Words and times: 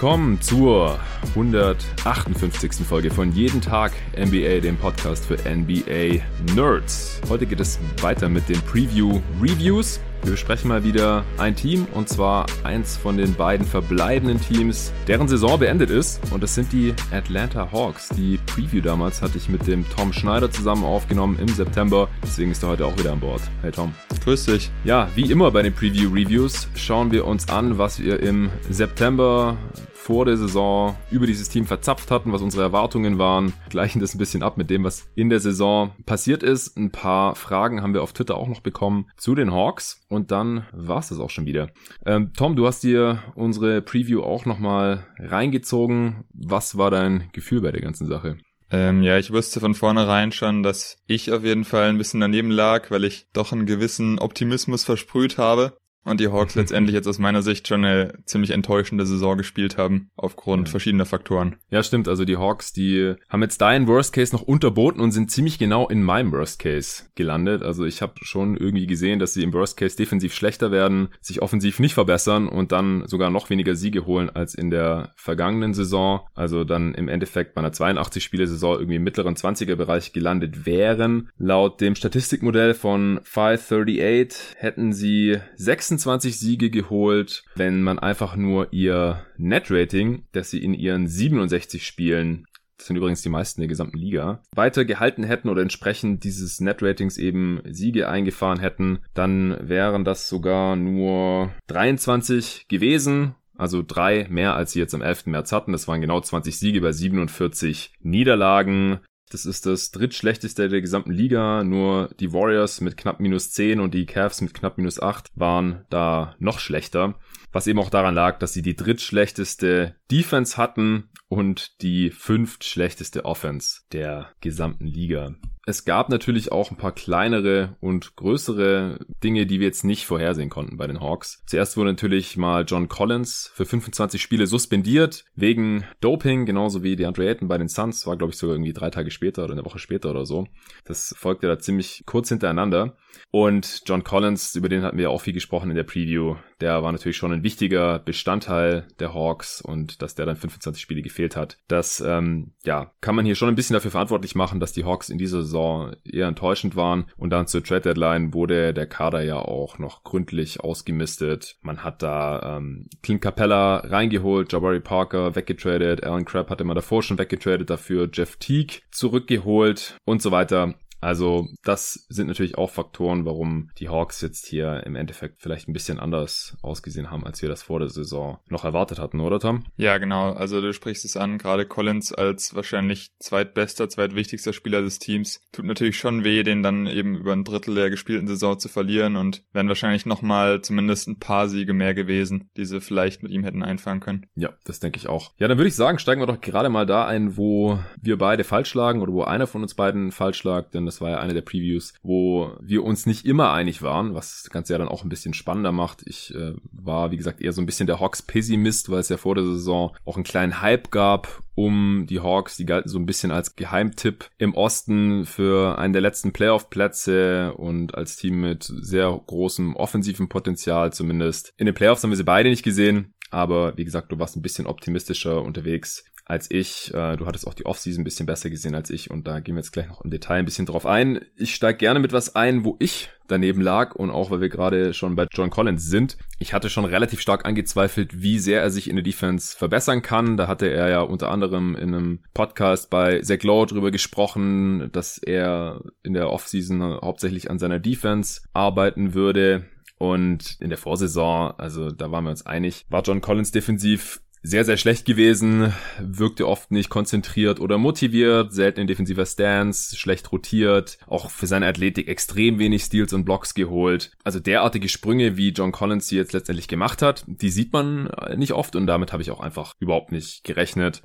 willkommen 0.00 0.40
zur 0.40 0.96
158. 1.34 2.86
Folge 2.86 3.10
von 3.10 3.32
Jeden 3.32 3.60
Tag 3.60 3.90
NBA, 4.16 4.60
dem 4.60 4.76
Podcast 4.76 5.26
für 5.26 5.34
NBA 5.38 6.22
Nerds. 6.54 7.20
Heute 7.28 7.46
geht 7.46 7.58
es 7.58 7.80
weiter 8.00 8.28
mit 8.28 8.48
den 8.48 8.60
Preview 8.60 9.20
Reviews. 9.42 9.98
Wir 10.22 10.32
besprechen 10.32 10.68
mal 10.68 10.84
wieder 10.84 11.24
ein 11.36 11.56
Team 11.56 11.88
und 11.94 12.08
zwar 12.08 12.46
eins 12.62 12.96
von 12.96 13.16
den 13.16 13.34
beiden 13.34 13.66
verbleibenden 13.66 14.40
Teams, 14.40 14.92
deren 15.08 15.26
Saison 15.26 15.58
beendet 15.58 15.90
ist. 15.90 16.20
Und 16.32 16.44
das 16.44 16.54
sind 16.54 16.72
die 16.72 16.94
Atlanta 17.10 17.72
Hawks. 17.72 18.08
Die 18.10 18.38
Preview 18.46 18.80
damals 18.80 19.20
hatte 19.20 19.36
ich 19.36 19.48
mit 19.48 19.66
dem 19.66 19.84
Tom 19.96 20.12
Schneider 20.12 20.48
zusammen 20.48 20.84
aufgenommen 20.84 21.38
im 21.40 21.48
September. 21.48 22.08
Deswegen 22.22 22.52
ist 22.52 22.62
er 22.62 22.68
heute 22.68 22.86
auch 22.86 22.96
wieder 22.96 23.12
an 23.12 23.20
Bord. 23.20 23.42
Hey 23.62 23.72
Tom. 23.72 23.92
Grüß 24.22 24.44
dich. 24.44 24.70
Ja, 24.84 25.08
wie 25.16 25.30
immer 25.30 25.50
bei 25.50 25.62
den 25.62 25.72
Preview 25.72 26.10
Reviews 26.10 26.68
schauen 26.76 27.10
wir 27.10 27.24
uns 27.24 27.48
an, 27.48 27.78
was 27.78 27.98
wir 27.98 28.20
im 28.20 28.50
September 28.68 29.56
vor 29.98 30.24
der 30.24 30.38
Saison 30.38 30.96
über 31.10 31.26
dieses 31.26 31.50
Team 31.50 31.66
verzapft 31.66 32.10
hatten, 32.10 32.32
was 32.32 32.40
unsere 32.40 32.62
Erwartungen 32.62 33.18
waren, 33.18 33.52
gleichen 33.68 34.00
das 34.00 34.14
ein 34.14 34.18
bisschen 34.18 34.42
ab 34.42 34.56
mit 34.56 34.70
dem, 34.70 34.84
was 34.84 35.10
in 35.16 35.28
der 35.28 35.40
Saison 35.40 35.92
passiert 36.06 36.42
ist. 36.42 36.78
Ein 36.78 36.90
paar 36.90 37.34
Fragen 37.34 37.82
haben 37.82 37.92
wir 37.92 38.02
auf 38.02 38.14
Twitter 38.14 38.36
auch 38.36 38.48
noch 38.48 38.60
bekommen 38.60 39.10
zu 39.18 39.34
den 39.34 39.52
Hawks 39.52 40.00
und 40.08 40.30
dann 40.30 40.66
war 40.72 41.00
es 41.00 41.08
das 41.08 41.18
auch 41.18 41.28
schon 41.28 41.44
wieder. 41.44 41.68
Ähm, 42.06 42.32
Tom, 42.34 42.56
du 42.56 42.66
hast 42.66 42.84
dir 42.84 43.22
unsere 43.34 43.82
Preview 43.82 44.22
auch 44.22 44.46
nochmal 44.46 45.04
reingezogen. 45.18 46.24
Was 46.32 46.78
war 46.78 46.90
dein 46.90 47.28
Gefühl 47.32 47.60
bei 47.60 47.72
der 47.72 47.82
ganzen 47.82 48.06
Sache? 48.06 48.38
Ähm, 48.70 49.02
ja, 49.02 49.18
ich 49.18 49.30
wusste 49.30 49.60
von 49.60 49.74
vornherein 49.74 50.32
schon, 50.32 50.62
dass 50.62 51.02
ich 51.06 51.32
auf 51.32 51.44
jeden 51.44 51.64
Fall 51.64 51.88
ein 51.88 51.98
bisschen 51.98 52.20
daneben 52.20 52.50
lag, 52.50 52.90
weil 52.90 53.04
ich 53.04 53.26
doch 53.32 53.52
einen 53.52 53.66
gewissen 53.66 54.18
Optimismus 54.18 54.84
versprüht 54.84 55.38
habe 55.38 55.76
und 56.08 56.20
die 56.20 56.28
Hawks 56.28 56.54
letztendlich 56.54 56.94
jetzt 56.94 57.06
aus 57.06 57.18
meiner 57.18 57.42
Sicht 57.42 57.68
schon 57.68 57.84
eine 57.84 58.14
ziemlich 58.24 58.50
enttäuschende 58.50 59.06
Saison 59.06 59.36
gespielt 59.36 59.76
haben, 59.76 60.10
aufgrund 60.16 60.68
ja. 60.68 60.70
verschiedener 60.70 61.06
Faktoren. 61.06 61.56
Ja, 61.70 61.82
stimmt. 61.82 62.08
Also 62.08 62.24
die 62.24 62.36
Hawks, 62.36 62.72
die 62.72 63.14
haben 63.28 63.42
jetzt 63.42 63.60
deinen 63.60 63.86
Worst 63.86 64.12
Case 64.12 64.34
noch 64.34 64.42
unterboten 64.42 65.00
und 65.00 65.12
sind 65.12 65.30
ziemlich 65.30 65.58
genau 65.58 65.88
in 65.88 66.02
meinem 66.02 66.32
Worst 66.32 66.58
Case 66.58 67.04
gelandet. 67.14 67.62
Also 67.62 67.84
ich 67.84 68.02
habe 68.02 68.14
schon 68.22 68.56
irgendwie 68.56 68.86
gesehen, 68.86 69.18
dass 69.18 69.34
sie 69.34 69.42
im 69.42 69.52
Worst 69.52 69.76
Case 69.76 69.96
defensiv 69.96 70.34
schlechter 70.34 70.70
werden, 70.70 71.08
sich 71.20 71.42
offensiv 71.42 71.78
nicht 71.78 71.94
verbessern 71.94 72.48
und 72.48 72.72
dann 72.72 73.06
sogar 73.06 73.30
noch 73.30 73.50
weniger 73.50 73.74
Siege 73.74 74.06
holen 74.06 74.30
als 74.30 74.54
in 74.54 74.70
der 74.70 75.12
vergangenen 75.16 75.74
Saison. 75.74 76.20
Also 76.34 76.64
dann 76.64 76.94
im 76.94 77.08
Endeffekt 77.08 77.54
bei 77.54 77.60
einer 77.60 77.72
82-Spiele-Saison 77.72 78.78
irgendwie 78.78 78.96
im 78.96 79.04
mittleren 79.04 79.34
20er-Bereich 79.34 80.12
gelandet 80.12 80.66
wären. 80.66 81.30
Laut 81.38 81.80
dem 81.80 81.94
Statistikmodell 81.94 82.74
von 82.74 83.20
538 83.24 84.56
hätten 84.56 84.92
sie 84.92 85.38
26 85.56 85.97
26 85.98 86.38
Siege 86.38 86.70
geholt, 86.70 87.44
wenn 87.56 87.82
man 87.82 87.98
einfach 87.98 88.36
nur 88.36 88.72
ihr 88.72 89.24
Net-Rating, 89.36 90.24
das 90.32 90.50
sie 90.50 90.62
in 90.62 90.74
ihren 90.74 91.08
67 91.08 91.84
Spielen 91.86 92.44
das 92.76 92.86
sind 92.86 92.96
übrigens 92.96 93.22
die 93.22 93.28
meisten 93.28 93.60
der 93.60 93.66
gesamten 93.66 93.98
Liga, 93.98 94.40
weiter 94.54 94.84
gehalten 94.84 95.24
hätten 95.24 95.48
oder 95.48 95.62
entsprechend 95.62 96.22
dieses 96.22 96.60
Net-Ratings 96.60 97.18
eben 97.18 97.60
Siege 97.68 98.08
eingefahren 98.08 98.60
hätten, 98.60 99.00
dann 99.14 99.58
wären 99.60 100.04
das 100.04 100.28
sogar 100.28 100.76
nur 100.76 101.50
23 101.66 102.66
gewesen. 102.68 103.34
Also 103.56 103.82
drei 103.84 104.28
mehr 104.30 104.54
als 104.54 104.70
sie 104.70 104.78
jetzt 104.78 104.94
am 104.94 105.02
11. 105.02 105.26
März 105.26 105.50
hatten. 105.50 105.72
Das 105.72 105.88
waren 105.88 106.00
genau 106.00 106.20
20 106.20 106.56
Siege 106.56 106.80
bei 106.80 106.92
47 106.92 107.94
Niederlagen. 107.98 109.00
Das 109.30 109.44
ist 109.44 109.66
das 109.66 109.90
drittschlechteste 109.90 110.68
der 110.68 110.80
gesamten 110.80 111.12
Liga. 111.12 111.62
Nur 111.64 112.10
die 112.18 112.32
Warriors 112.32 112.80
mit 112.80 112.96
knapp 112.96 113.20
minus 113.20 113.50
10 113.52 113.80
und 113.80 113.92
die 113.94 114.06
Cavs 114.06 114.40
mit 114.40 114.54
knapp 114.54 114.78
minus 114.78 115.00
8 115.00 115.28
waren 115.34 115.84
da 115.90 116.34
noch 116.38 116.58
schlechter. 116.58 117.14
Was 117.52 117.66
eben 117.66 117.78
auch 117.78 117.90
daran 117.90 118.14
lag, 118.14 118.38
dass 118.38 118.52
sie 118.52 118.62
die 118.62 118.76
drittschlechteste 118.76 119.96
Defense 120.10 120.56
hatten 120.56 121.10
und 121.28 121.82
die 121.82 122.10
fünftschlechteste 122.10 123.24
Offense 123.24 123.80
der 123.92 124.32
gesamten 124.40 124.86
Liga. 124.86 125.34
Es 125.68 125.84
gab 125.84 126.08
natürlich 126.08 126.50
auch 126.50 126.70
ein 126.70 126.78
paar 126.78 126.92
kleinere 126.92 127.76
und 127.80 128.16
größere 128.16 129.00
Dinge, 129.22 129.44
die 129.44 129.60
wir 129.60 129.66
jetzt 129.66 129.84
nicht 129.84 130.06
vorhersehen 130.06 130.48
konnten 130.48 130.78
bei 130.78 130.86
den 130.86 131.00
Hawks. 131.00 131.42
Zuerst 131.44 131.76
wurde 131.76 131.90
natürlich 131.90 132.38
mal 132.38 132.64
John 132.66 132.88
Collins 132.88 133.50
für 133.52 133.66
25 133.66 134.22
Spiele 134.22 134.46
suspendiert 134.46 135.26
wegen 135.34 135.84
Doping, 136.00 136.46
genauso 136.46 136.82
wie 136.82 136.96
DeAndre 136.96 137.28
Ayton 137.28 137.48
bei 137.48 137.58
den 137.58 137.68
Suns. 137.68 138.06
War, 138.06 138.16
glaube 138.16 138.32
ich, 138.32 138.38
sogar 138.38 138.54
irgendwie 138.54 138.72
drei 138.72 138.88
Tage 138.88 139.10
später 139.10 139.44
oder 139.44 139.52
eine 139.52 139.66
Woche 139.66 139.78
später 139.78 140.10
oder 140.10 140.24
so. 140.24 140.46
Das 140.86 141.14
folgte 141.18 141.48
da 141.48 141.58
ziemlich 141.58 142.02
kurz 142.06 142.30
hintereinander. 142.30 142.96
Und 143.30 143.82
John 143.84 144.04
Collins, 144.04 144.54
über 144.54 144.70
den 144.70 144.82
hatten 144.84 144.96
wir 144.96 145.10
auch 145.10 145.20
viel 145.20 145.34
gesprochen 145.34 145.68
in 145.68 145.76
der 145.76 145.84
Preview. 145.84 146.36
Der 146.62 146.82
war 146.82 146.92
natürlich 146.92 147.18
schon 147.18 147.37
ein 147.38 147.42
wichtiger 147.44 147.98
Bestandteil 147.98 148.86
der 148.98 149.14
Hawks 149.14 149.60
und 149.60 150.02
dass 150.02 150.14
der 150.14 150.26
dann 150.26 150.36
25 150.36 150.82
Spiele 150.82 151.02
gefehlt 151.02 151.36
hat. 151.36 151.58
Das, 151.68 152.00
ähm, 152.00 152.52
ja, 152.64 152.92
kann 153.00 153.14
man 153.14 153.24
hier 153.24 153.34
schon 153.34 153.48
ein 153.48 153.54
bisschen 153.54 153.74
dafür 153.74 153.90
verantwortlich 153.90 154.34
machen, 154.34 154.60
dass 154.60 154.72
die 154.72 154.84
Hawks 154.84 155.08
in 155.08 155.18
dieser 155.18 155.42
Saison 155.42 155.94
eher 156.04 156.26
enttäuschend 156.26 156.76
waren. 156.76 157.06
Und 157.16 157.30
dann 157.30 157.46
zur 157.46 157.62
Trade 157.62 157.82
Deadline 157.82 158.34
wurde 158.34 158.74
der 158.74 158.86
Kader 158.86 159.22
ja 159.22 159.36
auch 159.36 159.78
noch 159.78 160.04
gründlich 160.04 160.60
ausgemistet. 160.60 161.56
Man 161.62 161.84
hat 161.84 162.02
da 162.02 162.56
ähm, 162.58 162.88
Clint 163.02 163.22
Capella 163.22 163.78
reingeholt, 163.78 164.52
Jabari 164.52 164.80
Parker 164.80 165.34
weggetradet, 165.36 166.04
Alan 166.04 166.24
Crabb 166.24 166.50
hatte 166.50 166.64
man 166.64 166.74
davor 166.74 167.02
schon 167.02 167.18
weggetradet, 167.18 167.70
dafür 167.70 168.08
Jeff 168.12 168.36
Teague 168.36 168.82
zurückgeholt 168.90 169.96
und 170.04 170.22
so 170.22 170.30
weiter. 170.30 170.74
Also 171.00 171.48
das 171.62 172.06
sind 172.08 172.26
natürlich 172.26 172.58
auch 172.58 172.70
Faktoren, 172.70 173.24
warum 173.24 173.70
die 173.78 173.88
Hawks 173.88 174.20
jetzt 174.20 174.46
hier 174.46 174.82
im 174.84 174.96
Endeffekt 174.96 175.40
vielleicht 175.40 175.68
ein 175.68 175.72
bisschen 175.72 175.98
anders 175.98 176.56
ausgesehen 176.62 177.10
haben, 177.10 177.24
als 177.24 177.42
wir 177.42 177.48
das 177.48 177.62
vor 177.62 177.78
der 177.78 177.88
Saison 177.88 178.38
noch 178.48 178.64
erwartet 178.64 178.98
hatten, 178.98 179.20
oder 179.20 179.40
Tom? 179.40 179.64
Ja, 179.76 179.98
genau. 179.98 180.32
Also 180.32 180.60
du 180.60 180.72
sprichst 180.72 181.04
es 181.04 181.16
an, 181.16 181.38
gerade 181.38 181.66
Collins 181.66 182.12
als 182.12 182.54
wahrscheinlich 182.54 183.10
zweitbester, 183.18 183.88
zweitwichtigster 183.88 184.52
Spieler 184.52 184.82
des 184.82 184.98
Teams. 184.98 185.40
Tut 185.52 185.64
natürlich 185.64 185.98
schon 185.98 186.24
weh, 186.24 186.42
den 186.42 186.62
dann 186.62 186.86
eben 186.86 187.16
über 187.16 187.32
ein 187.32 187.44
Drittel 187.44 187.74
der 187.74 187.90
gespielten 187.90 188.26
Saison 188.26 188.58
zu 188.58 188.68
verlieren 188.68 189.16
und 189.16 189.44
wären 189.52 189.68
wahrscheinlich 189.68 190.06
nochmal 190.06 190.62
zumindest 190.62 191.08
ein 191.08 191.18
paar 191.18 191.48
Siege 191.48 191.72
mehr 191.72 191.94
gewesen, 191.94 192.50
die 192.56 192.64
sie 192.64 192.80
vielleicht 192.80 193.22
mit 193.22 193.32
ihm 193.32 193.44
hätten 193.44 193.62
einfahren 193.62 194.00
können. 194.00 194.26
Ja, 194.34 194.50
das 194.64 194.80
denke 194.80 194.98
ich 194.98 195.08
auch. 195.08 195.32
Ja, 195.38 195.48
dann 195.48 195.58
würde 195.58 195.68
ich 195.68 195.76
sagen, 195.76 195.98
steigen 195.98 196.20
wir 196.20 196.26
doch 196.26 196.40
gerade 196.40 196.68
mal 196.68 196.86
da 196.86 197.06
ein, 197.06 197.36
wo 197.36 197.78
wir 198.00 198.18
beide 198.18 198.44
falsch 198.44 198.74
lagen 198.74 199.00
oder 199.00 199.12
wo 199.12 199.22
einer 199.22 199.46
von 199.46 199.62
uns 199.62 199.74
beiden 199.74 200.10
falsch 200.10 200.42
lag, 200.44 200.70
denn 200.70 200.87
das 200.88 201.00
war 201.00 201.10
ja 201.10 201.18
eine 201.20 201.34
der 201.34 201.42
Previews, 201.42 201.94
wo 202.02 202.56
wir 202.60 202.82
uns 202.84 203.06
nicht 203.06 203.24
immer 203.24 203.52
einig 203.52 203.82
waren, 203.82 204.14
was 204.14 204.42
das 204.42 204.50
Ganze 204.50 204.72
ja 204.72 204.78
dann 204.78 204.88
auch 204.88 205.04
ein 205.04 205.08
bisschen 205.08 205.34
spannender 205.34 205.72
macht. 205.72 206.02
Ich 206.06 206.34
äh, 206.34 206.54
war, 206.72 207.10
wie 207.10 207.16
gesagt, 207.16 207.40
eher 207.40 207.52
so 207.52 207.60
ein 207.60 207.66
bisschen 207.66 207.86
der 207.86 208.00
Hawks-Pessimist, 208.00 208.90
weil 208.90 209.00
es 209.00 209.08
ja 209.08 209.16
vor 209.16 209.34
der 209.34 209.44
Saison 209.44 209.94
auch 210.04 210.16
einen 210.16 210.24
kleinen 210.24 210.60
Hype 210.60 210.90
gab 210.90 211.42
um 211.54 212.06
die 212.08 212.20
Hawks. 212.20 212.56
Die 212.56 212.66
galten 212.66 212.88
so 212.88 212.98
ein 212.98 213.06
bisschen 213.06 213.30
als 213.30 213.56
Geheimtipp 213.56 214.30
im 214.38 214.54
Osten 214.54 215.26
für 215.26 215.78
einen 215.78 215.92
der 215.92 216.02
letzten 216.02 216.32
Playoff-Plätze 216.32 217.54
und 217.54 217.94
als 217.94 218.16
Team 218.16 218.40
mit 218.40 218.64
sehr 218.64 219.20
großem 219.26 219.76
offensiven 219.76 220.28
Potenzial 220.28 220.92
zumindest. 220.92 221.52
In 221.56 221.66
den 221.66 221.74
Playoffs 221.74 222.02
haben 222.02 222.10
wir 222.10 222.16
sie 222.16 222.24
beide 222.24 222.48
nicht 222.48 222.62
gesehen. 222.62 223.14
Aber 223.30 223.76
wie 223.76 223.84
gesagt, 223.84 224.10
du 224.10 224.18
warst 224.18 224.36
ein 224.36 224.42
bisschen 224.42 224.66
optimistischer 224.66 225.42
unterwegs 225.42 226.04
als 226.28 226.50
ich. 226.50 226.92
Äh, 226.94 227.16
du 227.16 227.26
hattest 227.26 227.46
auch 227.46 227.54
die 227.54 227.66
Offseason 227.66 228.02
ein 228.02 228.04
bisschen 228.04 228.26
besser 228.26 228.50
gesehen 228.50 228.74
als 228.74 228.90
ich 228.90 229.10
und 229.10 229.26
da 229.26 229.40
gehen 229.40 229.56
wir 229.56 229.60
jetzt 229.60 229.72
gleich 229.72 229.88
noch 229.88 230.02
im 230.02 230.10
Detail 230.10 230.36
ein 230.36 230.44
bisschen 230.44 230.66
drauf 230.66 230.86
ein. 230.86 231.20
Ich 231.36 231.54
steige 231.54 231.78
gerne 231.78 231.98
mit 231.98 232.12
was 232.12 232.36
ein, 232.36 232.64
wo 232.64 232.76
ich 232.78 233.10
daneben 233.26 233.60
lag 233.60 233.94
und 233.94 234.10
auch 234.10 234.30
weil 234.30 234.40
wir 234.40 234.48
gerade 234.48 234.92
schon 234.94 235.16
bei 235.16 235.26
John 235.32 235.50
Collins 235.50 235.86
sind. 235.86 236.18
Ich 236.38 236.52
hatte 236.52 236.70
schon 236.70 236.84
relativ 236.84 237.20
stark 237.20 237.46
angezweifelt, 237.46 238.22
wie 238.22 238.38
sehr 238.38 238.60
er 238.60 238.70
sich 238.70 238.88
in 238.88 238.96
der 238.96 239.02
Defense 239.02 239.56
verbessern 239.56 240.02
kann. 240.02 240.36
Da 240.36 240.48
hatte 240.48 240.66
er 240.70 240.88
ja 240.88 241.00
unter 241.00 241.30
anderem 241.30 241.74
in 241.74 241.94
einem 241.94 242.20
Podcast 242.34 242.90
bei 242.90 243.20
Zach 243.22 243.42
Lowe 243.42 243.66
drüber 243.66 243.90
gesprochen, 243.90 244.90
dass 244.92 245.18
er 245.18 245.80
in 246.02 246.12
der 246.12 246.30
Offseason 246.30 247.00
hauptsächlich 247.00 247.50
an 247.50 247.58
seiner 247.58 247.80
Defense 247.80 248.42
arbeiten 248.52 249.14
würde. 249.14 249.64
Und 249.98 250.56
in 250.60 250.68
der 250.68 250.78
Vorsaison, 250.78 251.52
also 251.58 251.90
da 251.90 252.12
waren 252.12 252.24
wir 252.24 252.30
uns 252.30 252.46
einig, 252.46 252.86
war 252.88 253.02
John 253.02 253.20
Collins 253.20 253.50
defensiv 253.50 254.20
sehr, 254.42 254.64
sehr 254.64 254.76
schlecht 254.76 255.04
gewesen, 255.04 255.72
wirkte 256.00 256.46
oft 256.46 256.70
nicht 256.70 256.90
konzentriert 256.90 257.60
oder 257.60 257.78
motiviert, 257.78 258.52
selten 258.52 258.80
in 258.80 258.86
defensiver 258.86 259.26
Stance, 259.26 259.96
schlecht 259.96 260.30
rotiert, 260.32 260.98
auch 261.06 261.30
für 261.30 261.46
seine 261.46 261.66
Athletik 261.66 262.08
extrem 262.08 262.58
wenig 262.58 262.82
Steals 262.84 263.12
und 263.12 263.24
Blocks 263.24 263.54
geholt. 263.54 264.12
Also 264.24 264.40
derartige 264.40 264.88
Sprünge, 264.88 265.36
wie 265.36 265.50
John 265.50 265.72
Collins 265.72 266.08
sie 266.08 266.16
jetzt 266.16 266.32
letztendlich 266.32 266.68
gemacht 266.68 267.02
hat, 267.02 267.24
die 267.26 267.50
sieht 267.50 267.72
man 267.72 268.10
nicht 268.36 268.52
oft 268.52 268.76
und 268.76 268.86
damit 268.86 269.12
habe 269.12 269.22
ich 269.22 269.30
auch 269.30 269.40
einfach 269.40 269.74
überhaupt 269.80 270.12
nicht 270.12 270.44
gerechnet. 270.44 271.02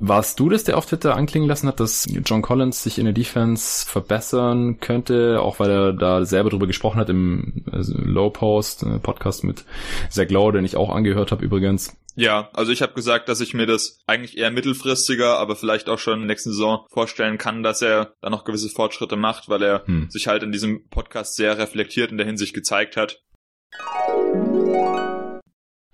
Warst 0.00 0.40
du 0.40 0.48
das, 0.48 0.64
der 0.64 0.76
auf 0.76 0.86
Twitter 0.86 1.14
anklingen 1.14 1.48
lassen 1.48 1.68
hat, 1.68 1.78
dass 1.78 2.06
John 2.24 2.42
Collins 2.42 2.82
sich 2.82 2.98
in 2.98 3.04
der 3.04 3.14
Defense 3.14 3.86
verbessern 3.86 4.80
könnte, 4.80 5.40
auch 5.40 5.60
weil 5.60 5.70
er 5.70 5.92
da 5.92 6.24
selber 6.24 6.50
drüber 6.50 6.66
gesprochen 6.66 6.98
hat 6.98 7.10
im 7.10 7.64
also 7.70 7.96
Low 7.96 8.30
Post 8.30 8.82
äh, 8.82 8.98
Podcast 8.98 9.44
mit 9.44 9.64
Zach 10.10 10.28
Lowe, 10.30 10.52
den 10.52 10.64
ich 10.64 10.76
auch 10.76 10.90
angehört 10.90 11.30
habe 11.30 11.44
übrigens. 11.44 11.96
Ja, 12.16 12.50
also 12.52 12.72
ich 12.72 12.82
habe 12.82 12.94
gesagt, 12.94 13.28
dass 13.28 13.40
ich 13.40 13.54
mir 13.54 13.66
das 13.66 14.00
eigentlich 14.06 14.36
eher 14.36 14.50
mittelfristiger, 14.50 15.38
aber 15.38 15.54
vielleicht 15.54 15.88
auch 15.88 15.98
schon 15.98 16.14
in 16.14 16.20
der 16.20 16.28
nächsten 16.28 16.50
Saison 16.50 16.86
vorstellen 16.90 17.38
kann, 17.38 17.62
dass 17.62 17.80
er 17.80 18.14
da 18.20 18.30
noch 18.30 18.44
gewisse 18.44 18.70
Fortschritte 18.70 19.16
macht, 19.16 19.48
weil 19.48 19.62
er 19.62 19.86
hm. 19.86 20.10
sich 20.10 20.26
halt 20.26 20.42
in 20.42 20.50
diesem 20.50 20.88
Podcast 20.88 21.36
sehr 21.36 21.56
reflektiert 21.56 22.10
in 22.10 22.18
der 22.18 22.26
Hinsicht 22.26 22.54
gezeigt 22.54 22.96
hat. 22.96 23.20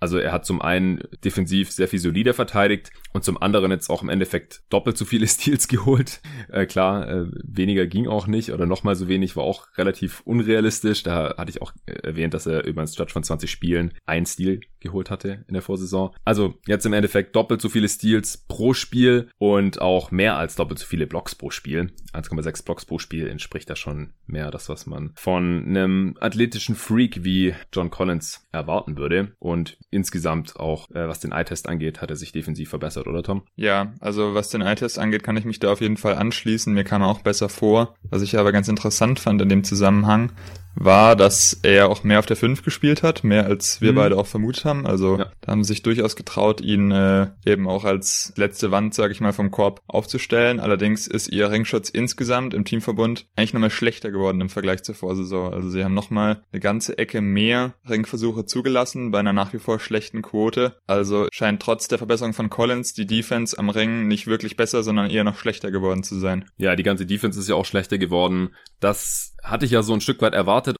Also 0.01 0.17
er 0.17 0.31
hat 0.31 0.47
zum 0.47 0.63
einen 0.63 1.03
defensiv 1.23 1.71
sehr 1.71 1.87
viel 1.87 1.99
solider 1.99 2.33
verteidigt 2.33 2.89
und 3.13 3.23
zum 3.23 3.39
anderen 3.39 3.69
jetzt 3.69 3.87
auch 3.91 4.01
im 4.01 4.09
Endeffekt 4.09 4.63
doppelt 4.69 4.97
so 4.97 5.05
viele 5.05 5.27
Steals 5.29 5.67
geholt. 5.67 6.21
Äh, 6.49 6.65
klar, 6.65 7.07
äh, 7.07 7.25
weniger 7.43 7.85
ging 7.85 8.07
auch 8.07 8.25
nicht 8.25 8.51
oder 8.51 8.65
nochmal 8.65 8.95
so 8.95 9.07
wenig 9.07 9.35
war 9.35 9.43
auch 9.43 9.67
relativ 9.77 10.21
unrealistisch. 10.25 11.03
Da 11.03 11.35
hatte 11.37 11.51
ich 11.51 11.61
auch 11.61 11.71
äh, 11.85 11.93
erwähnt, 12.01 12.33
dass 12.33 12.47
er 12.47 12.65
über 12.65 12.81
einen 12.81 12.87
Stretch 12.87 13.13
von 13.13 13.23
20 13.23 13.49
Spielen 13.49 13.93
ein 14.07 14.25
Steal 14.25 14.61
geholt 14.81 15.09
hatte 15.09 15.45
in 15.47 15.53
der 15.53 15.61
Vorsaison. 15.61 16.11
Also 16.25 16.55
jetzt 16.67 16.85
im 16.85 16.93
Endeffekt 16.93 17.35
doppelt 17.35 17.61
so 17.61 17.69
viele 17.69 17.87
Steals 17.87 18.37
pro 18.47 18.73
Spiel 18.73 19.29
und 19.37 19.81
auch 19.81 20.11
mehr 20.11 20.37
als 20.37 20.55
doppelt 20.55 20.79
so 20.79 20.85
viele 20.85 21.07
Blocks 21.07 21.35
pro 21.35 21.49
Spiel. 21.49 21.91
1,6 22.13 22.65
Blocks 22.65 22.85
pro 22.85 22.99
Spiel 22.99 23.27
entspricht 23.27 23.69
da 23.69 23.75
schon 23.75 24.13
mehr 24.27 24.51
das, 24.51 24.69
was 24.69 24.85
man 24.85 25.11
von 25.15 25.65
einem 25.65 26.15
athletischen 26.19 26.75
Freak 26.75 27.23
wie 27.23 27.53
John 27.71 27.89
Collins 27.89 28.47
erwarten 28.51 28.97
würde. 28.97 29.33
Und 29.39 29.77
insgesamt 29.89 30.57
auch, 30.57 30.89
äh, 30.91 31.07
was 31.07 31.19
den 31.19 31.31
Eye-Test 31.31 31.69
angeht, 31.69 32.01
hat 32.01 32.09
er 32.09 32.15
sich 32.15 32.31
defensiv 32.31 32.69
verbessert, 32.69 33.07
oder 33.07 33.23
Tom? 33.23 33.43
Ja, 33.55 33.93
also 33.99 34.33
was 34.33 34.49
den 34.49 34.61
Eye-Test 34.61 34.99
angeht, 34.99 35.23
kann 35.23 35.37
ich 35.37 35.45
mich 35.45 35.59
da 35.59 35.71
auf 35.71 35.81
jeden 35.81 35.97
Fall 35.97 36.15
anschließen. 36.15 36.73
Mir 36.73 36.83
kam 36.83 37.01
er 37.01 37.07
auch 37.07 37.21
besser 37.21 37.49
vor. 37.49 37.95
Was 38.03 38.21
ich 38.21 38.37
aber 38.37 38.51
ganz 38.51 38.67
interessant 38.67 39.19
fand 39.19 39.41
in 39.41 39.49
dem 39.49 39.63
Zusammenhang, 39.63 40.31
war, 40.75 41.15
dass 41.15 41.59
er 41.63 41.89
auch 41.89 42.03
mehr 42.03 42.19
auf 42.19 42.25
der 42.25 42.37
5 42.37 42.63
gespielt 42.63 43.03
hat, 43.03 43.23
mehr 43.23 43.45
als 43.45 43.81
wir 43.81 43.91
mhm. 43.91 43.95
beide 43.95 44.17
auch 44.17 44.27
vermutet 44.27 44.65
haben. 44.65 44.85
Also 44.85 45.17
ja. 45.17 45.31
da 45.41 45.51
haben 45.51 45.63
sie 45.63 45.73
sich 45.73 45.83
durchaus 45.83 46.15
getraut, 46.15 46.61
ihn 46.61 46.91
äh, 46.91 47.27
eben 47.45 47.67
auch 47.67 47.83
als 47.83 48.33
letzte 48.35 48.71
Wand, 48.71 48.93
sage 48.93 49.13
ich 49.13 49.21
mal, 49.21 49.33
vom 49.33 49.51
Korb 49.51 49.81
aufzustellen. 49.87 50.59
Allerdings 50.59 51.07
ist 51.07 51.29
ihr 51.29 51.49
Ringschutz 51.51 51.89
insgesamt 51.89 52.53
im 52.53 52.65
Teamverbund 52.65 53.27
eigentlich 53.35 53.53
nochmal 53.53 53.69
schlechter 53.69 54.11
geworden 54.11 54.41
im 54.41 54.49
Vergleich 54.49 54.83
zur 54.83 54.95
Vorsaison. 54.95 55.53
Also 55.53 55.69
sie 55.69 55.83
haben 55.83 55.93
nochmal 55.93 56.43
eine 56.51 56.59
ganze 56.59 56.97
Ecke 56.97 57.21
mehr 57.21 57.73
Ringversuche 57.89 58.45
zugelassen 58.45 59.11
bei 59.11 59.19
einer 59.19 59.33
nach 59.33 59.53
wie 59.53 59.59
vor 59.59 59.79
schlechten 59.79 60.21
Quote. 60.21 60.77
Also 60.87 61.27
scheint 61.31 61.61
trotz 61.61 61.87
der 61.87 61.97
Verbesserung 61.97 62.33
von 62.33 62.49
Collins 62.49 62.93
die 62.93 63.05
Defense 63.05 63.57
am 63.57 63.69
Ring 63.69 64.07
nicht 64.07 64.27
wirklich 64.27 64.57
besser, 64.57 64.83
sondern 64.83 65.09
eher 65.09 65.23
noch 65.23 65.37
schlechter 65.37 65.71
geworden 65.71 66.03
zu 66.03 66.17
sein. 66.19 66.45
Ja, 66.57 66.75
die 66.75 66.83
ganze 66.83 67.05
Defense 67.05 67.39
ist 67.39 67.49
ja 67.49 67.55
auch 67.55 67.65
schlechter 67.65 67.97
geworden. 67.97 68.49
Das 68.79 69.35
hatte 69.43 69.65
ich 69.65 69.71
ja 69.71 69.83
so 69.83 69.93
ein 69.93 70.01
Stück 70.01 70.21
weit 70.21 70.33
erwartet. 70.33 70.70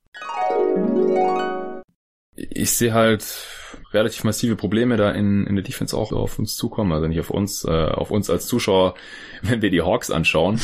Ich 2.36 2.72
sehe 2.72 2.94
halt 2.94 3.26
relativ 3.92 4.24
massive 4.24 4.56
Probleme 4.56 4.96
da 4.96 5.12
in, 5.12 5.46
in 5.48 5.56
der 5.56 5.66
Defense 5.66 5.96
auch 5.96 6.14
auf 6.14 6.40
uns 6.40 6.56
zukommen, 6.56 6.94
also 6.94 7.08
nicht 7.08 7.20
auf 7.20 7.30
uns, 7.30 7.66
äh, 7.66 7.70
auf 7.70 8.10
uns 8.10 8.30
als 8.30 8.48
Zuschauer, 8.48 8.96
wenn 9.42 9.62
wir 9.62 9.70
die 9.70 9.82
Hawks 9.82 10.10
anschauen. 10.10 10.60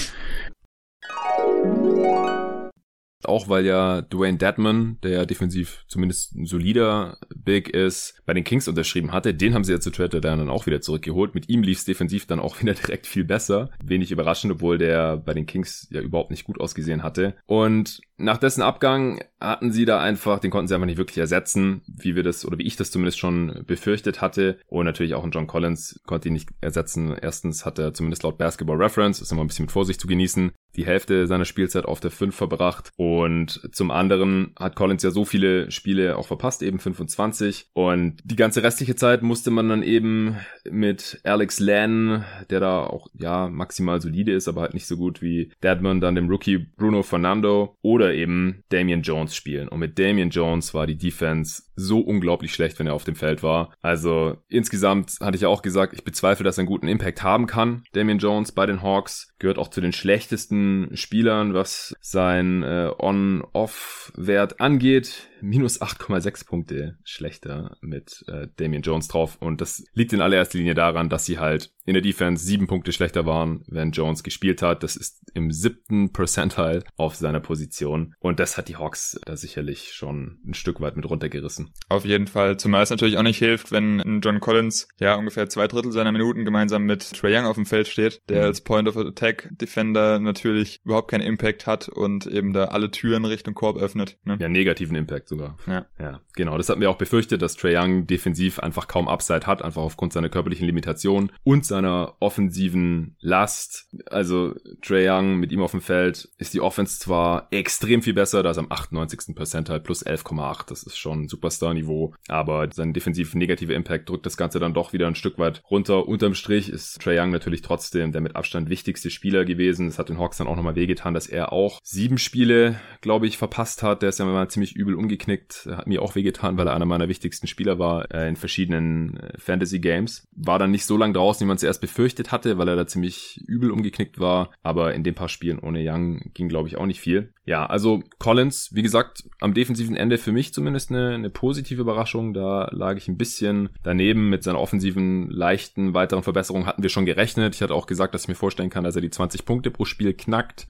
Auch 3.24 3.50
weil 3.50 3.66
ja 3.66 4.02
Dwayne 4.02 4.38
Dedman, 4.38 5.00
der 5.04 5.12
ja 5.12 5.25
defensiv 5.25 5.84
zumindest 5.88 6.36
ein 6.36 6.46
solider 6.46 7.18
Big 7.36 7.68
ist, 7.70 8.22
bei 8.25 8.34
den 8.34 8.46
Kings 8.46 8.70
unterschrieben 8.70 9.12
hatte. 9.12 9.34
Den 9.34 9.54
haben 9.54 9.66
sie 9.66 9.74
ja 9.74 9.81
zu 9.81 9.92
Trade 9.92 10.22
dann 10.22 10.50
auch 10.50 10.68
wieder 10.68 10.80
zurückgeholt. 10.80 11.36
Mit 11.36 11.50
ihm 11.50 11.63
lief 11.63 11.80
es 11.80 11.86
defensiv 11.86 12.28
dann 12.28 12.40
auch 12.40 12.62
wieder 12.62 12.75
direkt 12.75 13.08
viel 13.08 13.25
besser. 13.25 13.72
Wenig 13.84 14.12
überraschend, 14.12 14.54
obwohl 14.54 14.78
der 14.78 15.18
bei 15.18 15.34
den 15.34 15.48
Kings 15.48 15.88
ja 15.92 16.00
überhaupt 16.00 16.31
nicht 16.31 16.46
gut 16.46 16.62
ausgesehen 16.62 17.04
hatte. 17.04 17.36
Und 17.46 18.00
nach 18.18 18.38
dessen 18.38 18.62
Abgang 18.62 19.20
hatten 19.39 19.72
sie 19.72 19.86
da 19.86 20.00
einfach, 20.00 20.39
den 20.39 20.51
konnten 20.51 20.68
sie 20.68 20.75
einfach 20.75 20.88
nicht 20.88 20.98
wirklich 20.98 21.18
ersetzen, 21.18 21.81
wie 21.88 22.16
wir 22.16 22.24
das 22.24 22.45
oder 22.45 22.57
wie 22.57 22.66
ich 22.66 22.75
das 22.75 22.92
zumindest 22.92 23.19
schon 23.19 23.63
befürchtet 23.68 24.22
hatte. 24.22 24.57
Und 24.68 24.86
natürlich 24.86 25.13
auch 25.13 25.24
ein 25.24 25.31
John 25.31 25.48
Collins 25.48 26.00
konnte 26.06 26.30
ihn 26.30 26.34
nicht 26.34 26.50
ersetzen. 26.62 27.16
Erstens 27.22 27.66
hat 27.66 27.80
er 27.80 27.94
zumindest 27.94 28.24
laut 28.24 28.38
Basketball 28.38 28.78
Reference, 28.78 29.22
ist 29.22 29.31
immer 29.31 29.44
ein 29.44 29.48
bisschen 29.48 29.66
mit 29.66 29.72
Vorsicht 29.72 30.01
zu 30.01 30.07
genießen, 30.07 30.51
die 30.75 30.86
Hälfte 30.86 31.28
seiner 31.28 31.45
Spielzeit 31.45 31.86
auf 31.86 32.00
der 32.00 32.12
5 32.12 32.36
verbracht. 32.36 32.92
Und 32.95 33.69
zum 33.72 33.92
anderen 33.92 34.54
hat 34.57 34.75
Collins 34.75 35.04
ja 35.04 35.12
so 35.12 35.25
viele 35.25 35.69
Spiele 35.72 36.18
auch 36.18 36.28
verpasst, 36.28 36.63
eben 36.63 36.80
25. 36.80 37.68
Und 37.74 38.18
die 38.24 38.36
ganze 38.36 38.63
restliche 38.63 38.95
Zeit 38.95 39.22
musste 39.22 39.51
man 39.51 39.69
dann 39.69 39.84
eben 39.84 40.38
mit 40.69 41.19
Alex 41.24 41.60
Len, 41.60 42.24
der 42.50 42.60
da 42.60 42.84
auch 42.84 43.07
ja 43.13 43.50
maximal 43.50 44.01
solide 44.01 44.34
ist, 44.34 44.48
aber 44.48 44.62
halt 44.62 44.74
nicht 44.74 44.88
so 44.88 44.98
gut 44.98 45.22
wie 45.22 45.51
Deadman, 45.63 46.01
dann 46.01 46.16
dem 46.16 46.30
Rookie 46.30 46.57
Bruno 46.57 47.04
Fernando 47.04 47.75
oder 47.81 48.13
eben 48.13 48.63
Damian 48.69 49.01
Jones 49.01 49.26
spielen. 49.35 49.68
Und 49.68 49.79
mit 49.79 49.97
Damian 50.00 50.29
Jones 50.29 50.74
war 50.74 50.88
die 50.88 50.97
Defense 50.97 51.63
so 51.75 52.00
unglaublich 52.00 52.53
schlecht, 52.53 52.79
wenn 52.79 52.88
er 52.88 52.94
auf 52.94 53.03
dem 53.03 53.15
Feld 53.15 53.44
war. 53.44 53.74
Also 53.81 54.38
insgesamt 54.47 55.18
hatte 55.21 55.35
ich 55.35 55.41
ja 55.41 55.47
auch 55.47 55.62
gesagt, 55.62 55.94
ich 55.94 56.03
bezweifle, 56.03 56.44
dass 56.44 56.57
er 56.57 56.62
einen 56.62 56.68
guten 56.68 56.88
Impact 56.88 57.24
haben 57.24 57.45
kann. 57.47 57.83
Damian 57.94 58.19
Jones 58.19 58.51
bei 58.51 58.65
den 58.65 58.81
Hawks 58.81 59.33
gehört 59.39 59.57
auch 59.57 59.69
zu 59.69 59.81
den 59.81 59.94
schlechtesten 59.94 60.95
Spielern, 60.95 61.53
was 61.53 61.95
sein 62.01 62.63
äh, 62.63 62.91
On-Off-Wert 62.97 64.59
angeht 64.59 65.27
minus 65.42 65.81
8,6 65.81 66.48
Punkte 66.48 66.98
schlechter 67.04 67.78
mit 67.81 68.24
äh, 68.28 68.48
Damian 68.57 68.81
Jones 68.81 69.07
drauf. 69.07 69.38
Und 69.39 69.62
das 69.62 69.84
liegt 69.94 70.13
in 70.13 70.22
allererster 70.22 70.57
Linie 70.57 70.75
daran, 70.75 71.10
dass 71.10 71.25
sie 71.25 71.39
halt 71.39 71.72
in 71.86 71.94
der 71.94 72.01
Defense 72.01 72.45
sieben 72.45 72.68
Punkte 72.68 72.92
schlechter 72.92 73.25
waren, 73.25 73.63
wenn 73.68 73.92
Jones 73.92 74.24
gespielt 74.24 74.62
hat. 74.62 74.84
Das 74.84 74.98
ist 74.98 75.22
im 75.34 75.51
siebten 75.51 76.12
Percentile 76.12 76.84
auf 76.98 77.16
seiner 77.16 77.39
Position. 77.39 78.13
Und 78.19 78.39
das 78.39 78.57
hat 78.57 78.68
die 78.68 78.75
Hawks 78.75 79.19
da 79.25 79.38
sicherlich 79.38 79.94
schon 79.94 80.39
ein 80.45 80.54
Stück 80.54 80.81
weit 80.81 80.98
mit 80.98 81.10
runtergerissen. 81.10 81.72
Auf 81.88 82.04
jeden 82.06 82.28
Fall. 82.28 82.57
Zumal 82.57 82.84
es 82.84 82.89
natürlich 82.89 83.18
auch 83.18 83.24
nicht 83.24 83.38
hilft, 83.38 83.72
wenn 83.72 84.19
John 84.22 84.42
Collins 84.42 84.89
ja 85.00 85.16
ungefähr 85.16 85.48
zwei 85.50 85.68
Drittel 85.68 85.92
seiner 85.94 86.12
Minuten 86.12 86.44
gemeinsam 86.44 86.84
mit 86.84 87.13
Trey 87.13 87.36
Young 87.36 87.45
auf 87.45 87.56
dem 87.56 87.66
Feld 87.66 87.88
steht, 87.88 88.22
der 88.28 88.42
mhm. 88.42 88.45
als 88.45 88.62
Point 88.62 88.88
of 88.89 88.98
Attack 88.98 89.50
Defender 89.51 90.19
natürlich 90.19 90.81
überhaupt 90.84 91.10
keinen 91.10 91.22
Impact 91.22 91.68
hat 91.68 91.88
und 91.88 92.25
eben 92.28 92.51
da 92.51 92.66
alle 92.66 92.92
Türen 92.92 93.24
Richtung 93.24 93.54
Korb 93.54 93.78
öffnet. 93.78 94.18
Ne? 94.25 94.38
Ja, 94.42 94.50
negativen 94.50 94.95
Impact 94.95 95.26
sogar. 95.27 95.57
Ja. 95.68 95.85
ja, 96.00 96.21
genau. 96.35 96.57
Das 96.57 96.69
hatten 96.69 96.81
wir 96.81 96.89
auch 96.89 96.97
befürchtet, 96.97 97.41
dass 97.41 97.56
Trey 97.56 97.77
Young 97.77 98.07
defensiv 98.07 98.59
einfach 98.59 98.88
kaum 98.88 99.07
Upside 99.07 99.45
hat, 99.45 99.62
einfach 99.62 99.81
aufgrund 99.81 100.13
seiner 100.13 100.29
körperlichen 100.29 100.65
Limitationen 100.65 101.31
und 101.44 101.65
seiner 101.65 102.15
offensiven 102.19 103.15
Last. 103.19 103.89
Also 104.06 104.56
Trey 104.81 105.09
Young 105.09 105.38
mit 105.38 105.51
ihm 105.51 105.62
auf 105.62 105.71
dem 105.71 105.81
Feld 105.81 106.29
ist 106.38 106.53
die 106.53 106.62
Offense 106.62 107.00
zwar 107.00 107.47
extrem 107.51 108.01
viel 108.01 108.13
besser, 108.13 108.44
da 108.44 108.51
ist 108.51 108.57
am 108.57 108.71
98. 108.71 109.35
Percentile 109.35 109.79
plus 109.79 110.06
11,8. 110.06 110.69
Das 110.69 110.83
ist 110.83 110.97
schon 110.97 111.27
Superstar-Niveau, 111.27 112.13
aber 112.27 112.69
sein 112.71 112.94
defensiv 112.94 113.35
negativer 113.35 113.74
Impact 113.74 114.09
drückt 114.09 114.25
das 114.25 114.38
Ganze 114.38 114.59
dann 114.59 114.74
doch 114.74 114.94
wieder 114.94 115.07
ein 115.07 115.15
Stück 115.15 115.38
weit 115.38 115.62
runter. 115.69 116.07
Unterm 116.07 116.33
Strich 116.33 116.69
ist 116.69 117.01
Trey 117.01 117.19
Young 117.19 117.31
natürlich 117.31 117.62
trotzdem 117.62 118.12
der 118.12 118.22
mit 118.22 118.36
Abstand 118.36 118.69
wichtigste 118.69 119.10
Spieler 119.10 119.46
gewesen. 119.46 119.88
Es 119.88 120.00
hat 120.00 120.10
den 120.10 120.19
Hawks 120.19 120.38
dann 120.38 120.48
auch 120.48 120.55
nochmal 120.55 120.75
wehgetan, 120.75 121.13
dass 121.13 121.27
er 121.27 121.51
auch 121.51 121.79
sieben 121.84 122.17
Spiele, 122.17 122.79
glaube 123.01 123.27
ich, 123.27 123.38
verpasst 123.38 123.84
hat. 123.84 124.01
Der 124.01 124.10
ist 124.10 124.19
ja 124.19 124.25
mal 124.25 124.50
ziemlich 124.50 124.75
übel 124.75 124.96
umgekehrt 124.96 125.16
umgeknickt, 125.17 125.67
hat 125.71 125.88
mir 125.88 126.01
auch 126.01 126.15
wehgetan, 126.15 126.57
weil 126.57 126.67
er 126.67 126.75
einer 126.75 126.86
meiner 126.86 127.09
wichtigsten 127.09 127.47
Spieler 127.47 127.79
war 127.79 128.12
äh, 128.13 128.27
in 128.27 128.36
verschiedenen 128.36 129.17
äh, 129.17 129.38
Fantasy 129.38 129.79
Games. 129.79 130.27
War 130.36 130.59
dann 130.59 130.71
nicht 130.71 130.86
so 130.86 130.97
lange 130.97 131.13
draußen, 131.13 131.43
wie 131.43 131.47
man 131.47 131.57
es 131.57 131.63
erst 131.63 131.81
befürchtet 131.81 132.31
hatte, 132.31 132.57
weil 132.57 132.67
er 132.67 132.75
da 132.75 132.88
ziemlich 132.88 133.41
übel 133.47 133.71
umgeknickt 133.71 134.19
war. 134.19 134.51
Aber 134.62 134.93
in 134.93 135.03
den 135.03 135.15
paar 135.15 135.29
Spielen 135.29 135.59
ohne 135.59 135.79
Young 135.83 136.31
ging, 136.33 136.50
glaube 136.50 136.67
ich, 136.67 136.77
auch 136.77 136.86
nicht 136.86 137.01
viel. 137.01 137.33
Ja, 137.45 137.65
also 137.65 138.03
Collins, 138.19 138.69
wie 138.74 138.81
gesagt, 138.83 139.24
am 139.39 139.53
defensiven 139.53 139.95
Ende 139.95 140.17
für 140.17 140.31
mich 140.31 140.53
zumindest 140.53 140.91
eine, 140.91 141.15
eine 141.15 141.29
positive 141.29 141.81
Überraschung. 141.81 142.33
Da 142.33 142.69
lag 142.71 142.97
ich 142.97 143.07
ein 143.07 143.17
bisschen 143.17 143.69
daneben 143.83 144.29
mit 144.29 144.43
seiner 144.43 144.59
offensiven, 144.59 145.29
leichten, 145.29 145.93
weiteren 145.93 146.24
Verbesserung 146.24 146.65
hatten 146.65 146.83
wir 146.83 146.89
schon 146.89 147.05
gerechnet. 147.05 147.55
Ich 147.55 147.62
hatte 147.62 147.74
auch 147.74 147.88
gesagt, 147.88 148.13
dass 148.13 148.24
ich 148.24 148.27
mir 148.27 148.36
vorstellen 148.36 148.69
kann, 148.69 148.83
dass 148.83 148.95
er 148.95 149.01
die 149.01 149.09
20 149.09 149.45
Punkte 149.45 149.71
pro 149.71 149.86
Spiel 149.86 150.13
knackt. 150.13 150.67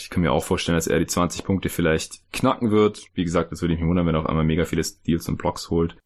Ich 0.00 0.10
kann 0.10 0.22
mir 0.22 0.32
auch 0.32 0.44
vorstellen, 0.44 0.76
dass 0.76 0.86
er 0.86 0.98
die 0.98 1.06
20 1.06 1.44
Punkte 1.44 1.68
vielleicht 1.68 2.20
knacken 2.32 2.70
wird. 2.70 3.06
Wie 3.14 3.24
gesagt, 3.24 3.52
das 3.52 3.62
würde 3.62 3.74
ich 3.74 3.80
mich 3.80 3.88
wundern, 3.88 4.06
wenn 4.06 4.14
er 4.14 4.20
auf 4.20 4.26
einmal 4.26 4.44
mega 4.44 4.64
viele 4.64 4.84
Steals 4.84 5.28
und 5.28 5.38
Blocks 5.38 5.70
holt. 5.70 5.96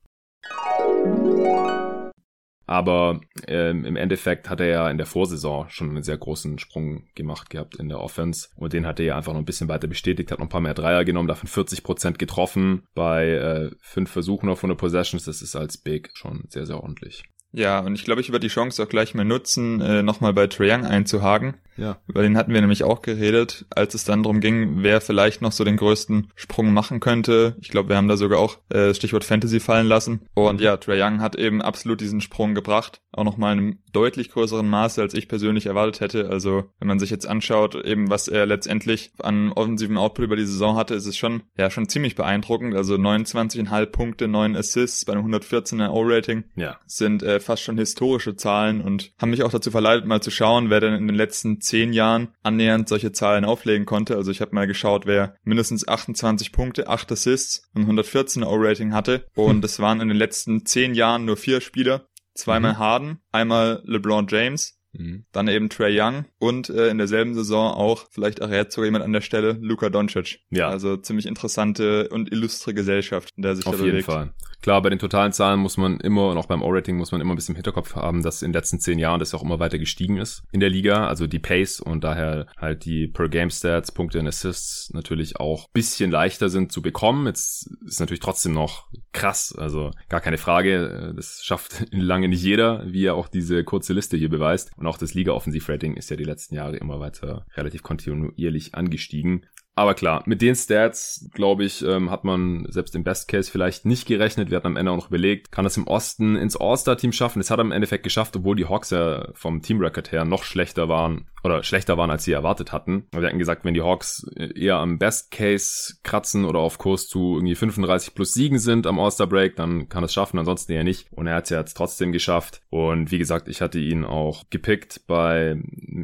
Aber 2.67 3.21
ähm, 3.49 3.85
im 3.85 3.97
Endeffekt 3.97 4.49
hat 4.49 4.61
er 4.61 4.67
ja 4.67 4.91
in 4.91 4.97
der 4.97 5.07
Vorsaison 5.07 5.69
schon 5.69 5.91
einen 5.91 6.03
sehr 6.03 6.17
großen 6.17 6.59
Sprung 6.59 7.05
gemacht 7.15 7.51
gehabt 7.51 7.77
in 7.77 7.89
der 7.89 8.01
Offense. 8.01 8.49
Und 8.57 8.73
den 8.73 8.87
hat 8.87 8.99
er 8.99 9.07
ja 9.07 9.17
einfach 9.17 9.33
noch 9.33 9.41
ein 9.41 9.45
bisschen 9.45 9.69
weiter 9.69 9.89
bestätigt, 9.89 10.31
hat 10.31 10.39
noch 10.39 10.47
ein 10.47 10.51
paar 10.51 10.63
mehr 10.63 10.73
Dreier 10.73 11.05
genommen, 11.05 11.29
davon 11.29 11.51
40% 11.51 12.19
getroffen 12.19 12.85
bei 12.95 13.29
äh, 13.29 13.71
fünf 13.81 14.11
Versuchen 14.11 14.49
auf 14.49 14.61
100 14.61 14.79
Possessions. 14.79 15.25
Das 15.25 15.43
ist 15.43 15.55
als 15.55 15.77
Big 15.77 16.11
schon 16.15 16.45
sehr, 16.49 16.65
sehr 16.65 16.83
ordentlich. 16.83 17.25
Ja, 17.53 17.81
und 17.81 17.95
ich 17.95 18.05
glaube, 18.05 18.23
ich 18.23 18.31
werde 18.31 18.47
die 18.47 18.53
Chance 18.53 18.83
auch 18.83 18.89
gleich 18.89 19.15
mal 19.15 19.25
nutzen, 19.25 19.83
äh, 19.83 20.03
nochmal 20.03 20.33
bei 20.33 20.47
Trae 20.47 20.73
Young 20.73 20.87
einzuhaken. 20.87 21.55
Ja. 21.77 21.99
Über 22.07 22.23
den 22.23 22.37
hatten 22.37 22.53
wir 22.53 22.61
nämlich 22.61 22.85
auch 22.85 23.03
geredet, 23.03 23.67
als 23.71 23.95
es 23.95 24.05
dann 24.05 24.23
darum 24.23 24.41
ging, 24.41 24.83
wer 24.83 25.01
vielleicht 25.01 25.43
noch 25.43 25.53
so 25.53 25.65
den 25.65 25.77
größten 25.77 26.29
Sprung 26.35 26.73
machen 26.73 27.01
könnte. 27.01 27.57
Ich 27.61 27.69
glaube, 27.69 27.89
wir 27.91 27.97
haben 27.97 28.09
da 28.09 28.17
sogar 28.17 28.39
auch 28.39 28.59
äh, 28.69 28.95
Stichwort 28.95 29.25
Fantasy 29.25 29.61
fallen 29.61 29.87
lassen. 29.87 30.23
Und 30.35 30.61
ja, 30.61 30.77
Trae 30.77 31.03
Young 31.03 31.21
hat 31.21 31.37
eben 31.37 31.63
absolut 31.63 32.01
diesen 32.01 32.21
Sprung 32.21 32.55
gebracht. 32.55 33.01
Auch 33.13 33.25
nochmal 33.25 33.53
in 33.53 33.59
einem 33.59 33.79
deutlich 33.93 34.31
größeren 34.31 34.69
Maße, 34.69 35.01
als 35.01 35.15
ich 35.15 35.29
persönlich 35.29 35.67
erwartet 35.67 36.01
hätte. 36.01 36.29
Also, 36.29 36.65
wenn 36.79 36.89
man 36.89 36.99
sich 36.99 37.11
jetzt 37.11 37.27
anschaut, 37.27 37.75
eben 37.75 38.11
was 38.11 38.29
er 38.29 38.47
letztendlich 38.47 39.13
an 39.19 39.53
offensiven 39.53 39.99
Output 39.99 40.25
über 40.25 40.37
die 40.37 40.47
Saison 40.47 40.77
hatte, 40.77 40.95
ist 40.95 41.07
es 41.07 41.17
schon, 41.17 41.43
ja, 41.59 41.71
schon 41.71 41.89
ziemlich 41.89 42.15
beeindruckend. 42.15 42.75
Also 42.75 42.95
29,5 42.95 43.87
Punkte, 43.87 44.29
9 44.29 44.57
Assists 44.57 45.05
bei 45.05 45.13
einem 45.13 45.27
114er 45.27 45.91
O-Rating. 45.91 46.45
Ja. 46.57 46.79
Sind 46.87 47.23
äh, 47.23 47.41
fast 47.41 47.63
schon 47.63 47.79
historische 47.79 48.37
Zahlen 48.37 48.81
und 48.81 49.13
haben 49.21 49.31
mich 49.31 49.43
auch 49.43 49.51
dazu 49.51 49.71
verleitet, 49.71 50.07
mal 50.07 50.23
zu 50.23 50.31
schauen, 50.31 50.71
wer 50.71 50.81
denn 50.81 50.95
in 50.95 51.07
den 51.07 51.17
letzten 51.17 51.61
zehn 51.63 51.93
Jahren 51.93 52.29
annähernd 52.43 52.89
solche 52.89 53.13
Zahlen 53.13 53.45
auflegen 53.45 53.87
konnte. 53.87 54.17
Also 54.17 54.31
ich 54.31 54.41
habe 54.41 54.55
mal 54.55 54.67
geschaut, 54.67 55.07
wer 55.07 55.37
mindestens 55.45 55.87
28 55.87 56.53
Punkte, 56.53 56.89
8 56.89 57.13
Assists 57.13 57.69
und 57.75 57.83
114 57.83 58.45
O-Rating 58.45 58.93
hatte. 58.93 59.27
Und 59.35 59.65
es 59.65 59.79
waren 59.81 60.01
in 60.01 60.09
den 60.09 60.17
letzten 60.17 60.67
zehn 60.67 60.95
Jahren 60.95 61.25
nur 61.25 61.37
vier 61.37 61.61
Spieler. 61.61 62.09
Zweimal 62.35 62.75
mhm. 62.75 62.79
Harden, 62.79 63.19
einmal 63.31 63.83
LeBron 63.85 64.27
James 64.29 64.82
Mhm. 64.93 65.25
Dann 65.33 65.49
eben 65.49 65.69
Trey 65.69 65.99
Young 65.99 66.27
und 66.39 66.69
äh, 66.71 66.89
in 66.89 66.99
derselben 66.99 67.35
Saison 67.35 67.73
auch, 67.73 68.07
vielleicht 68.11 68.41
errät 68.41 68.73
sogar 68.73 68.87
jemand 68.87 69.05
an 69.05 69.13
der 69.13 69.21
Stelle, 69.21 69.59
Luka 69.61 69.91
Doncic. 69.91 70.41
Ja. 70.51 70.69
Also 70.69 70.97
ziemlich 70.97 71.27
interessante 71.27 72.09
und 72.09 72.31
illustre 72.31 72.75
Gesellschaft, 72.75 73.31
in 73.37 73.43
der 73.43 73.57
sich 73.57 73.67
Auf 73.67 73.77
da 73.77 73.83
bewegt. 73.83 74.09
Auf 74.09 74.15
jeden 74.15 74.29
Fall. 74.29 74.35
Klar, 74.63 74.81
bei 74.81 74.91
den 74.91 75.01
totalen 75.01 75.33
Zahlen 75.33 75.59
muss 75.59 75.77
man 75.77 75.99
immer, 75.99 76.29
und 76.29 76.39
auch 76.39 76.47
beim 76.47 76.63
O-Rating 76.63 76.97
muss 76.97 77.11
man 77.11 77.21
immer 77.21 77.33
ein 77.33 77.37
bisschen 77.37 77.55
im 77.55 77.57
Hinterkopf 77.57 77.97
haben, 77.97 78.23
dass 78.23 78.43
in 78.43 78.51
den 78.51 78.55
letzten 78.55 78.79
zehn 78.79 78.97
Jahren 78.97 79.19
das 79.19 79.35
auch 79.35 79.43
immer 79.43 79.59
weiter 79.59 79.77
gestiegen 79.77 80.19
ist 80.19 80.45
in 80.53 80.61
der 80.61 80.71
Liga. 80.71 81.09
Also 81.09 81.27
die 81.27 81.41
Pace 81.41 81.81
und 81.81 82.05
daher 82.05 82.47
halt 82.57 82.85
die 82.85 83.09
Per-Game-Stats, 83.09 83.91
Punkte 83.91 84.21
und 84.21 84.29
Assists 84.29 84.91
natürlich 84.93 85.41
auch 85.41 85.69
bisschen 85.73 86.13
leichter 86.13 86.49
sind 86.49 86.71
zu 86.71 86.81
bekommen. 86.81 87.27
Jetzt 87.27 87.71
ist 87.85 87.99
natürlich 87.99 88.21
trotzdem 88.21 88.53
noch 88.53 88.87
krass, 89.13 89.53
also 89.57 89.91
gar 90.09 90.21
keine 90.21 90.39
Frage. 90.39 91.13
Das 91.17 91.41
schafft 91.43 91.87
lange 91.91 92.29
nicht 92.29 92.43
jeder, 92.43 92.85
wie 92.87 93.03
ja 93.03 93.15
auch 93.15 93.27
diese 93.27 93.65
kurze 93.65 93.93
Liste 93.95 94.17
hier 94.17 94.29
beweist. 94.29 94.71
Und 94.83 94.89
auch 94.89 94.99
das 94.99 95.15
Liga-Offensiv-Rating 95.15 95.95
ist 95.95 96.11
ja 96.11 96.17
die 96.17 96.25
letzten 96.25 96.57
Jahre 96.57 96.77
immer 96.77 96.99
weiter 96.99 97.47
relativ 97.55 97.85
kontinuierlich 97.85 98.75
angestiegen. 98.75 99.47
Aber 99.75 99.95
klar, 99.95 100.23
mit 100.27 100.43
den 100.43 100.55
Stats, 100.55 101.29
glaube 101.33 101.65
ich, 101.65 101.83
ähm, 101.83 102.11
hat 102.11 102.25
man 102.25 102.67
selbst 102.69 102.95
im 102.95 103.05
Best 103.05 103.29
Case 103.29 103.51
vielleicht 103.51 103.87
nicht 103.87 104.07
gerechnet. 104.07 104.51
Wir 104.51 104.57
hatten 104.57 104.67
am 104.67 104.77
Ende 104.77 104.93
auch 104.93 104.97
noch 104.97 105.09
überlegt, 105.09 105.51
kann 105.51 105.65
das 105.65 105.79
im 105.79 105.87
Osten 105.87 106.37
ins 106.37 106.57
All-Star-Team 106.57 107.13
schaffen? 107.13 107.41
Es 107.41 107.51
hat 107.51 107.59
er 107.59 107.65
im 107.65 107.73
Endeffekt 107.73 108.05
geschafft, 108.05 108.37
obwohl 108.37 108.57
die 108.57 108.67
Hawks 108.67 108.91
ja 108.91 109.29
vom 109.33 109.63
Team-Record 109.63 110.13
her 110.13 110.25
noch 110.27 110.45
schlechter 110.45 110.89
waren 110.89 111.27
oder 111.43 111.63
schlechter 111.63 111.97
waren, 111.97 112.11
als 112.11 112.25
sie 112.25 112.33
erwartet 112.33 112.71
hatten. 112.73 113.07
Wir 113.13 113.27
hatten 113.27 113.39
gesagt, 113.39 113.65
wenn 113.65 113.75
die 113.75 113.83
Hawks 113.83 114.27
eher 114.37 114.77
am 114.77 114.99
Best 114.99 115.31
Case 115.31 115.95
kratzen 116.03 116.45
oder 116.45 116.59
auf 116.59 116.79
Kurs 116.79 117.09
zu 117.09 117.37
irgendwie 117.37 117.55
35 117.55 118.15
plus 118.15 118.35
Siegen 118.35 118.59
sind 118.59 118.87
am 118.87 119.01
All-Star-Break, 119.01 119.57
dann 119.57 119.89
kann 119.89 120.05
es 120.05 120.13
schaffen, 120.13 120.39
ansonsten 120.39 120.73
eher 120.73 120.85
nicht. 120.85 121.07
Und 121.13 121.27
er 121.27 121.37
hat 121.37 121.45
es 121.45 121.51
ja 121.51 121.59
jetzt 121.59 121.75
trotzdem 121.75 122.13
geschafft. 122.13 122.61
Und 122.69 123.11
wie 123.11 123.19
gesagt, 123.19 123.49
ich 123.49 123.63
hatte 123.63 123.79
ihn 123.79 124.05
auch 124.05 124.45
gepickt 124.51 125.01
bei 125.07 125.57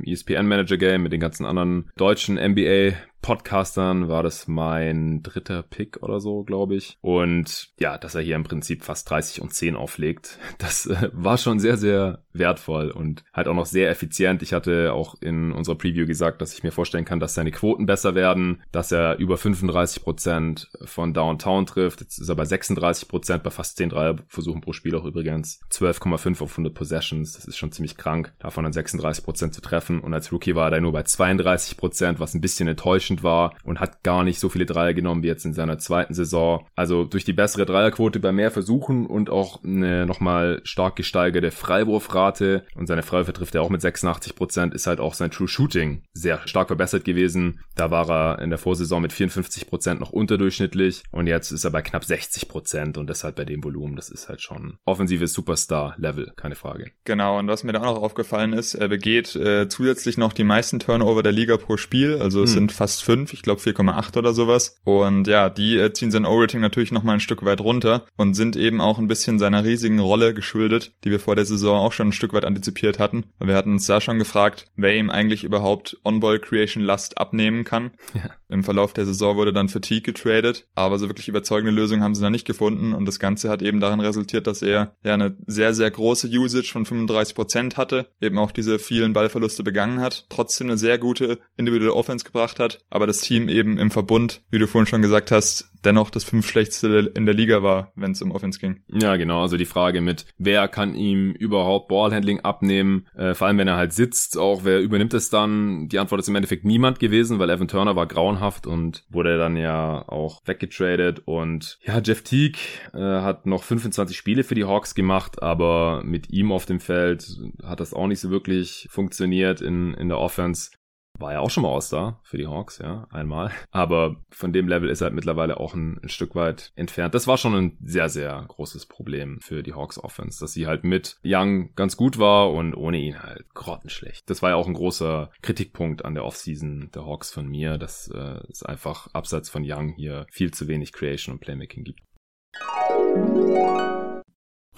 ESPN 0.05 0.47
Manager 0.47 0.79
Game 0.79 1.03
mit 1.03 1.13
den 1.13 1.21
ganzen 1.21 1.45
anderen 1.45 1.91
deutschen 1.97 2.37
NBA 2.37 2.97
Podcastern 3.23 4.09
war 4.09 4.23
das 4.23 4.49
mein 4.49 5.23
dritter 5.23 5.63
Pick 5.63 6.03
oder 6.03 6.21
so, 6.21 6.45
glaube 6.45 6.77
ich. 6.77 6.99
Und 7.01 7.71
ja, 7.79 7.99
dass 7.99 8.15
er 8.15 8.23
hier 8.23 8.37
im 8.37 8.45
Prinzip 8.45 8.85
fast 8.85 9.09
30 9.11 9.43
und 9.43 9.53
10 9.53 9.77
auflegt, 9.77 10.39
das 10.59 10.87
äh, 10.87 11.11
war 11.13 11.39
schon 11.39 11.59
sehr, 11.61 11.77
sehr 11.77 12.23
wertvoll 12.33 12.91
und 12.91 13.25
halt 13.33 13.49
auch 13.49 13.55
noch 13.55 13.67
sehr 13.67 13.91
effizient. 13.91 14.43
Ich 14.43 14.53
hatte 14.53 14.93
auch 14.93 15.17
in 15.21 15.53
unserer 15.53 15.77
Preview 15.77 16.07
gesagt, 16.07 16.41
dass 16.41 16.55
ich 16.55 16.63
mir 16.63 16.71
vorstellen 16.71 17.05
kann, 17.05 17.21
dass 17.21 17.35
seine 17.35 17.51
Quoten 17.51 17.87
besser 17.87 18.15
werden, 18.15 18.63
dass 18.73 18.93
er 18.93 19.19
über 19.19 19.37
35 19.37 20.03
Prozent 20.03 20.71
von 20.85 21.13
Downtown 21.13 21.67
trifft. 21.67 22.01
Jetzt 22.01 22.19
ist 22.19 22.29
er 22.29 22.37
bei 22.37 22.45
36 22.45 23.09
Prozent 23.09 23.43
bei 23.43 23.51
fast 23.51 23.77
10 23.77 23.91
Dreierversuchen 23.91 24.61
pro 24.61 24.73
Spiel 24.73 24.95
auch 24.95 25.05
übrigens. 25.05 25.61
12,5 25.73 26.43
auf 26.43 26.53
100 26.53 26.75
Possessions, 26.75 27.33
das 27.33 27.45
ist 27.45 27.57
schon 27.57 27.73
ziemlich 27.73 27.97
krank, 27.97 28.33
davon 28.39 28.65
dann 28.65 28.73
36 28.73 29.25
Prozent 29.25 29.55
zu 29.55 29.61
treffen. 29.61 30.01
Und 30.01 30.15
als 30.15 30.33
Rookie 30.33 30.55
war 30.55 30.73
er 30.73 30.81
nur 30.81 30.93
bei 30.93 31.03
32%, 31.03 31.77
Prozent, 31.77 32.21
was 32.21 32.35
ein 32.35 32.41
bisschen 32.41 32.69
enttäuschend 33.09 33.23
war 33.23 33.55
und 33.65 33.81
hat 33.81 34.03
gar 34.03 34.25
nicht 34.25 34.38
so 34.38 34.49
viele 34.49 34.67
Dreier 34.67 34.95
genommen 34.95 35.23
wie 35.23 35.29
jetzt 35.29 35.45
in 35.45 35.55
seiner 35.55 35.79
zweiten 35.79 36.15
Saison. 36.15 36.67
Also 36.75 37.05
durch 37.05 37.25
die 37.25 37.33
bessere 37.33 37.67
Dreierquote 37.67 38.21
bei 38.21 38.33
mehr 38.33 38.50
Versuchen 38.50 39.07
und 39.07 39.31
auch 39.31 39.62
eine 39.65 40.07
nochmal 40.07 40.61
stark 40.65 40.97
gesteigerte 40.97 41.50
Freiwurfrate 41.50 42.65
und 42.75 42.87
seine 42.87 43.03
Freiwürfe 43.03 43.33
trifft 43.33 43.55
er 43.55 43.62
auch 43.62 43.71
mit 43.71 43.83
86%, 43.83 44.35
Prozent, 44.35 44.75
ist 44.75 44.87
halt 44.87 45.00
auch 45.00 45.15
sein 45.15 45.31
True 45.31 45.49
Shooting 45.49 46.03
sehr 46.12 46.47
stark 46.47 46.69
verbessert 46.69 47.05
gewesen. 47.05 47.61
Da 47.75 47.91
war 47.91 48.09
er 48.11 48.38
in 48.41 48.50
der 48.50 48.59
Vorsaison 48.59 49.03
mit 49.03 49.12
54 49.12 49.67
Prozent 49.67 50.00
noch 50.00 50.11
unterdurchschnittlich 50.11 51.03
und 51.11 51.27
jetzt 51.27 51.50
ist 51.50 51.65
er 51.65 51.71
bei 51.71 51.83
knapp 51.83 52.05
60 52.05 52.49
Prozent 52.49 52.99
und 52.99 53.09
deshalb 53.09 53.37
bei 53.37 53.45
dem 53.45 53.65
Volumen, 53.65 53.97
das 53.97 54.11
ist 54.11 54.29
halt 54.29 54.41
schon 54.43 54.79
offensives 54.85 55.33
Superstar-Level, 55.33 56.33
keine 56.37 56.55
Frage. 56.55 56.91
Genau, 57.05 57.38
und 57.38 57.49
was 57.49 57.65
mir 57.65 57.73
da 57.73 57.81
auch 57.81 57.95
noch 57.95 58.03
aufgefallen 58.03 58.53
ist, 58.53 58.75
er 58.75 58.88
begeht 58.88 59.35
äh, 59.35 59.69
zusätzlich 59.69 60.19
noch 60.19 60.33
die 60.33 60.45
meisten 60.45 60.79
Turnover 60.79 61.23
der 61.23 61.33
Liga 61.33 61.57
pro 61.57 61.77
Spiel, 61.77 62.19
also 62.21 62.43
es 62.43 62.50
hm. 62.50 62.55
sind 62.55 62.73
fast 62.73 62.98
fünf, 63.00 63.33
ich 63.33 63.43
glaube 63.43 63.61
4,8 63.61 64.17
oder 64.19 64.33
sowas. 64.33 64.81
Und 64.85 65.26
ja, 65.26 65.50
die 65.50 65.76
äh, 65.78 65.93
ziehen 65.93 66.11
sein 66.11 66.25
O-Rating 66.25 66.61
natürlich 66.61 66.93
noch 66.93 67.02
mal 67.02 67.14
ein 67.14 67.21
Stück 67.21 67.45
weit 67.45 67.61
runter 67.61 68.07
und 68.17 68.35
sind 68.35 68.57
eben 68.57 68.81
auch 68.81 68.99
ein 68.99 69.09
bisschen 69.09 69.38
seiner 69.38 69.64
riesigen 69.64 69.99
Rolle 69.99 70.35
geschuldet, 70.35 70.93
die 71.05 71.11
wir 71.11 71.21
vor 71.21 71.37
der 71.37 71.45
Saison 71.45 71.78
auch 71.78 71.93
schon 71.93 72.09
ein 72.09 72.12
Stück 72.12 72.33
weit 72.33 72.45
antizipiert 72.45 72.99
hatten. 72.99 73.25
Wir 73.40 73.55
hatten 73.55 73.73
uns 73.73 73.87
da 73.87 74.00
schon 74.00 74.19
gefragt, 74.19 74.67
wer 74.76 74.97
ihm 74.97 75.11
eigentlich 75.11 75.45
überhaupt 75.45 75.99
On-Ball 76.05 76.38
Creation 76.38 76.83
Last 76.83 77.19
abnehmen 77.19 77.64
kann. 77.64 77.90
Ja. 78.14 78.31
Im 78.49 78.64
Verlauf 78.64 78.95
der 78.95 79.05
Saison 79.05 79.37
wurde 79.37 79.52
dann 79.52 79.69
Fatigue 79.69 80.00
getradet, 80.00 80.67
aber 80.75 80.99
so 80.99 81.09
wirklich 81.09 81.28
überzeugende 81.28 81.71
Lösungen 81.71 82.02
haben 82.02 82.14
sie 82.14 82.23
da 82.23 82.31
nicht 82.31 82.47
gefunden 82.47 82.95
und 82.95 83.05
das 83.05 83.19
Ganze 83.19 83.50
hat 83.50 83.61
eben 83.61 83.78
darin 83.78 84.00
resultiert, 84.00 84.47
dass 84.47 84.62
er 84.62 84.95
ja 85.05 85.14
eine 85.14 85.37
sehr, 85.47 85.75
sehr 85.75 85.90
große 85.90 86.28
Usage 86.28 86.71
von 86.73 86.87
35 86.87 87.35
Prozent 87.35 87.76
hatte, 87.76 88.07
eben 88.21 88.38
auch 88.38 88.50
diese 88.50 88.78
vielen 88.78 89.12
Ballverluste 89.12 89.62
begangen 89.62 90.00
hat, 90.00 90.26
trotzdem 90.31 90.69
eine 90.69 90.78
sehr 90.78 90.99
gute 90.99 91.38
individuelle 91.57 91.95
Offense 91.95 92.25
gebracht 92.25 92.59
hat, 92.59 92.81
aber 92.90 93.07
das 93.07 93.21
Team 93.21 93.49
eben 93.49 93.78
im 93.78 93.90
Verbund, 93.90 94.42
wie 94.50 94.59
du 94.59 94.66
vorhin 94.66 94.87
schon 94.87 95.02
gesagt 95.02 95.30
hast, 95.30 95.71
dennoch 95.85 96.11
das 96.11 96.25
fünf 96.25 96.49
schlechteste 96.49 97.12
in 97.14 97.26
der 97.26 97.35
Liga 97.35 97.62
war, 97.62 97.92
wenn 97.95 98.12
es 98.12 98.23
um 98.23 98.33
Offense 98.33 98.59
ging. 98.59 98.80
Ja, 98.88 99.16
genau. 99.16 99.42
Also 99.42 99.57
die 99.57 99.64
Frage 99.64 100.00
mit, 100.00 100.26
wer 100.38 100.68
kann 100.68 100.95
ihm 100.95 101.33
überhaupt 101.33 101.88
Ballhandling 101.88 102.40
abnehmen, 102.40 103.07
äh, 103.16 103.35
vor 103.35 103.47
allem 103.47 103.59
wenn 103.59 103.68
er 103.68 103.76
halt 103.76 103.92
sitzt, 103.92 104.38
auch 104.38 104.64
wer 104.64 104.80
übernimmt 104.80 105.14
es 105.14 105.30
dann? 105.30 105.88
Die 105.88 105.99
Antwort 105.99 106.21
ist 106.21 106.28
im 106.28 106.35
Endeffekt 106.35 106.64
niemand 106.64 106.99
gewesen, 106.99 107.38
weil 107.38 107.50
Evan 107.50 107.68
Turner 107.68 107.97
war 107.97 108.07
grauenhaft 108.07 108.66
und 108.66 109.04
wurde 109.09 109.38
dann 109.38 109.57
ja 109.57 110.07
auch 110.09 110.42
weggetradet 110.47 111.23
und 111.25 111.78
ja, 111.83 112.00
Jeff 112.04 112.23
Teague 112.23 112.59
äh, 112.92 112.99
hat 112.99 113.47
noch 113.47 113.62
25 113.62 114.16
Spiele 114.16 114.45
für 114.45 114.54
die 114.54 114.64
Hawks 114.64 114.95
gemacht, 114.95 115.42
aber 115.42 116.02
mit 116.04 116.30
ihm 116.30 116.52
auf 116.52 116.66
dem 116.66 116.80
Feld 116.80 117.38
hat 117.62 117.80
das 117.80 117.95
auch 117.95 118.07
nicht 118.07 118.21
so 118.21 118.30
wirklich 118.30 118.88
funktioniert 118.90 119.61
in, 119.61 119.95
in 119.95 120.09
der 120.09 120.18
Offense 120.18 120.71
war 121.19 121.33
ja 121.33 121.41
auch 121.41 121.51
schon 121.51 121.63
mal 121.63 121.75
All-Star 121.75 122.21
für 122.23 122.39
die 122.39 122.47
Hawks, 122.47 122.79
ja, 122.79 123.07
einmal. 123.11 123.51
Aber 123.71 124.17
von 124.31 124.53
dem 124.53 124.69
Level 124.69 124.89
ist 124.89 125.01
er 125.01 125.07
halt 125.07 125.15
mittlerweile 125.15 125.59
auch 125.59 125.75
ein, 125.75 125.99
ein, 126.03 126.09
Stück 126.09 126.35
weit 126.35 126.73
entfernt. 126.75 127.15
Das 127.15 127.27
war 127.27 127.37
schon 127.37 127.55
ein 127.55 127.79
sehr, 127.83 128.09
sehr 128.09 128.45
großes 128.49 128.87
Problem 128.87 129.41
für 129.41 129.63
die 129.63 129.75
Hawks 129.75 129.99
Offense, 130.03 130.41
dass 130.41 130.53
sie 130.53 130.67
halt 130.67 130.85
mit 130.85 131.19
Young 131.25 131.75
ganz 131.75 131.97
gut 131.97 132.19
war 132.19 132.53
und 132.53 132.75
ohne 132.75 132.99
ihn 132.99 133.23
halt 133.23 133.53
grottenschlecht. 133.55 134.29
Das 134.31 134.43
war 134.43 134.51
ja 134.51 134.57
auch 134.57 134.67
ein 134.67 134.75
großer 134.75 135.31
Kritikpunkt 135.43 136.05
an 136.05 136.15
der 136.15 136.25
Offseason 136.25 136.91
der 136.95 137.05
Hawks 137.05 137.31
von 137.31 137.47
mir, 137.47 137.79
dass 137.79 138.09
äh, 138.09 138.41
es 138.51 138.63
einfach 138.63 139.09
abseits 139.13 139.51
von 139.51 139.63
Young 139.65 139.95
hier 139.95 140.27
viel 140.31 140.53
zu 140.53 140.69
wenig 140.69 140.93
Creation 140.93 141.35
und 141.35 141.41
Playmaking 141.41 141.85
gibt 141.85 142.01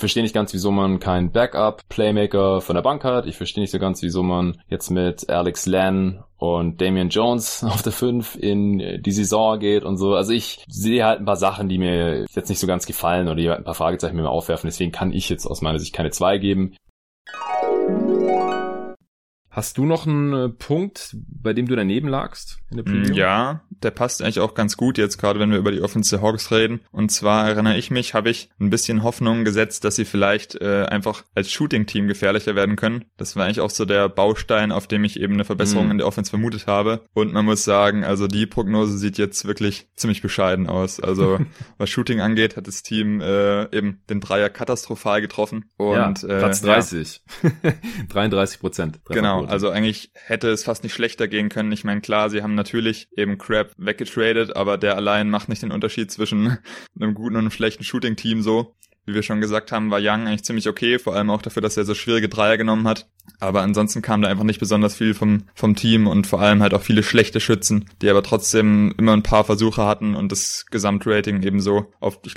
verstehe 0.01 0.23
nicht 0.23 0.35
ganz, 0.35 0.53
wieso 0.53 0.71
man 0.71 0.99
keinen 0.99 1.31
Backup-Playmaker 1.31 2.61
von 2.61 2.75
der 2.75 2.83
Bank 2.83 3.05
hat. 3.05 3.27
Ich 3.27 3.37
verstehe 3.37 3.63
nicht 3.63 3.71
so 3.71 3.79
ganz, 3.79 4.03
wieso 4.03 4.23
man 4.23 4.61
jetzt 4.69 4.91
mit 4.91 5.29
Alex 5.31 5.67
Len 5.67 6.23
und 6.37 6.81
Damian 6.81 7.11
Jones 7.11 7.65
auf 7.69 7.83
der 7.83 7.93
5 7.93 8.37
in 8.37 9.03
die 9.03 9.13
Saison 9.13 9.59
geht 9.59 9.85
und 9.85 9.97
so. 9.97 10.15
Also 10.15 10.33
ich 10.33 10.65
sehe 10.69 11.05
halt 11.05 11.21
ein 11.21 11.27
paar 11.27 11.37
Sachen, 11.37 11.69
die 11.69 11.79
mir 11.79 12.27
jetzt 12.35 12.49
nicht 12.49 12.59
so 12.59 12.67
ganz 12.67 12.87
gefallen 12.87 13.29
oder 13.29 13.37
die 13.37 13.51
ein 13.51 13.65
paar 13.65 13.75
Fragezeichen 13.75 14.17
mir 14.17 14.29
aufwerfen. 14.29 14.69
Deswegen 14.69 14.93
kann 14.93 15.13
ich 15.13 15.29
jetzt 15.29 15.47
aus 15.47 15.63
meiner 15.63 15.79
Sicht 15.79 15.95
keine 15.95 16.11
2 16.11 16.39
geben. 16.39 16.75
Hast 19.51 19.79
du 19.79 19.85
noch 19.85 20.07
einen 20.07 20.33
äh, 20.33 20.49
Punkt, 20.49 21.17
bei 21.27 21.53
dem 21.53 21.67
du 21.67 21.75
daneben 21.75 22.07
lagst 22.07 22.61
in 22.71 22.77
der 22.77 22.85
Preview? 22.85 23.15
Ja, 23.15 23.63
der 23.69 23.91
passt 23.91 24.23
eigentlich 24.23 24.39
auch 24.39 24.55
ganz 24.55 24.77
gut 24.77 24.97
jetzt 24.97 25.19
gerade, 25.19 25.41
wenn 25.41 25.51
wir 25.51 25.59
über 25.59 25.73
die 25.73 25.83
Offensive 25.83 26.23
Hawks 26.23 26.53
reden. 26.53 26.81
Und 26.93 27.11
zwar 27.11 27.49
erinnere 27.49 27.77
ich 27.77 27.91
mich, 27.91 28.15
habe 28.15 28.31
ich 28.31 28.49
ein 28.61 28.71
bisschen 28.71 29.03
Hoffnung 29.03 29.45
gesetzt, 29.45 29.85
dass 29.85 29.97
sie 29.97 30.05
vielleicht 30.05 30.55
äh, 30.61 30.85
einfach 30.85 31.25
als 31.35 31.51
Shooting-Team 31.51 32.07
gefährlicher 32.07 32.55
werden 32.55 32.77
können. 32.77 33.07
Das 33.17 33.35
war 33.35 33.45
eigentlich 33.45 33.61
auch 33.61 33.71
so 33.71 33.85
der 33.85 34.09
Baustein, 34.09 34.71
auf 34.71 34.87
dem 34.87 35.03
ich 35.03 35.19
eben 35.19 35.35
eine 35.35 35.45
Verbesserung 35.45 35.87
mhm. 35.87 35.93
in 35.93 35.99
der 35.99 36.07
Offense 36.07 36.31
vermutet 36.31 36.69
habe. 36.69 37.01
Und 37.13 37.33
man 37.33 37.45
muss 37.45 37.65
sagen, 37.65 38.05
also 38.05 38.29
die 38.29 38.47
Prognose 38.47 38.99
sieht 38.99 39.19
jetzt 39.19 39.47
wirklich 39.47 39.89
ziemlich 39.97 40.23
bescheiden 40.23 40.69
aus. 40.69 41.01
Also 41.01 41.41
was 41.79 41.91
Shooting 41.91 42.21
angeht, 42.21 42.57
hat 42.57 42.69
das 42.69 42.85
Team 42.85 43.21
äh, 43.21 43.65
eben 43.77 44.01
den 44.09 44.21
Dreier 44.21 44.49
katastrophal 44.49 45.21
getroffen. 45.21 45.65
Und, 45.77 46.23
ja, 46.23 46.39
Platz 46.39 46.63
30. 46.63 47.23
Ja. 47.43 47.73
33 48.11 48.61
Prozent. 48.61 49.01
Genau. 49.09 49.41
Genau, 49.51 49.67
also 49.67 49.71
eigentlich 49.71 50.11
hätte 50.15 50.49
es 50.49 50.65
fast 50.65 50.83
nicht 50.83 50.95
schlechter 50.95 51.29
gehen 51.29 51.49
können. 51.49 51.73
Ich 51.73 51.85
meine, 51.85 52.01
klar, 52.01 52.31
sie 52.31 52.43
haben 52.43 52.55
natürlich 52.55 53.09
eben 53.17 53.39
Crab 53.39 53.73
weggetradet, 53.77 54.55
aber 54.57 54.79
der 54.79 54.97
allein 54.97 55.29
macht 55.31 55.49
nicht 55.49 55.63
den 55.63 55.73
Unterschied 55.73 56.11
zwischen 56.11 56.59
einem 57.01 57.15
guten 57.15 57.37
und 57.37 57.43
einem 57.43 57.51
schlechten 57.51 57.85
Shooting-Team 57.85 58.43
so. 58.43 58.77
Wie 59.07 59.15
wir 59.15 59.23
schon 59.23 59.41
gesagt 59.41 59.73
haben, 59.73 59.91
war 59.91 59.99
Young 60.01 60.27
eigentlich 60.27 60.45
ziemlich 60.45 60.69
okay, 60.69 60.99
vor 60.99 61.17
allem 61.17 61.31
auch 61.31 61.43
dafür, 61.43 61.63
dass 61.63 61.77
er 61.77 61.85
so 61.85 61.95
schwierige 61.95 62.29
Dreier 62.29 62.59
genommen 62.59 62.87
hat. 62.87 63.09
Aber 63.41 63.63
ansonsten 63.63 64.03
kam 64.03 64.23
da 64.23 64.29
einfach 64.29 64.45
nicht 64.45 64.61
besonders 64.61 64.95
viel 64.95 65.15
vom, 65.15 65.45
vom 65.55 65.75
Team 65.75 66.07
und 66.07 66.27
vor 66.27 66.41
allem 66.41 66.63
halt 66.63 66.75
auch 66.75 66.83
viele 66.83 67.03
schlechte 67.03 67.41
Schützen, 67.41 67.89
die 68.03 68.11
aber 68.11 68.23
trotzdem 68.23 68.95
immer 68.99 69.15
ein 69.15 69.23
paar 69.23 69.45
Versuche 69.45 69.85
hatten 69.85 70.15
und 70.15 70.31
das 70.31 70.67
Gesamtrating 70.71 71.43
ebenso 71.43 71.87
auf, 71.99 72.21
ich 72.25 72.35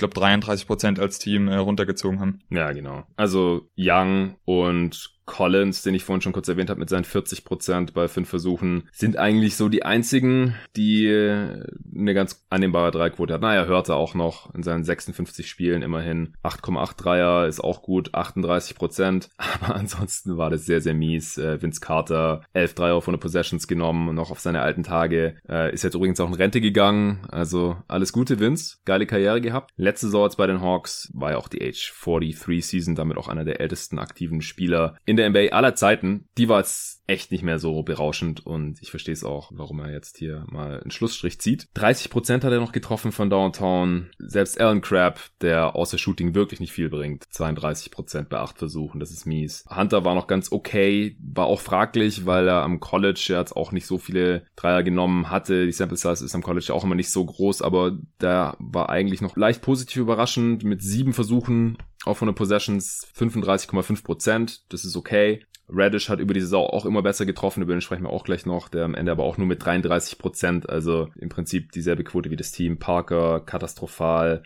glaube, 5.26 5.50
33 5.50 5.54
Prozent 5.54 5.54
als 5.54 5.54
Team 5.54 5.54
runtergezogen 5.54 5.54
haben. 5.54 5.54
Ja, 5.54 5.54
Young 5.54 5.54
und 5.54 5.54
Collins, 5.54 5.82
den 5.82 5.94
ich 5.94 6.04
vorhin 6.04 6.20
schon 6.20 6.32
kurz 6.32 6.48
erwähnt 6.48 6.70
habe, 6.70 6.80
mit 6.80 6.88
seinen 6.88 7.04
40 7.04 7.44
Prozent 7.44 7.94
bei 7.94 8.08
fünf 8.08 8.28
Versuchen, 8.28 8.88
sind 8.92 9.16
eigentlich 9.16 9.56
so 9.56 9.68
die 9.68 9.84
einzigen, 9.84 10.54
die 10.76 11.06
äh, 11.06 11.64
eine 11.94 12.14
ganz 12.14 12.44
annehmbare 12.50 12.90
Dreiquote 12.90 13.34
hat. 13.34 13.40
Naja, 13.40 13.64
hörte 13.64 13.94
auch 13.94 14.14
noch 14.14 14.54
in 14.54 14.62
seinen 14.62 14.84
56 14.84 15.48
Spielen 15.48 15.82
immerhin 15.82 16.34
8,8 16.42 16.96
Dreier, 16.96 17.46
ist 17.46 17.62
auch 17.62 17.82
gut, 17.82 18.14
38 18.14 18.76
Prozent. 18.76 19.30
Aber 19.36 19.74
ansonsten 19.74 20.36
war 20.36 20.50
das 20.50 20.66
sehr, 20.66 20.80
sehr 20.80 20.94
mies. 20.94 21.38
Äh, 21.38 21.60
Vince 21.62 21.80
Carter, 21.80 22.42
11 22.52 22.74
Dreier 22.74 23.02
von 23.02 23.14
den 23.14 23.20
Possessions 23.20 23.66
genommen, 23.66 24.14
noch 24.14 24.30
auf 24.30 24.40
seine 24.40 24.62
alten 24.62 24.82
Tage. 24.82 25.36
Äh, 25.48 25.72
ist 25.72 25.84
jetzt 25.84 25.94
übrigens 25.94 26.20
auch 26.20 26.28
in 26.28 26.34
Rente 26.34 26.60
gegangen. 26.60 27.26
Also 27.30 27.76
alles 27.88 28.12
Gute, 28.12 28.40
Vince. 28.40 28.78
Geile 28.84 29.06
Karriere 29.06 29.40
gehabt. 29.40 29.72
Letzte 29.76 30.06
Saison 30.06 30.24
bei 30.36 30.46
den 30.46 30.60
Hawks 30.60 31.10
war 31.12 31.32
ja 31.32 31.36
auch 31.38 31.48
die 31.48 31.62
Age 31.62 31.92
43 32.02 32.64
Season, 32.64 32.94
damit 32.94 33.18
auch 33.18 33.28
einer 33.28 33.44
der 33.44 33.60
ältesten 33.60 33.98
aktiven 33.98 34.40
Spieler 34.40 34.96
in 35.04 35.13
der 35.16 35.28
NBA 35.30 35.48
aller 35.52 35.74
Zeiten. 35.74 36.28
Die 36.38 36.48
war 36.48 36.58
jetzt 36.60 37.02
echt 37.06 37.30
nicht 37.32 37.44
mehr 37.44 37.58
so 37.58 37.82
berauschend 37.82 38.46
und 38.46 38.80
ich 38.80 38.90
verstehe 38.90 39.12
es 39.12 39.24
auch, 39.24 39.50
warum 39.52 39.80
er 39.80 39.92
jetzt 39.92 40.16
hier 40.16 40.44
mal 40.48 40.80
einen 40.80 40.90
Schlussstrich 40.90 41.38
zieht. 41.38 41.68
30% 41.76 42.42
hat 42.42 42.44
er 42.44 42.60
noch 42.60 42.72
getroffen 42.72 43.12
von 43.12 43.28
Downtown. 43.28 44.10
Selbst 44.18 44.58
Alan 44.58 44.80
Crabb, 44.80 45.20
der 45.42 45.76
außer 45.76 45.98
Shooting 45.98 46.34
wirklich 46.34 46.60
nicht 46.60 46.72
viel 46.72 46.88
bringt. 46.88 47.24
32% 47.26 48.24
bei 48.24 48.38
8 48.38 48.56
Versuchen, 48.56 49.00
das 49.00 49.10
ist 49.10 49.26
mies. 49.26 49.64
Hunter 49.68 50.04
war 50.04 50.14
noch 50.14 50.26
ganz 50.26 50.50
okay, 50.50 51.16
war 51.20 51.46
auch 51.46 51.60
fraglich, 51.60 52.24
weil 52.24 52.48
er 52.48 52.62
am 52.62 52.80
College 52.80 53.26
jetzt 53.28 53.54
auch 53.54 53.72
nicht 53.72 53.86
so 53.86 53.98
viele 53.98 54.46
Dreier 54.56 54.82
genommen 54.82 55.30
hatte. 55.30 55.66
Die 55.66 55.72
Sample 55.72 55.98
Size 55.98 56.24
ist 56.24 56.34
am 56.34 56.42
College 56.42 56.72
auch 56.72 56.84
immer 56.84 56.94
nicht 56.94 57.10
so 57.10 57.24
groß, 57.24 57.60
aber 57.60 57.98
der 58.20 58.56
war 58.58 58.88
eigentlich 58.88 59.20
noch 59.20 59.36
leicht 59.36 59.60
positiv 59.60 59.98
überraschend 59.98 60.64
mit 60.64 60.82
sieben 60.82 61.12
Versuchen 61.12 61.76
auf 62.06 62.18
100 62.18 62.36
Possessions 62.36 63.06
35,5% 63.16 64.60
Das 64.68 64.84
ist 64.84 64.96
okay. 64.96 65.44
Radish 65.68 66.08
hat 66.08 66.20
über 66.20 66.34
die 66.34 66.40
Saison 66.40 66.66
auch 66.66 66.84
immer 66.84 67.02
besser 67.02 67.24
getroffen, 67.24 67.62
über 67.62 67.72
den 67.72 67.80
sprechen 67.80 68.02
wir 68.02 68.10
auch 68.10 68.24
gleich 68.24 68.44
noch, 68.44 68.68
der 68.68 68.84
am 68.84 68.94
Ende 68.94 69.12
aber 69.12 69.24
auch 69.24 69.38
nur 69.38 69.46
mit 69.46 69.64
33 69.64 70.18
Prozent, 70.18 70.68
also 70.68 71.08
im 71.16 71.30
Prinzip 71.30 71.72
dieselbe 71.72 72.04
Quote 72.04 72.30
wie 72.30 72.36
das 72.36 72.52
Team. 72.52 72.78
Parker, 72.78 73.40
katastrophal. 73.40 74.42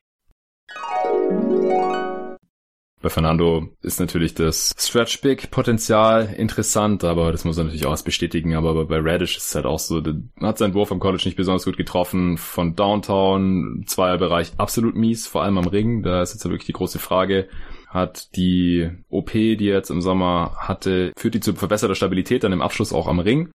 Bei 3.08 3.14
Fernando 3.14 3.70
ist 3.80 4.00
natürlich 4.00 4.34
das 4.34 4.74
Stretch 4.78 5.22
Big 5.22 5.50
Potenzial 5.50 6.34
interessant, 6.36 7.04
aber 7.04 7.32
das 7.32 7.46
muss 7.46 7.56
er 7.56 7.64
natürlich 7.64 7.86
auch 7.86 7.92
erst 7.92 8.04
bestätigen. 8.04 8.54
Aber 8.54 8.84
bei 8.84 8.98
Radish 9.00 9.38
ist 9.38 9.48
es 9.48 9.54
halt 9.54 9.64
auch 9.64 9.78
so, 9.78 10.02
hat 10.42 10.58
seinen 10.58 10.74
Wurf 10.74 10.92
am 10.92 11.00
College 11.00 11.22
nicht 11.24 11.38
besonders 11.38 11.64
gut 11.64 11.78
getroffen. 11.78 12.36
Von 12.36 12.76
Downtown, 12.76 13.84
Zweierbereich 13.86 14.52
absolut 14.58 14.94
mies, 14.94 15.26
vor 15.26 15.42
allem 15.42 15.56
am 15.56 15.68
Ring. 15.68 16.02
Da 16.02 16.20
ist 16.20 16.34
jetzt 16.34 16.44
wirklich 16.44 16.66
die 16.66 16.74
große 16.74 16.98
Frage 16.98 17.48
hat 17.88 18.36
die 18.36 18.90
OP, 19.08 19.32
die 19.32 19.70
er 19.70 19.78
jetzt 19.78 19.90
im 19.90 20.02
Sommer 20.02 20.52
hatte, 20.58 21.12
führt 21.16 21.32
die 21.32 21.40
zu 21.40 21.54
verbesserter 21.54 21.94
Stabilität 21.94 22.44
dann 22.44 22.52
im 22.52 22.60
Abschluss 22.60 22.92
auch 22.92 23.08
am 23.08 23.20
Ring. 23.20 23.50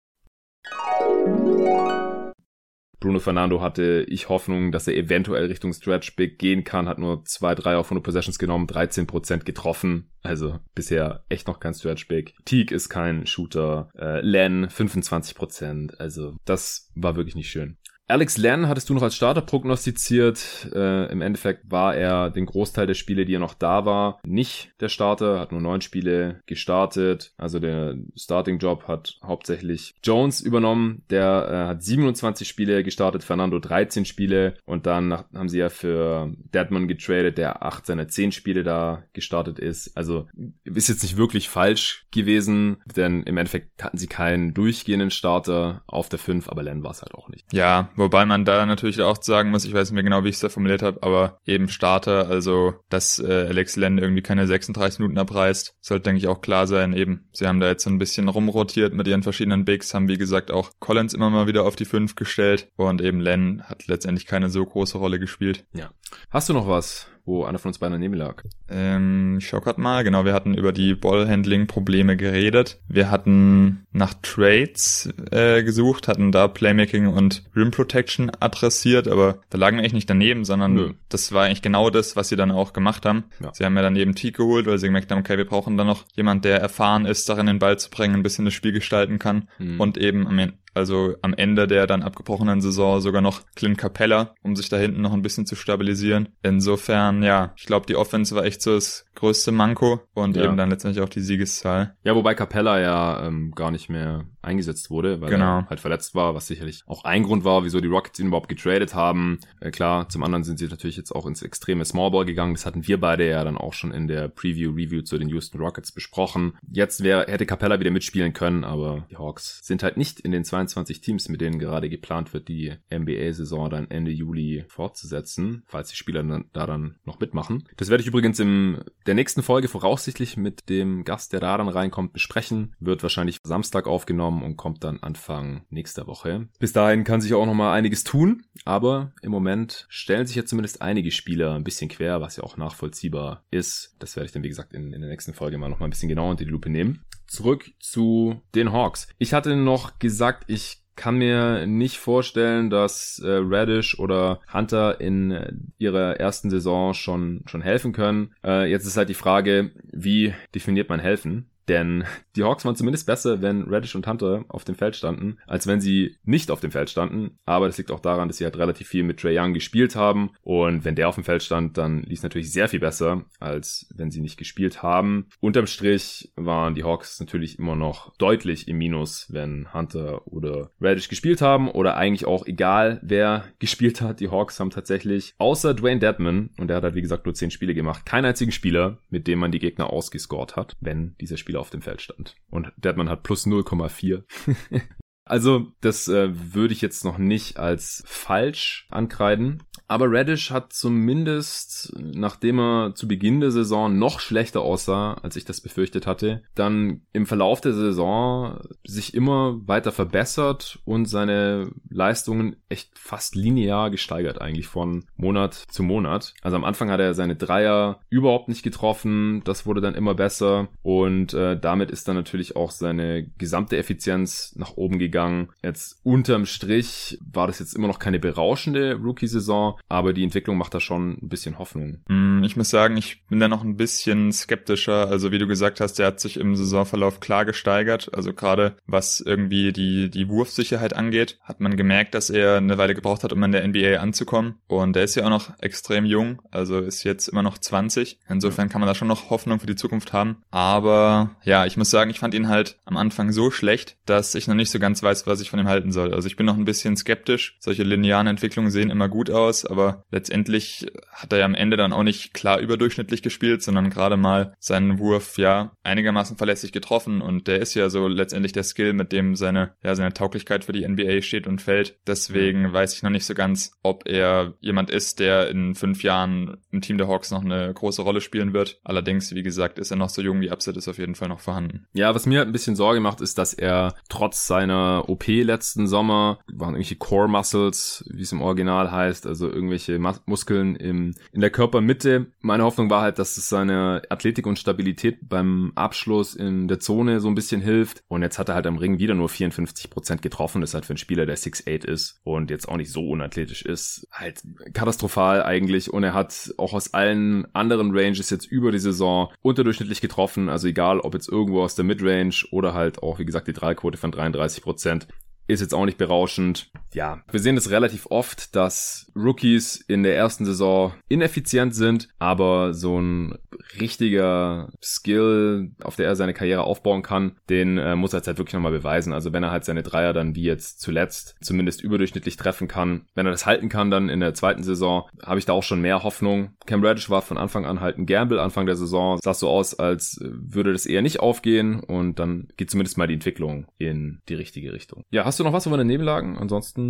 Bruno 3.02 3.18
Fernando 3.18 3.60
hatte 3.60 4.06
ich 4.08 4.28
Hoffnung, 4.28 4.70
dass 4.70 4.86
er 4.86 4.94
eventuell 4.94 5.46
Richtung 5.46 5.72
Stretch 5.72 6.14
Big 6.14 6.38
gehen 6.38 6.62
kann, 6.62 6.88
hat 6.88 7.00
nur 7.00 7.24
zwei, 7.24 7.56
drei 7.56 7.76
auf 7.76 7.86
100 7.86 8.04
Possessions 8.04 8.38
genommen, 8.38 8.68
13% 8.68 9.44
getroffen. 9.44 10.12
Also 10.22 10.60
bisher 10.76 11.24
echt 11.28 11.48
noch 11.48 11.58
kein 11.58 11.74
Stretch 11.74 12.06
Big. 12.06 12.36
Teague 12.44 12.72
ist 12.72 12.88
kein 12.88 13.26
Shooter. 13.26 13.90
Äh, 13.98 14.20
Len 14.20 14.68
25%. 14.68 15.96
Also 15.96 16.36
das 16.44 16.92
war 16.94 17.16
wirklich 17.16 17.34
nicht 17.34 17.50
schön. 17.50 17.76
Alex 18.08 18.36
Len 18.36 18.68
hattest 18.68 18.90
du 18.90 18.94
noch 18.94 19.02
als 19.02 19.14
Starter 19.14 19.40
prognostiziert. 19.40 20.68
Äh, 20.74 21.10
Im 21.10 21.22
Endeffekt 21.22 21.70
war 21.70 21.94
er 21.94 22.30
den 22.30 22.46
Großteil 22.46 22.86
der 22.86 22.94
Spiele, 22.94 23.24
die 23.24 23.34
er 23.34 23.40
noch 23.40 23.54
da 23.54 23.84
war, 23.84 24.20
nicht 24.24 24.72
der 24.80 24.88
Starter, 24.88 25.38
hat 25.40 25.52
nur 25.52 25.60
neun 25.60 25.80
Spiele 25.80 26.40
gestartet. 26.46 27.32
Also 27.38 27.58
der 27.58 27.96
Starting-Job 28.16 28.88
hat 28.88 29.18
hauptsächlich 29.24 29.94
Jones 30.02 30.40
übernommen. 30.40 31.04
Der 31.10 31.48
äh, 31.48 31.68
hat 31.68 31.82
27 31.82 32.46
Spiele 32.46 32.82
gestartet, 32.82 33.24
Fernando 33.24 33.58
13 33.58 34.04
Spiele 34.04 34.56
und 34.64 34.86
dann 34.86 35.08
nach, 35.08 35.24
haben 35.32 35.48
sie 35.48 35.58
ja 35.58 35.68
für 35.68 36.32
Deadman 36.52 36.88
getradet, 36.88 37.38
der 37.38 37.62
acht 37.62 37.86
seiner 37.86 38.08
zehn 38.08 38.32
Spiele 38.32 38.64
da 38.64 39.04
gestartet 39.12 39.58
ist. 39.58 39.96
Also 39.96 40.26
ist 40.64 40.88
jetzt 40.88 41.02
nicht 41.02 41.16
wirklich 41.16 41.48
falsch 41.48 42.06
gewesen, 42.10 42.78
denn 42.96 43.22
im 43.22 43.36
Endeffekt 43.36 43.82
hatten 43.82 43.96
sie 43.96 44.08
keinen 44.08 44.54
durchgehenden 44.54 45.10
Starter 45.10 45.82
auf 45.86 46.08
der 46.08 46.18
5, 46.18 46.48
aber 46.48 46.62
Len 46.62 46.82
war 46.82 46.90
es 46.90 47.02
halt 47.02 47.14
auch 47.14 47.28
nicht. 47.28 47.50
Ja, 47.52 47.90
Wobei 47.96 48.24
man 48.24 48.44
da 48.44 48.64
natürlich 48.66 49.00
auch 49.02 49.22
sagen 49.22 49.50
muss, 49.50 49.64
ich 49.64 49.72
weiß 49.72 49.90
nicht 49.90 49.94
mehr 49.94 50.02
genau, 50.02 50.24
wie 50.24 50.28
ich 50.28 50.36
es 50.36 50.40
da 50.40 50.48
formuliert 50.48 50.82
habe, 50.82 51.02
aber 51.02 51.38
eben 51.46 51.68
Starter, 51.68 52.28
also 52.28 52.74
dass 52.88 53.18
äh, 53.18 53.46
Alex 53.48 53.76
Len 53.76 53.98
irgendwie 53.98 54.22
keine 54.22 54.46
36 54.46 55.00
Minuten 55.00 55.18
abreißt, 55.18 55.76
sollte 55.80 56.04
denke 56.04 56.18
ich 56.18 56.28
auch 56.28 56.40
klar 56.40 56.66
sein. 56.66 56.92
Eben, 56.92 57.28
sie 57.32 57.46
haben 57.46 57.60
da 57.60 57.68
jetzt 57.68 57.84
so 57.84 57.90
ein 57.90 57.98
bisschen 57.98 58.28
rumrotiert 58.28 58.94
mit 58.94 59.06
ihren 59.06 59.22
verschiedenen 59.22 59.64
Bigs, 59.64 59.94
haben 59.94 60.08
wie 60.08 60.18
gesagt 60.18 60.50
auch 60.50 60.70
Collins 60.80 61.14
immer 61.14 61.30
mal 61.30 61.46
wieder 61.46 61.64
auf 61.64 61.76
die 61.76 61.84
5 61.84 62.14
gestellt 62.14 62.68
und 62.76 63.00
eben 63.00 63.20
Len 63.20 63.62
hat 63.64 63.86
letztendlich 63.86 64.26
keine 64.26 64.50
so 64.50 64.64
große 64.64 64.98
Rolle 64.98 65.18
gespielt. 65.18 65.64
Ja. 65.72 65.90
Hast 66.30 66.48
du 66.48 66.52
noch 66.52 66.68
was? 66.68 67.11
Wo 67.24 67.44
einer 67.44 67.58
von 67.58 67.70
uns 67.70 67.78
beiden 67.78 67.92
daneben 67.92 68.14
lag. 68.14 68.42
Ähm, 68.68 69.36
ich 69.38 69.46
schau 69.46 69.60
grad 69.60 69.78
mal, 69.78 70.02
genau, 70.02 70.24
wir 70.24 70.32
hatten 70.32 70.54
über 70.54 70.72
die 70.72 70.94
Ballhandling-Probleme 70.94 72.16
geredet. 72.16 72.80
Wir 72.88 73.10
hatten 73.10 73.86
nach 73.92 74.14
Trades 74.22 75.12
äh, 75.30 75.62
gesucht, 75.62 76.08
hatten 76.08 76.32
da 76.32 76.48
Playmaking 76.48 77.06
und 77.06 77.44
Rim 77.54 77.70
Protection 77.70 78.30
adressiert, 78.40 79.06
aber 79.06 79.38
da 79.50 79.58
lagen 79.58 79.76
wir 79.76 79.84
echt 79.84 79.94
nicht 79.94 80.10
daneben, 80.10 80.44
sondern 80.44 80.74
Nö. 80.74 80.92
das 81.08 81.32
war 81.32 81.44
eigentlich 81.44 81.62
genau 81.62 81.90
das, 81.90 82.16
was 82.16 82.28
sie 82.28 82.36
dann 82.36 82.50
auch 82.50 82.72
gemacht 82.72 83.06
haben. 83.06 83.24
Ja. 83.40 83.50
Sie 83.52 83.64
haben 83.64 83.76
ja 83.76 83.82
dann 83.82 83.96
eben 83.96 84.14
Teak 84.14 84.36
geholt, 84.36 84.66
weil 84.66 84.78
sie 84.78 84.86
gemerkt 84.86 85.10
haben, 85.10 85.20
okay, 85.20 85.38
wir 85.38 85.46
brauchen 85.46 85.76
dann 85.76 85.86
noch 85.86 86.04
jemand, 86.14 86.44
der 86.44 86.60
erfahren 86.60 87.06
ist, 87.06 87.28
darin 87.28 87.46
den 87.46 87.58
Ball 87.58 87.78
zu 87.78 87.90
bringen, 87.90 88.14
ein 88.14 88.22
bisschen 88.22 88.44
das 88.44 88.54
Spiel 88.54 88.72
gestalten 88.72 89.18
kann 89.18 89.48
mhm. 89.58 89.80
und 89.80 89.96
eben 89.96 90.26
am 90.26 90.38
also 90.74 91.14
am 91.22 91.34
Ende 91.34 91.66
der 91.66 91.86
dann 91.86 92.02
abgebrochenen 92.02 92.60
Saison 92.60 93.00
sogar 93.00 93.20
noch 93.20 93.42
Clint 93.54 93.78
Capella, 93.78 94.34
um 94.42 94.56
sich 94.56 94.68
da 94.68 94.76
hinten 94.78 95.02
noch 95.02 95.12
ein 95.12 95.22
bisschen 95.22 95.46
zu 95.46 95.54
stabilisieren. 95.54 96.28
Insofern, 96.42 97.22
ja, 97.22 97.52
ich 97.56 97.66
glaube, 97.66 97.86
die 97.86 97.96
Offense 97.96 98.34
war 98.34 98.44
echt 98.44 98.62
so 98.62 98.74
das 98.74 99.06
größte 99.14 99.52
Manko 99.52 100.00
und 100.14 100.36
ja. 100.36 100.44
eben 100.44 100.56
dann 100.56 100.70
letztendlich 100.70 101.02
auch 101.04 101.08
die 101.08 101.20
Siegeszahl. 101.20 101.96
Ja, 102.04 102.14
wobei 102.14 102.34
Capella 102.34 102.80
ja 102.80 103.26
ähm, 103.26 103.52
gar 103.54 103.70
nicht 103.70 103.88
mehr 103.88 104.24
eingesetzt 104.42 104.90
wurde, 104.90 105.20
weil 105.20 105.30
genau. 105.30 105.60
er 105.60 105.68
halt 105.68 105.80
verletzt 105.80 106.14
war, 106.14 106.34
was 106.34 106.46
sicherlich 106.46 106.82
auch 106.86 107.04
ein 107.04 107.22
Grund 107.22 107.44
war, 107.44 107.64
wieso 107.64 107.80
die 107.80 107.88
Rockets 107.88 108.18
ihn 108.18 108.26
überhaupt 108.26 108.48
getradet 108.48 108.94
haben. 108.94 109.38
Äh, 109.60 109.70
klar, 109.70 110.08
zum 110.08 110.22
anderen 110.22 110.44
sind 110.44 110.58
sie 110.58 110.66
natürlich 110.66 110.96
jetzt 110.96 111.12
auch 111.12 111.26
ins 111.26 111.42
extreme 111.42 111.84
Smallball 111.84 112.24
gegangen. 112.24 112.54
Das 112.54 112.66
hatten 112.66 112.86
wir 112.86 113.00
beide 113.00 113.28
ja 113.28 113.44
dann 113.44 113.56
auch 113.56 113.72
schon 113.72 113.92
in 113.92 114.08
der 114.08 114.28
Preview-Review 114.28 115.02
zu 115.02 115.18
den 115.18 115.28
Houston 115.28 115.60
Rockets 115.60 115.92
besprochen. 115.92 116.54
Jetzt 116.70 117.02
wäre, 117.02 117.30
hätte 117.30 117.46
Capella 117.46 117.78
wieder 117.78 117.90
mitspielen 117.90 118.32
können, 118.32 118.64
aber 118.64 119.06
die 119.10 119.16
Hawks 119.16 119.60
sind 119.62 119.82
halt 119.82 119.96
nicht 119.96 120.20
in 120.20 120.32
den 120.32 120.44
22 120.44 121.00
Teams, 121.00 121.28
mit 121.28 121.40
denen 121.40 121.58
gerade 121.58 121.88
geplant 121.88 122.32
wird, 122.34 122.48
die 122.48 122.74
NBA-Saison 122.92 123.70
dann 123.70 123.90
Ende 123.90 124.10
Juli 124.10 124.64
fortzusetzen, 124.68 125.62
falls 125.66 125.90
die 125.90 125.96
Spieler 125.96 126.22
dann, 126.22 126.46
da 126.52 126.66
dann 126.66 126.96
noch 127.04 127.20
mitmachen. 127.20 127.64
Das 127.76 127.90
werde 127.90 128.02
ich 128.02 128.08
übrigens 128.08 128.40
in 128.40 128.82
der 129.06 129.14
nächsten 129.14 129.42
Folge 129.42 129.68
voraussichtlich 129.68 130.36
mit 130.36 130.68
dem 130.68 131.04
Gast, 131.04 131.32
der 131.32 131.40
da 131.40 131.56
dann 131.56 131.68
reinkommt, 131.68 132.12
besprechen. 132.12 132.74
Wird 132.80 133.02
wahrscheinlich 133.02 133.38
Samstag 133.42 133.86
aufgenommen 133.86 134.42
und 134.42 134.56
kommt 134.56 134.84
dann 134.84 135.00
Anfang 135.00 135.64
nächster 135.70 136.06
Woche. 136.06 136.48
Bis 136.58 136.72
dahin 136.72 137.04
kann 137.04 137.20
sich 137.20 137.34
auch 137.34 137.46
noch 137.46 137.54
mal 137.54 137.72
einiges 137.72 138.04
tun, 138.04 138.44
aber 138.64 139.12
im 139.22 139.30
Moment 139.30 139.86
stellen 139.88 140.26
sich 140.26 140.36
ja 140.36 140.44
zumindest 140.44 140.82
einige 140.82 141.10
Spieler 141.10 141.54
ein 141.54 141.64
bisschen 141.64 141.88
quer, 141.88 142.20
was 142.20 142.36
ja 142.36 142.44
auch 142.44 142.56
nachvollziehbar 142.56 143.44
ist. 143.50 143.96
Das 143.98 144.16
werde 144.16 144.26
ich 144.26 144.32
dann, 144.32 144.42
wie 144.42 144.48
gesagt, 144.48 144.72
in, 144.72 144.92
in 144.92 145.00
der 145.00 145.10
nächsten 145.10 145.34
Folge 145.34 145.58
mal 145.58 145.68
noch 145.68 145.80
mal 145.80 145.86
ein 145.86 145.90
bisschen 145.90 146.08
genauer 146.08 146.30
unter 146.30 146.44
die 146.44 146.50
Lupe 146.50 146.70
nehmen. 146.70 147.02
Zurück 147.26 147.70
zu 147.80 148.42
den 148.54 148.72
Hawks. 148.72 149.08
Ich 149.18 149.32
hatte 149.32 149.56
noch 149.56 149.98
gesagt, 149.98 150.44
ich 150.48 150.81
kann 150.96 151.16
mir 151.16 151.66
nicht 151.66 151.98
vorstellen, 151.98 152.70
dass 152.70 153.18
äh, 153.24 153.38
Radish 153.42 153.98
oder 153.98 154.40
Hunter 154.52 155.00
in 155.00 155.30
äh, 155.30 155.52
ihrer 155.78 156.20
ersten 156.20 156.50
Saison 156.50 156.94
schon 156.94 157.42
schon 157.46 157.62
helfen 157.62 157.92
können. 157.92 158.34
Äh, 158.44 158.70
jetzt 158.70 158.86
ist 158.86 158.96
halt 158.96 159.08
die 159.08 159.14
Frage, 159.14 159.72
wie 159.90 160.34
definiert 160.54 160.88
man 160.88 161.00
helfen? 161.00 161.50
Denn 161.68 162.04
die 162.36 162.42
Hawks 162.42 162.64
waren 162.64 162.76
zumindest 162.76 163.06
besser, 163.06 163.42
wenn 163.42 163.62
Reddish 163.62 163.94
und 163.94 164.06
Hunter 164.06 164.44
auf 164.48 164.64
dem 164.64 164.74
Feld 164.74 164.96
standen, 164.96 165.38
als 165.46 165.66
wenn 165.66 165.80
sie 165.80 166.16
nicht 166.24 166.50
auf 166.50 166.60
dem 166.60 166.72
Feld 166.72 166.90
standen. 166.90 167.38
Aber 167.44 167.66
das 167.66 167.78
liegt 167.78 167.90
auch 167.90 168.00
daran, 168.00 168.28
dass 168.28 168.38
sie 168.38 168.44
halt 168.44 168.58
relativ 168.58 168.88
viel 168.88 169.02
mit 169.02 169.20
Trey 169.20 169.38
Young 169.38 169.54
gespielt 169.54 169.96
haben. 169.96 170.30
Und 170.42 170.84
wenn 170.84 170.94
der 170.94 171.08
auf 171.08 171.14
dem 171.14 171.24
Feld 171.24 171.42
stand, 171.42 171.78
dann 171.78 172.02
lief 172.02 172.18
es 172.18 172.22
natürlich 172.22 172.52
sehr 172.52 172.68
viel 172.68 172.80
besser, 172.80 173.24
als 173.38 173.86
wenn 173.94 174.10
sie 174.10 174.20
nicht 174.20 174.36
gespielt 174.36 174.82
haben. 174.82 175.26
Unterm 175.40 175.66
Strich 175.66 176.32
waren 176.36 176.74
die 176.74 176.84
Hawks 176.84 177.20
natürlich 177.20 177.58
immer 177.58 177.76
noch 177.76 178.16
deutlich 178.16 178.68
im 178.68 178.78
Minus, 178.78 179.26
wenn 179.30 179.72
Hunter 179.72 180.26
oder 180.26 180.70
Reddish 180.80 181.08
gespielt 181.08 181.40
haben. 181.40 181.70
Oder 181.70 181.96
eigentlich 181.96 182.26
auch 182.26 182.46
egal, 182.46 183.00
wer 183.02 183.44
gespielt 183.58 184.00
hat. 184.00 184.20
Die 184.20 184.30
Hawks 184.30 184.58
haben 184.58 184.70
tatsächlich, 184.70 185.34
außer 185.38 185.74
Dwayne 185.74 186.00
Dedman, 186.00 186.50
und 186.58 186.68
der 186.68 186.78
hat 186.78 186.84
halt 186.84 186.94
wie 186.94 187.02
gesagt 187.02 187.26
nur 187.26 187.34
10 187.34 187.50
Spiele 187.50 187.74
gemacht, 187.74 188.04
keinen 188.04 188.24
einzigen 188.24 188.52
Spieler, 188.52 188.98
mit 189.10 189.26
dem 189.26 189.38
man 189.38 189.52
die 189.52 189.58
Gegner 189.58 189.90
ausgescored 189.90 190.56
hat, 190.56 190.76
wenn 190.80 191.14
dieser 191.20 191.36
Spieler 191.36 191.51
auf 191.60 191.70
dem 191.70 191.82
Feld 191.82 192.00
stand. 192.00 192.36
Und 192.50 192.72
Deadman 192.76 193.08
hat 193.08 193.22
plus 193.22 193.46
0,4. 193.46 194.24
Also, 195.32 195.68
das 195.80 196.08
äh, 196.08 196.28
würde 196.52 196.74
ich 196.74 196.82
jetzt 196.82 197.06
noch 197.06 197.16
nicht 197.16 197.56
als 197.56 198.04
falsch 198.06 198.86
ankreiden. 198.90 199.62
Aber 199.88 200.06
Radish 200.10 200.50
hat 200.50 200.72
zumindest, 200.72 201.92
nachdem 201.98 202.58
er 202.58 202.94
zu 202.94 203.06
Beginn 203.08 203.40
der 203.40 203.50
Saison 203.50 203.98
noch 203.98 204.20
schlechter 204.20 204.62
aussah, 204.62 205.14
als 205.22 205.36
ich 205.36 205.44
das 205.44 205.60
befürchtet 205.60 206.06
hatte, 206.06 206.42
dann 206.54 207.02
im 207.12 207.26
Verlauf 207.26 207.60
der 207.60 207.74
Saison 207.74 208.58
sich 208.86 209.12
immer 209.12 209.60
weiter 209.66 209.92
verbessert 209.92 210.78
und 210.86 211.06
seine 211.06 211.72
Leistungen 211.90 212.56
echt 212.70 212.98
fast 212.98 213.34
linear 213.34 213.90
gesteigert 213.90 214.40
eigentlich 214.40 214.66
von 214.66 215.04
Monat 215.16 215.54
zu 215.54 215.82
Monat. 215.82 216.32
Also 216.40 216.56
am 216.56 216.64
Anfang 216.64 216.90
hat 216.90 217.00
er 217.00 217.12
seine 217.12 217.36
Dreier 217.36 218.00
überhaupt 218.08 218.48
nicht 218.48 218.62
getroffen, 218.62 219.42
das 219.44 219.66
wurde 219.66 219.82
dann 219.82 219.94
immer 219.94 220.14
besser 220.14 220.68
und 220.82 221.34
äh, 221.34 221.58
damit 221.58 221.90
ist 221.90 222.08
dann 222.08 222.16
natürlich 222.16 222.56
auch 222.56 222.70
seine 222.70 223.26
gesamte 223.36 223.76
Effizienz 223.76 224.54
nach 224.56 224.76
oben 224.76 224.98
gegangen. 224.98 225.21
Jetzt 225.62 226.00
unterm 226.02 226.46
Strich 226.46 227.18
war 227.32 227.46
das 227.46 227.58
jetzt 227.58 227.74
immer 227.74 227.88
noch 227.88 227.98
keine 227.98 228.18
berauschende 228.18 228.94
Rookie-Saison, 228.94 229.78
aber 229.88 230.12
die 230.12 230.24
Entwicklung 230.24 230.56
macht 230.56 230.74
da 230.74 230.80
schon 230.80 231.18
ein 231.22 231.28
bisschen 231.28 231.58
Hoffnung. 231.58 231.98
Mm, 232.08 232.42
ich 232.44 232.56
muss 232.56 232.70
sagen, 232.70 232.96
ich 232.96 233.24
bin 233.26 233.40
da 233.40 233.48
noch 233.48 233.64
ein 233.64 233.76
bisschen 233.76 234.32
skeptischer. 234.32 235.08
Also 235.08 235.32
wie 235.32 235.38
du 235.38 235.46
gesagt 235.46 235.80
hast, 235.80 235.98
der 235.98 236.06
hat 236.06 236.20
sich 236.20 236.38
im 236.38 236.56
Saisonverlauf 236.56 237.20
klar 237.20 237.44
gesteigert. 237.44 238.10
Also 238.14 238.32
gerade 238.32 238.76
was 238.86 239.20
irgendwie 239.20 239.72
die, 239.72 240.10
die 240.10 240.28
Wurfsicherheit 240.28 240.94
angeht, 240.94 241.38
hat 241.42 241.60
man 241.60 241.76
gemerkt, 241.76 242.14
dass 242.14 242.30
er 242.30 242.56
eine 242.56 242.78
Weile 242.78 242.94
gebraucht 242.94 243.24
hat, 243.24 243.32
um 243.32 243.42
in 243.42 243.52
der 243.52 243.66
NBA 243.66 244.00
anzukommen. 244.00 244.56
Und 244.66 244.96
der 244.96 245.04
ist 245.04 245.14
ja 245.14 245.24
auch 245.24 245.30
noch 245.30 245.58
extrem 245.60 246.04
jung, 246.04 246.40
also 246.50 246.80
ist 246.80 247.04
jetzt 247.04 247.28
immer 247.28 247.42
noch 247.42 247.58
20. 247.58 248.18
Insofern 248.28 248.68
kann 248.68 248.80
man 248.80 248.88
da 248.88 248.94
schon 248.94 249.08
noch 249.08 249.30
Hoffnung 249.30 249.60
für 249.60 249.66
die 249.66 249.76
Zukunft 249.76 250.12
haben. 250.12 250.42
Aber 250.50 251.30
ja, 251.44 251.66
ich 251.66 251.76
muss 251.76 251.90
sagen, 251.90 252.10
ich 252.10 252.20
fand 252.20 252.34
ihn 252.34 252.48
halt 252.48 252.78
am 252.84 252.96
Anfang 252.96 253.32
so 253.32 253.50
schlecht, 253.50 253.96
dass 254.06 254.34
ich 254.34 254.48
noch 254.48 254.54
nicht 254.54 254.70
so 254.70 254.78
ganz 254.78 255.02
weiß, 255.02 255.11
was 255.26 255.40
ich 255.40 255.50
von 255.50 255.58
ihm 255.58 255.68
halten 255.68 255.92
soll. 255.92 256.14
Also 256.14 256.26
ich 256.26 256.36
bin 256.36 256.46
noch 256.46 256.56
ein 256.56 256.64
bisschen 256.64 256.96
skeptisch. 256.96 257.56
Solche 257.60 257.82
linearen 257.82 258.26
Entwicklungen 258.26 258.70
sehen 258.70 258.90
immer 258.90 259.08
gut 259.08 259.30
aus, 259.30 259.64
aber 259.64 260.04
letztendlich 260.10 260.86
hat 261.10 261.32
er 261.32 261.40
ja 261.40 261.44
am 261.44 261.54
Ende 261.54 261.76
dann 261.76 261.92
auch 261.92 262.02
nicht 262.02 262.34
klar 262.34 262.58
überdurchschnittlich 262.58 263.22
gespielt, 263.22 263.62
sondern 263.62 263.90
gerade 263.90 264.16
mal 264.16 264.54
seinen 264.58 264.98
Wurf 264.98 265.38
ja 265.38 265.72
einigermaßen 265.82 266.36
verlässlich 266.36 266.72
getroffen 266.72 267.20
und 267.20 267.48
der 267.48 267.60
ist 267.60 267.74
ja 267.74 267.90
so 267.90 268.08
letztendlich 268.08 268.52
der 268.52 268.64
Skill, 268.64 268.92
mit 268.92 269.12
dem 269.12 269.36
seine 269.36 269.74
ja 269.82 269.94
seine 269.94 270.12
Tauglichkeit 270.12 270.64
für 270.64 270.72
die 270.72 270.86
NBA 270.86 271.22
steht 271.22 271.46
und 271.46 271.62
fällt. 271.62 271.96
Deswegen 272.06 272.72
weiß 272.72 272.94
ich 272.94 273.02
noch 273.02 273.10
nicht 273.10 273.26
so 273.26 273.34
ganz, 273.34 273.78
ob 273.82 274.06
er 274.06 274.54
jemand 274.60 274.90
ist, 274.90 275.20
der 275.20 275.48
in 275.48 275.74
fünf 275.74 276.02
Jahren 276.02 276.58
im 276.70 276.80
Team 276.80 276.98
der 276.98 277.08
Hawks 277.08 277.30
noch 277.30 277.44
eine 277.44 277.72
große 277.72 278.02
Rolle 278.02 278.20
spielen 278.20 278.52
wird. 278.52 278.80
Allerdings, 278.84 279.34
wie 279.34 279.42
gesagt, 279.42 279.78
ist 279.78 279.90
er 279.90 279.96
noch 279.96 280.10
so 280.10 280.22
jung, 280.22 280.40
die 280.40 280.50
Upset 280.50 280.76
ist 280.76 280.88
auf 280.88 280.98
jeden 280.98 281.14
Fall 281.14 281.28
noch 281.28 281.40
vorhanden. 281.40 281.86
Ja, 281.92 282.14
was 282.14 282.26
mir 282.26 282.38
halt 282.38 282.48
ein 282.48 282.52
bisschen 282.52 282.76
Sorge 282.76 283.00
macht, 283.00 283.20
ist, 283.20 283.38
dass 283.38 283.54
er 283.54 283.94
trotz 284.08 284.46
seiner 284.46 284.91
OP 285.00 285.26
letzten 285.26 285.86
Sommer 285.86 286.38
waren 286.46 286.74
irgendwelche 286.74 286.96
Core 286.96 287.28
Muscles, 287.28 288.04
wie 288.10 288.22
es 288.22 288.32
im 288.32 288.42
Original 288.42 288.90
heißt, 288.90 289.26
also 289.26 289.48
irgendwelche 289.48 289.98
Muskeln 290.26 290.76
im, 290.76 291.14
in 291.32 291.40
der 291.40 291.50
Körpermitte. 291.50 292.26
Meine 292.40 292.64
Hoffnung 292.64 292.90
war 292.90 293.02
halt, 293.02 293.18
dass 293.18 293.36
es 293.36 293.48
seine 293.48 294.02
Athletik 294.08 294.46
und 294.46 294.58
Stabilität 294.58 295.18
beim 295.28 295.72
Abschluss 295.74 296.34
in 296.34 296.68
der 296.68 296.80
Zone 296.80 297.20
so 297.20 297.28
ein 297.28 297.34
bisschen 297.34 297.60
hilft. 297.60 298.02
Und 298.08 298.22
jetzt 298.22 298.38
hat 298.38 298.48
er 298.48 298.54
halt 298.54 298.66
am 298.66 298.78
Ring 298.78 298.98
wieder 298.98 299.14
nur 299.14 299.28
54 299.28 299.90
Prozent 299.90 300.22
getroffen. 300.22 300.60
Das 300.60 300.70
ist 300.70 300.74
halt 300.74 300.86
für 300.86 300.90
einen 300.90 300.98
Spieler, 300.98 301.26
der 301.26 301.36
6'8 301.36 301.84
ist 301.84 302.20
und 302.24 302.50
jetzt 302.50 302.68
auch 302.68 302.76
nicht 302.76 302.90
so 302.90 303.08
unathletisch 303.08 303.62
ist, 303.62 304.06
halt 304.12 304.42
katastrophal 304.72 305.42
eigentlich. 305.42 305.92
Und 305.92 306.04
er 306.04 306.14
hat 306.14 306.52
auch 306.58 306.72
aus 306.72 306.94
allen 306.94 307.46
anderen 307.54 307.96
Ranges 307.96 308.30
jetzt 308.30 308.46
über 308.46 308.72
die 308.72 308.78
Saison 308.78 309.32
unterdurchschnittlich 309.42 310.00
getroffen. 310.00 310.48
Also 310.48 310.68
egal, 310.68 311.00
ob 311.00 311.14
jetzt 311.14 311.28
irgendwo 311.28 311.62
aus 311.62 311.74
der 311.74 311.84
Midrange 311.84 312.44
oder 312.50 312.74
halt 312.74 313.02
auch, 313.02 313.18
wie 313.18 313.24
gesagt, 313.24 313.48
die 313.48 313.52
Dreiquote 313.52 313.98
von 313.98 314.12
33%. 314.12 314.62
Prozent 314.82 315.06
ist 315.46 315.60
jetzt 315.60 315.74
auch 315.74 315.84
nicht 315.84 315.96
berauschend. 315.96 316.72
Ja, 316.94 317.22
wir 317.30 317.40
sehen 317.40 317.56
es 317.56 317.70
relativ 317.70 318.06
oft, 318.10 318.54
dass 318.54 319.10
Rookies 319.16 319.76
in 319.76 320.02
der 320.02 320.16
ersten 320.16 320.44
Saison 320.44 320.92
ineffizient 321.08 321.74
sind, 321.74 322.08
aber 322.18 322.74
so 322.74 323.00
ein 323.00 323.38
richtiger 323.80 324.70
Skill, 324.82 325.72
auf 325.82 325.96
der 325.96 326.06
er 326.06 326.16
seine 326.16 326.34
Karriere 326.34 326.64
aufbauen 326.64 327.02
kann, 327.02 327.36
den 327.48 327.78
äh, 327.78 327.96
muss 327.96 328.12
er 328.12 328.18
jetzt 328.18 328.26
halt 328.26 328.38
wirklich 328.38 328.54
nochmal 328.54 328.72
beweisen. 328.72 329.12
Also 329.12 329.32
wenn 329.32 329.42
er 329.42 329.50
halt 329.50 329.64
seine 329.64 329.82
Dreier 329.82 330.12
dann 330.12 330.34
wie 330.34 330.42
jetzt 330.42 330.80
zuletzt 330.80 331.36
zumindest 331.40 331.82
überdurchschnittlich 331.82 332.36
treffen 332.36 332.68
kann, 332.68 333.06
wenn 333.14 333.26
er 333.26 333.32
das 333.32 333.46
halten 333.46 333.68
kann 333.68 333.90
dann 333.90 334.08
in 334.08 334.20
der 334.20 334.34
zweiten 334.34 334.62
Saison, 334.62 335.08
habe 335.22 335.38
ich 335.38 335.46
da 335.46 335.52
auch 335.52 335.62
schon 335.62 335.80
mehr 335.80 336.02
Hoffnung. 336.02 336.50
Cam 336.66 336.84
Reddish 336.84 337.10
war 337.10 337.22
von 337.22 337.38
Anfang 337.38 337.64
an 337.66 337.80
halt 337.80 337.98
ein 337.98 338.06
Gamble. 338.06 338.40
Anfang 338.40 338.66
der 338.66 338.76
Saison 338.76 339.18
sah 339.22 339.34
so 339.34 339.48
aus, 339.48 339.78
als 339.78 340.18
würde 340.22 340.72
das 340.72 340.86
eher 340.86 341.02
nicht 341.02 341.20
aufgehen 341.20 341.80
und 341.80 342.18
dann 342.18 342.48
geht 342.56 342.70
zumindest 342.70 342.98
mal 342.98 343.06
die 343.06 343.14
Entwicklung 343.14 343.66
in 343.78 344.20
die 344.28 344.34
richtige 344.34 344.72
Richtung. 344.72 345.04
Ja, 345.10 345.24
hast 345.24 345.38
du 345.38 345.44
noch 345.44 345.52
was 345.52 345.66
über 345.66 345.76
daneben 345.76 346.04
lagen? 346.04 346.38
Ansonsten 346.38 346.81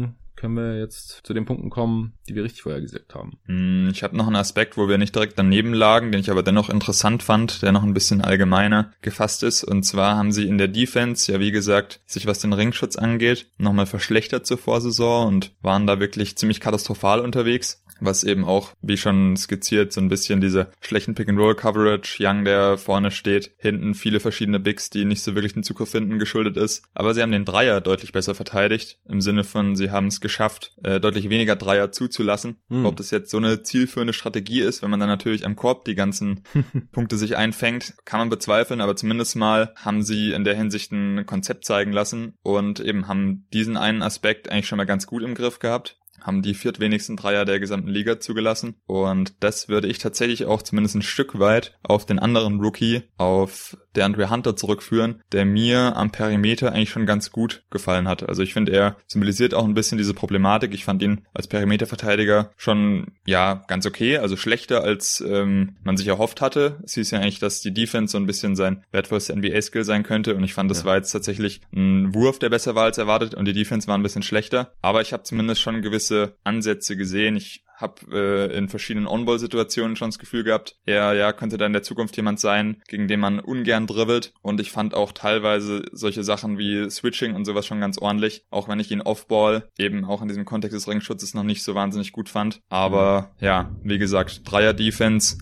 können 0.43 0.57
wir 0.57 0.79
jetzt 0.81 1.21
zu 1.23 1.35
den 1.35 1.45
Punkten 1.45 1.71
kommen, 1.71 2.15
die 2.29 2.35
wir 2.35 2.43
richtig 2.43 2.63
vorher 2.63 2.81
gesagt 2.81 3.15
haben. 3.15 3.39
Hm, 3.47 3.91
ich 3.93 4.03
habe 4.03 4.17
noch 4.17 4.27
einen 4.27 4.37
Aspekt, 4.37 4.77
wo 4.77 4.89
wir 4.89 4.99
nicht 4.99 5.15
direkt 5.15 5.39
daneben 5.39 5.73
lagen, 5.73 6.11
den 6.11 6.21
ich 6.21 6.31
aber 6.31 6.43
dennoch 6.43 6.69
interessant 6.69 7.23
fand, 7.23 7.63
der 7.63 7.71
noch 7.71 7.85
ein 7.85 7.95
bisschen 7.95 8.23
allgemeiner 8.23 8.93
gefasst 9.03 9.45
ist. 9.45 9.63
Und 9.63 9.85
zwar 9.85 10.17
haben 10.17 10.33
sie 10.33 10.49
in 10.49 10.59
der 10.59 10.69
Defense, 10.69 11.31
ja 11.31 11.39
wie 11.39 11.53
gesagt, 11.53 12.01
sich 12.07 12.27
was 12.27 12.41
den 12.41 12.53
Ringschutz 12.53 12.97
angeht, 12.97 13.47
nochmal 13.59 13.87
verschlechtert 13.87 14.47
zur 14.47 14.59
Vorsaison 14.59 15.29
und 15.29 15.53
waren 15.61 15.87
da 15.87 16.01
wirklich 16.01 16.37
ziemlich 16.37 16.61
katastrophal 16.61 17.21
unterwegs 17.21 17.83
was 18.05 18.25
eben 18.25 18.45
auch, 18.45 18.73
wie 18.83 18.97
schon 18.97 19.37
skizziert, 19.37 19.93
so 19.93 20.01
ein 20.01 20.09
bisschen 20.09 20.41
diese 20.41 20.71
schlechten 20.81 21.15
Pick-and-Roll-Coverage, 21.15 22.17
Young, 22.21 22.45
der 22.45 22.79
vorne 22.79 23.11
steht, 23.11 23.53
hinten 23.59 23.95
viele 23.95 24.21
verschiedene 24.21 24.61
Bigs, 24.61 24.91
die 24.91 25.05
nicht 25.05 25.23
so 25.23 25.35
wirklich 25.35 25.55
den 25.55 25.63
Zugriff 25.63 25.91
finden, 25.91 26.19
geschuldet 26.19 26.57
ist. 26.57 26.85
Aber 26.95 27.15
sie 27.15 27.23
haben 27.23 27.33
den 27.33 27.45
Dreier 27.45 27.81
deutlich 27.81 28.13
besser 28.13 28.35
verteidigt, 28.35 28.99
im 29.09 29.21
Sinne 29.21 29.45
von, 29.45 29.77
sie 29.77 29.91
haben 29.91 30.09
es 30.09 30.21
geschafft, 30.21 30.77
äh, 30.83 31.01
deutlich 31.01 31.31
weniger 31.31 31.57
Dreier 31.57 31.93
zuzulassen. 31.93 32.57
Hm. 32.69 32.87
Ob 32.87 32.97
das 32.97 33.11
jetzt 33.11 33.31
so 33.31 33.39
eine 33.39 33.63
zielführende 33.63 34.13
Strategie 34.13 34.61
ist, 34.61 34.83
wenn 34.83 34.91
man 34.91 35.01
dann 35.01 35.09
natürlich 35.09 35.47
am 35.47 35.57
Korb 35.57 35.85
die 35.85 35.95
ganzen 35.95 36.43
Punkte 36.93 37.17
sich 37.17 37.37
einfängt, 37.37 37.95
kann 38.05 38.21
man 38.21 38.31
bezweifeln, 38.31 38.81
aber 38.81 38.97
zumindest 38.97 39.37
mal 39.37 39.73
haben 39.77 40.03
sie 40.03 40.33
in 40.33 40.45
der 40.45 40.57
Hinsicht 40.57 40.93
ein 40.93 41.27
Konzept 41.27 41.65
zeigen 41.65 41.93
lassen 41.93 42.35
und 42.43 42.81
eben 42.81 43.09
haben 43.09 43.47
diesen 43.53 43.77
einen 43.77 44.03
Aspekt 44.03 44.51
eigentlich 44.51 44.67
schon 44.67 44.79
mal 44.79 44.85
ganz 44.85 45.07
gut 45.07 45.23
im 45.23 45.35
Griff 45.35 45.59
gehabt 45.59 45.99
haben 46.23 46.43
die 46.43 46.55
viertwenigsten 46.55 47.17
Dreier 47.17 47.45
der 47.45 47.61
gesamten 47.61 47.89
Liga 47.89 48.21
zugelassen. 48.21 48.77
Und 48.87 49.35
das 49.41 49.69
würde 49.69 49.89
ich 49.89 49.99
tatsächlich 49.99 50.47
auch 50.47 50.63
zumindest 50.63 50.97
ein 50.97 51.03
Stück 51.03 51.39
weit 51.39 51.79
auf 51.83 52.07
den 52.07 52.19
anderen 52.19 52.61
Rookie, 52.61 53.03
auf 53.17 53.77
der 53.95 54.05
Andre 54.05 54.31
Hunter 54.31 54.57
zurückführen, 54.57 55.23
der 55.33 55.45
mir 55.45 55.97
am 55.97 56.11
Perimeter 56.11 56.73
eigentlich 56.73 56.91
schon 56.91 57.07
ganz 57.07 57.31
gut 57.31 57.63
gefallen 57.71 58.09
hat. 58.09 58.29
Also 58.29 58.43
ich 58.43 58.53
finde, 58.53 58.73
er 58.73 58.97
symbolisiert 59.07 59.55
auch 59.55 59.65
ein 59.65 59.75
bisschen 59.75 59.99
diese 59.99 60.15
Problematik. 60.15 60.75
Ich 60.75 60.85
fand 60.85 61.03
ihn 61.03 61.23
als 61.35 61.47
Perimeterverteidiger 61.47 62.51
schon, 62.57 63.13
ja, 63.27 63.63
ganz 63.69 63.87
okay, 63.87 64.19
also 64.19 64.37
schlechter 64.37 64.83
als 64.83 65.23
ähm, 65.27 65.77
man 65.85 65.97
sich 65.97 66.09
erhofft 66.09 66.41
hatte. 66.41 66.81
Es 66.85 66.95
hieß 66.95 67.11
ja 67.11 67.21
eigentlich, 67.21 67.39
dass 67.39 67.61
die 67.61 67.75
Defense 67.75 68.13
so 68.13 68.19
ein 68.19 68.27
bisschen 68.27 68.57
sein 68.57 68.85
wertvollster 68.93 69.37
NBA-Skill 69.37 69.85
sein 69.85 70.03
könnte 70.03 70.35
und 70.35 70.45
ich 70.45 70.55
fand, 70.55 70.71
das 70.71 70.81
ja. 70.81 70.85
war 70.87 70.97
jetzt 70.97 71.13
tatsächlich 71.13 71.61
ein 71.75 72.15
Wurf, 72.15 72.39
der 72.39 72.51
besser 72.51 72.75
war 72.75 72.85
als 72.85 72.99
erwartet 72.99 73.35
und 73.35 73.47
die 73.47 73.53
Defense 73.53 73.89
war 73.89 73.97
ein 73.97 74.03
bisschen 74.03 74.23
schlechter. 74.23 74.73
Aber 74.83 75.01
ich 75.01 75.13
habe 75.13 75.23
zumindest 75.23 75.61
schon 75.61 75.83
gewisse 75.83 76.37
Ansätze 76.45 76.97
gesehen. 76.97 77.37
Ich 77.37 77.65
habe 77.83 77.95
äh, 78.13 78.57
in 78.57 78.69
verschiedenen 78.69 79.07
On-Ball-Situationen 79.07 79.97
schon 79.97 80.09
das 80.09 80.19
Gefühl 80.19 80.45
gehabt, 80.45 80.77
er 80.87 81.13
ja 81.15 81.33
könnte 81.33 81.59
da 81.59 81.67
in 81.67 81.73
der 81.73 81.83
Zukunft 81.83 82.17
jemand 82.17 82.41
sein, 82.41 82.81
gegen 82.89 83.09
den 83.09 83.21
man 83.21 83.41
ungern 83.41 83.87
dribbelt. 83.87 84.33
Und 84.43 84.61
ich 84.61 84.71
fand 84.71 84.95
auch 84.95 85.13
teilweise 85.13 85.83
solche 85.93 86.25
Sachen 86.25 86.59
wie 86.59 86.89
Switching 86.91 87.35
und 87.35 87.45
sowas 87.45 87.67
schon 87.67 87.81
ganz 87.81 87.99
ordentlich, 87.99 88.47
auch 88.51 88.69
wenn 88.69 88.81
ich 88.81 88.91
ihn 88.91 89.03
Off-Ball 89.03 89.69
eben 89.79 90.05
auch 90.05 90.23
in 90.23 90.29
diesem 90.29 90.45
Kontext 90.45 90.75
des 90.75 90.89
Ringschutzes 90.89 91.35
noch 91.35 91.43
nicht 91.43 91.63
so 91.63 91.75
wahnsinnig 91.75 92.13
gut 92.13 92.29
fand. 92.29 92.61
Aber 92.69 93.35
ja, 93.41 93.71
wie 93.83 93.99
gesagt, 93.99 94.43
Dreier-Defense 94.51 95.39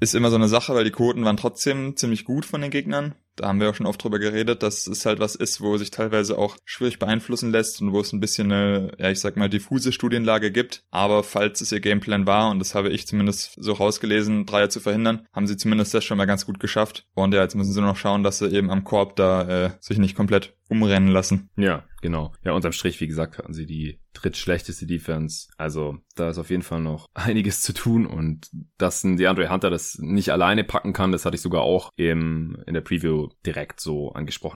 ist 0.00 0.14
immer 0.14 0.30
so 0.30 0.36
eine 0.36 0.48
Sache, 0.48 0.74
weil 0.74 0.84
die 0.84 0.90
Quoten 0.90 1.24
waren 1.24 1.36
trotzdem 1.36 1.96
ziemlich 1.96 2.24
gut 2.24 2.44
von 2.44 2.60
den 2.60 2.70
Gegnern 2.70 3.14
da 3.36 3.48
haben 3.48 3.60
wir 3.60 3.70
auch 3.70 3.74
schon 3.74 3.86
oft 3.86 4.02
drüber 4.02 4.18
geredet, 4.18 4.62
dass 4.62 4.86
es 4.86 5.06
halt 5.06 5.20
was 5.20 5.34
ist, 5.34 5.60
wo 5.60 5.76
sich 5.76 5.90
teilweise 5.90 6.38
auch 6.38 6.56
schwierig 6.64 6.98
beeinflussen 6.98 7.50
lässt 7.52 7.80
und 7.80 7.92
wo 7.92 8.00
es 8.00 8.12
ein 8.12 8.20
bisschen 8.20 8.50
eine, 8.50 8.92
ja, 8.98 9.10
ich 9.10 9.20
sag 9.20 9.36
mal, 9.36 9.48
diffuse 9.48 9.92
Studienlage 9.92 10.50
gibt. 10.50 10.82
Aber 10.90 11.22
falls 11.22 11.60
es 11.60 11.72
ihr 11.72 11.80
Gameplan 11.80 12.26
war, 12.26 12.50
und 12.50 12.58
das 12.58 12.74
habe 12.74 12.90
ich 12.90 13.06
zumindest 13.06 13.54
so 13.56 13.72
rausgelesen, 13.72 14.46
Dreier 14.46 14.70
zu 14.70 14.80
verhindern, 14.80 15.26
haben 15.32 15.46
sie 15.46 15.56
zumindest 15.56 15.94
das 15.94 16.04
schon 16.04 16.18
mal 16.18 16.26
ganz 16.26 16.46
gut 16.46 16.60
geschafft. 16.60 17.06
Und 17.14 17.34
ja, 17.34 17.42
jetzt 17.42 17.54
müssen 17.54 17.72
sie 17.72 17.80
nur 17.80 17.90
noch 17.90 17.96
schauen, 17.96 18.22
dass 18.22 18.38
sie 18.38 18.48
eben 18.48 18.70
am 18.70 18.84
Korb 18.84 19.16
da 19.16 19.66
äh, 19.66 19.70
sich 19.80 19.98
nicht 19.98 20.16
komplett 20.16 20.54
umrennen 20.68 21.08
lassen. 21.08 21.50
Ja, 21.56 21.84
genau. 22.06 22.32
Ja, 22.44 22.52
unterm 22.52 22.70
Strich, 22.70 23.00
wie 23.00 23.08
gesagt, 23.08 23.36
hatten 23.38 23.52
sie 23.52 23.66
die 23.66 23.98
drittschlechteste 24.12 24.86
Defense. 24.86 25.48
Also 25.56 25.98
da 26.14 26.30
ist 26.30 26.38
auf 26.38 26.50
jeden 26.50 26.62
Fall 26.62 26.80
noch 26.80 27.06
einiges 27.14 27.62
zu 27.62 27.74
tun 27.74 28.06
und 28.06 28.48
dass 28.78 29.02
ein 29.02 29.16
DeAndre 29.16 29.50
Hunter 29.50 29.70
das 29.70 29.98
nicht 29.98 30.30
alleine 30.30 30.62
packen 30.62 30.92
kann, 30.92 31.10
das 31.10 31.24
hatte 31.24 31.34
ich 31.34 31.40
sogar 31.42 31.62
auch 31.62 31.90
im, 31.96 32.62
in 32.66 32.74
der 32.74 32.80
Preview 32.80 33.30
direkt 33.44 33.80
so 33.80 34.12
angesprochen. 34.12 34.54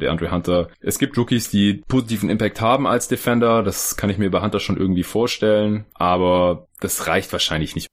Der 0.00 0.10
Andre 0.10 0.32
Hunter. 0.32 0.68
Es 0.80 0.98
gibt 0.98 1.16
Rookies, 1.16 1.48
die 1.48 1.84
positiven 1.86 2.28
Impact 2.28 2.60
haben 2.60 2.88
als 2.88 3.06
Defender. 3.06 3.62
Das 3.62 3.96
kann 3.96 4.10
ich 4.10 4.18
mir 4.18 4.32
bei 4.32 4.40
Hunter 4.40 4.58
schon 4.58 4.76
irgendwie 4.76 5.04
vorstellen. 5.04 5.84
Aber 5.94 6.66
das 6.80 7.06
reicht 7.06 7.32
wahrscheinlich 7.32 7.76
nicht. 7.76 7.86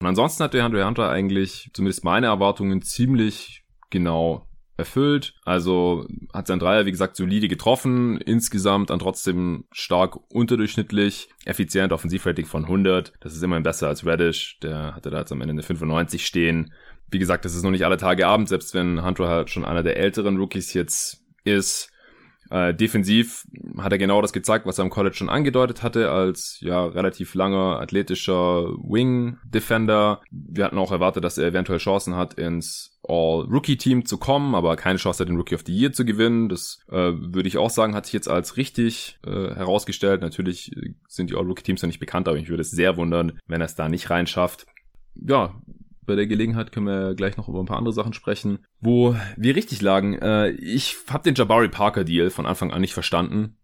Und 0.00 0.06
ansonsten 0.06 0.44
hat 0.44 0.52
der 0.52 0.66
Andre 0.66 0.84
Hunter 0.84 1.08
eigentlich, 1.08 1.70
zumindest 1.72 2.04
meine 2.04 2.26
Erwartungen, 2.26 2.82
ziemlich 2.82 3.64
genau 3.90 4.46
erfüllt. 4.76 5.34
Also 5.44 6.06
hat 6.32 6.46
sein 6.46 6.60
Dreier, 6.60 6.86
wie 6.86 6.92
gesagt, 6.92 7.16
solide 7.16 7.48
getroffen. 7.48 8.20
Insgesamt 8.20 8.90
dann 8.90 9.00
trotzdem 9.00 9.64
stark 9.72 10.16
unterdurchschnittlich. 10.30 11.28
Effizient, 11.44 11.92
Offensivrating 11.92 12.46
von 12.46 12.64
100. 12.64 13.12
Das 13.20 13.34
ist 13.34 13.42
immerhin 13.42 13.64
besser 13.64 13.88
als 13.88 14.06
Reddish. 14.06 14.58
Der 14.60 14.94
hatte 14.94 15.10
da 15.10 15.18
jetzt 15.18 15.32
am 15.32 15.40
Ende 15.40 15.52
eine 15.52 15.62
95 15.62 16.24
stehen. 16.24 16.72
Wie 17.10 17.18
gesagt, 17.18 17.44
das 17.44 17.54
ist 17.54 17.64
noch 17.64 17.70
nicht 17.70 17.84
alle 17.84 17.96
Tage 17.96 18.26
Abend, 18.26 18.48
selbst 18.48 18.74
wenn 18.74 19.02
Hunter 19.02 19.28
halt 19.28 19.50
schon 19.50 19.64
einer 19.64 19.82
der 19.82 19.96
älteren 19.96 20.36
Rookies 20.36 20.74
jetzt 20.74 21.24
ist 21.44 21.90
äh, 22.50 22.74
defensiv 22.74 23.46
hat 23.78 23.92
er 23.92 23.98
genau 23.98 24.22
das 24.22 24.32
gezeigt, 24.32 24.66
was 24.66 24.78
er 24.78 24.84
im 24.84 24.90
College 24.90 25.16
schon 25.16 25.28
angedeutet 25.28 25.82
hatte, 25.82 26.10
als 26.10 26.58
ja 26.60 26.86
relativ 26.86 27.34
langer 27.34 27.80
athletischer 27.80 28.68
Wing-Defender. 28.82 30.22
Wir 30.30 30.64
hatten 30.64 30.78
auch 30.78 30.92
erwartet, 30.92 31.24
dass 31.24 31.38
er 31.38 31.48
eventuell 31.48 31.78
Chancen 31.78 32.16
hat, 32.16 32.34
ins 32.34 32.98
All-Rookie-Team 33.02 34.04
zu 34.04 34.18
kommen, 34.18 34.54
aber 34.54 34.76
keine 34.76 34.98
Chance 34.98 35.22
hat, 35.22 35.28
den 35.28 35.36
Rookie 35.36 35.54
of 35.54 35.62
the 35.66 35.76
Year 35.76 35.92
zu 35.92 36.04
gewinnen. 36.04 36.48
Das 36.48 36.80
äh, 36.88 37.12
würde 37.12 37.48
ich 37.48 37.58
auch 37.58 37.70
sagen, 37.70 37.94
hat 37.94 38.06
sich 38.06 38.14
jetzt 38.14 38.28
als 38.28 38.56
richtig 38.56 39.18
äh, 39.26 39.54
herausgestellt. 39.54 40.20
Natürlich 40.20 40.74
sind 41.06 41.30
die 41.30 41.34
All-Rookie-Teams 41.34 41.82
noch 41.82 41.88
nicht 41.88 42.00
bekannt, 42.00 42.28
aber 42.28 42.38
ich 42.38 42.48
würde 42.48 42.62
es 42.62 42.70
sehr 42.70 42.96
wundern, 42.96 43.38
wenn 43.46 43.60
er 43.60 43.66
es 43.66 43.74
da 43.74 43.88
nicht 43.88 44.10
reinschafft. 44.10 44.66
Ja, 45.14 45.54
bei 46.08 46.16
der 46.16 46.26
Gelegenheit 46.26 46.72
können 46.72 46.86
wir 46.86 47.14
gleich 47.14 47.36
noch 47.36 47.48
über 47.48 47.60
ein 47.60 47.66
paar 47.66 47.76
andere 47.76 47.92
Sachen 47.92 48.14
sprechen, 48.14 48.64
wo 48.80 49.14
wir 49.36 49.54
richtig 49.54 49.80
lagen. 49.82 50.14
Äh, 50.14 50.48
ich 50.50 50.96
habe 51.08 51.22
den 51.22 51.36
Jabari 51.36 51.68
Parker 51.68 52.02
Deal 52.02 52.30
von 52.30 52.46
Anfang 52.46 52.72
an 52.72 52.80
nicht 52.80 52.94
verstanden. 52.94 53.56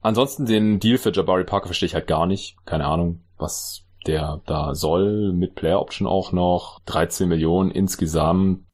Ansonsten 0.00 0.46
den 0.46 0.78
Deal 0.78 0.96
für 0.96 1.12
Jabari 1.12 1.44
Parker 1.44 1.66
verstehe 1.66 1.88
ich 1.88 1.94
halt 1.94 2.06
gar 2.06 2.26
nicht. 2.26 2.56
Keine 2.64 2.86
Ahnung, 2.86 3.24
was 3.36 3.84
der 4.06 4.40
da 4.46 4.74
soll. 4.74 5.32
Mit 5.32 5.56
Player 5.56 5.80
Option 5.80 6.06
auch 6.06 6.32
noch. 6.32 6.80
13 6.86 7.28
Millionen 7.28 7.70
insgesamt. 7.72 8.64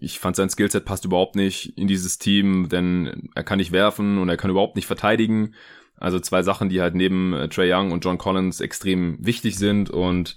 Ich 0.00 0.18
fand 0.18 0.36
sein 0.36 0.50
Skillset 0.50 0.84
passt 0.84 1.04
überhaupt 1.04 1.36
nicht 1.36 1.78
in 1.78 1.88
dieses 1.88 2.18
Team, 2.18 2.68
denn 2.68 3.30
er 3.34 3.44
kann 3.44 3.58
nicht 3.58 3.72
werfen 3.72 4.18
und 4.18 4.28
er 4.28 4.36
kann 4.36 4.50
überhaupt 4.50 4.76
nicht 4.76 4.86
verteidigen. 4.86 5.54
Also 5.98 6.20
zwei 6.20 6.42
Sachen, 6.42 6.68
die 6.68 6.80
halt 6.80 6.94
neben 6.94 7.32
äh, 7.32 7.48
Trey 7.48 7.72
Young 7.72 7.92
und 7.92 8.04
John 8.04 8.18
Collins 8.18 8.60
extrem 8.60 9.18
wichtig 9.20 9.58
sind 9.58 9.90
und 9.90 10.36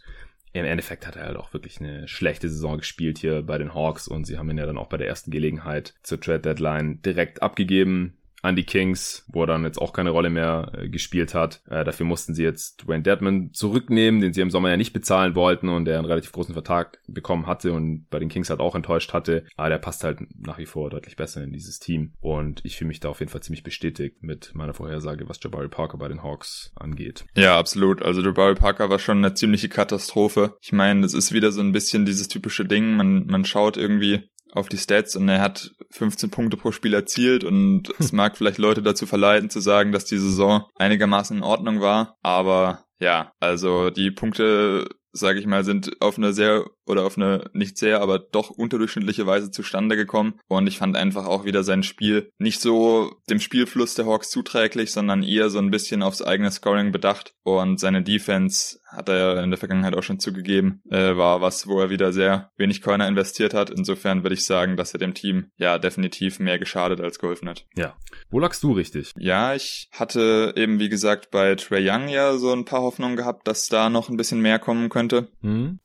im 0.53 0.65
Endeffekt 0.65 1.07
hat 1.07 1.15
er 1.15 1.27
halt 1.27 1.37
auch 1.37 1.53
wirklich 1.53 1.79
eine 1.79 2.07
schlechte 2.07 2.49
Saison 2.49 2.77
gespielt 2.77 3.17
hier 3.17 3.41
bei 3.41 3.57
den 3.57 3.73
Hawks 3.73 4.07
und 4.07 4.25
sie 4.25 4.37
haben 4.37 4.49
ihn 4.49 4.57
ja 4.57 4.65
dann 4.65 4.77
auch 4.77 4.89
bei 4.89 4.97
der 4.97 5.07
ersten 5.07 5.31
Gelegenheit 5.31 5.93
zur 6.03 6.19
Trade 6.19 6.41
Deadline 6.41 7.01
direkt 7.01 7.41
abgegeben 7.41 8.17
an 8.41 8.55
die 8.55 8.63
Kings, 8.63 9.25
wo 9.27 9.43
er 9.43 9.47
dann 9.47 9.63
jetzt 9.63 9.79
auch 9.79 9.93
keine 9.93 10.09
Rolle 10.09 10.29
mehr 10.29 10.71
äh, 10.75 10.89
gespielt 10.89 11.33
hat. 11.33 11.61
Äh, 11.69 11.83
dafür 11.83 12.05
mussten 12.05 12.33
sie 12.33 12.43
jetzt 12.43 12.83
Dwayne 12.83 13.03
Dedman 13.03 13.51
zurücknehmen, 13.53 14.21
den 14.21 14.33
sie 14.33 14.41
im 14.41 14.51
Sommer 14.51 14.69
ja 14.69 14.77
nicht 14.77 14.93
bezahlen 14.93 15.35
wollten 15.35 15.69
und 15.69 15.85
der 15.85 15.97
einen 15.97 16.07
relativ 16.07 16.31
großen 16.31 16.53
Vertrag 16.53 16.99
bekommen 17.07 17.47
hatte 17.47 17.73
und 17.73 18.07
bei 18.09 18.19
den 18.19 18.29
Kings 18.29 18.49
halt 18.49 18.59
auch 18.59 18.75
enttäuscht 18.75 19.13
hatte. 19.13 19.45
Aber 19.55 19.69
der 19.69 19.77
passt 19.77 20.03
halt 20.03 20.19
nach 20.37 20.57
wie 20.57 20.65
vor 20.65 20.89
deutlich 20.89 21.15
besser 21.15 21.43
in 21.43 21.53
dieses 21.53 21.79
Team 21.79 22.13
und 22.19 22.61
ich 22.63 22.77
fühle 22.77 22.89
mich 22.89 22.99
da 22.99 23.09
auf 23.09 23.19
jeden 23.19 23.31
Fall 23.31 23.43
ziemlich 23.43 23.63
bestätigt 23.63 24.23
mit 24.23 24.51
meiner 24.53 24.73
Vorhersage, 24.73 25.29
was 25.29 25.39
Jabari 25.41 25.69
Parker 25.69 25.97
bei 25.97 26.07
den 26.07 26.23
Hawks 26.23 26.71
angeht. 26.75 27.25
Ja, 27.35 27.57
absolut. 27.57 28.01
Also 28.01 28.21
Jabari 28.21 28.55
Parker 28.55 28.89
war 28.89 28.99
schon 28.99 29.19
eine 29.19 29.33
ziemliche 29.33 29.69
Katastrophe. 29.69 30.57
Ich 30.61 30.71
meine, 30.71 31.01
das 31.01 31.13
ist 31.13 31.31
wieder 31.31 31.51
so 31.51 31.61
ein 31.61 31.71
bisschen 31.71 32.05
dieses 32.05 32.27
typische 32.27 32.65
Ding. 32.65 32.95
Man, 32.95 33.27
man 33.27 33.45
schaut 33.45 33.77
irgendwie, 33.77 34.30
auf 34.51 34.69
die 34.69 34.77
Stats 34.77 35.15
und 35.15 35.29
er 35.29 35.41
hat 35.41 35.71
15 35.91 36.29
Punkte 36.29 36.57
pro 36.57 36.71
Spiel 36.71 36.93
erzielt 36.93 37.43
und 37.43 37.93
es 37.99 38.11
mag 38.11 38.37
vielleicht 38.37 38.57
Leute 38.57 38.81
dazu 38.81 39.05
verleiten 39.05 39.49
zu 39.49 39.59
sagen, 39.59 39.91
dass 39.91 40.05
die 40.05 40.17
Saison 40.17 40.65
einigermaßen 40.75 41.37
in 41.37 41.43
Ordnung 41.43 41.81
war, 41.81 42.17
aber 42.21 42.85
ja, 42.99 43.31
also 43.39 43.89
die 43.89 44.11
Punkte 44.11 44.87
sage 45.13 45.39
ich 45.39 45.45
mal, 45.45 45.63
sind 45.63 46.01
auf 46.01 46.17
eine 46.17 46.33
sehr 46.33 46.65
oder 46.91 47.05
auf 47.05 47.17
eine 47.17 47.49
nicht 47.53 47.77
sehr, 47.77 48.01
aber 48.01 48.19
doch 48.19 48.49
unterdurchschnittliche 48.49 49.25
Weise 49.25 49.49
zustande 49.49 49.95
gekommen. 49.95 50.39
Und 50.47 50.67
ich 50.67 50.77
fand 50.77 50.95
einfach 50.95 51.25
auch 51.25 51.45
wieder 51.45 51.63
sein 51.63 51.83
Spiel 51.83 52.29
nicht 52.37 52.59
so 52.59 53.15
dem 53.29 53.39
Spielfluss 53.39 53.95
der 53.95 54.05
Hawks 54.05 54.29
zuträglich, 54.29 54.91
sondern 54.91 55.23
eher 55.23 55.49
so 55.49 55.59
ein 55.59 55.71
bisschen 55.71 56.03
aufs 56.03 56.21
eigene 56.21 56.51
Scoring 56.51 56.91
bedacht. 56.91 57.33
Und 57.43 57.79
seine 57.79 58.03
Defense 58.03 58.79
hat 58.91 59.09
er 59.09 59.17
ja 59.17 59.43
in 59.43 59.51
der 59.51 59.57
Vergangenheit 59.57 59.95
auch 59.95 60.03
schon 60.03 60.19
zugegeben, 60.19 60.81
äh, 60.89 61.15
war 61.15 61.41
was, 61.41 61.65
wo 61.67 61.79
er 61.79 61.89
wieder 61.89 62.11
sehr 62.11 62.51
wenig 62.57 62.81
Corner 62.81 63.07
investiert 63.07 63.53
hat. 63.53 63.69
Insofern 63.69 64.23
würde 64.23 64.35
ich 64.35 64.45
sagen, 64.45 64.75
dass 64.75 64.93
er 64.93 64.99
dem 64.99 65.13
Team 65.13 65.49
ja 65.55 65.77
definitiv 65.77 66.39
mehr 66.39 66.59
geschadet 66.59 66.99
als 66.99 67.19
geholfen 67.19 67.49
hat. 67.49 67.65
Ja. 67.75 67.95
Wo 68.29 68.39
lagst 68.39 68.63
du 68.63 68.73
richtig? 68.73 69.13
Ja, 69.17 69.55
ich 69.55 69.87
hatte 69.93 70.53
eben, 70.57 70.79
wie 70.79 70.89
gesagt, 70.89 71.31
bei 71.31 71.55
Trey 71.55 71.89
Young 71.89 72.09
ja 72.09 72.37
so 72.37 72.51
ein 72.51 72.65
paar 72.65 72.81
Hoffnungen 72.81 73.15
gehabt, 73.15 73.47
dass 73.47 73.67
da 73.67 73.89
noch 73.89 74.09
ein 74.09 74.17
bisschen 74.17 74.41
mehr 74.41 74.59
kommen 74.59 74.89
könnte. 74.89 75.29
Mhm. 75.41 75.79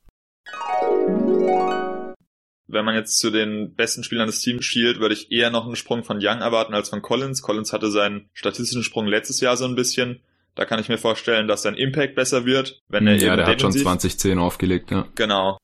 Wenn 2.69 2.83
man 2.83 2.95
jetzt 2.95 3.17
zu 3.17 3.31
den 3.31 3.73
besten 3.75 4.03
Spielern 4.03 4.27
des 4.27 4.41
Teams 4.41 4.65
schielt, 4.65 4.99
würde 4.99 5.15
ich 5.15 5.31
eher 5.31 5.49
noch 5.49 5.65
einen 5.65 5.75
Sprung 5.77 6.03
von 6.03 6.19
Young 6.21 6.41
erwarten 6.41 6.73
als 6.73 6.89
von 6.89 7.01
Collins. 7.01 7.41
Collins 7.41 7.71
hatte 7.71 7.89
seinen 7.89 8.29
statistischen 8.33 8.83
Sprung 8.83 9.07
letztes 9.07 9.39
Jahr 9.39 9.55
so 9.55 9.65
ein 9.65 9.75
bisschen. 9.75 10.19
Da 10.55 10.65
kann 10.65 10.79
ich 10.79 10.89
mir 10.89 10.97
vorstellen, 10.97 11.47
dass 11.47 11.61
sein 11.61 11.75
Impact 11.75 12.15
besser 12.15 12.45
wird, 12.45 12.81
wenn 12.89 13.07
er 13.07 13.15
ja, 13.15 13.27
eben 13.27 13.37
der 13.37 13.47
hat 13.47 13.61
schon 13.61 13.71
2010 13.71 14.39
aufgelegt, 14.39 14.91
ja. 14.91 15.07
Genau. 15.15 15.57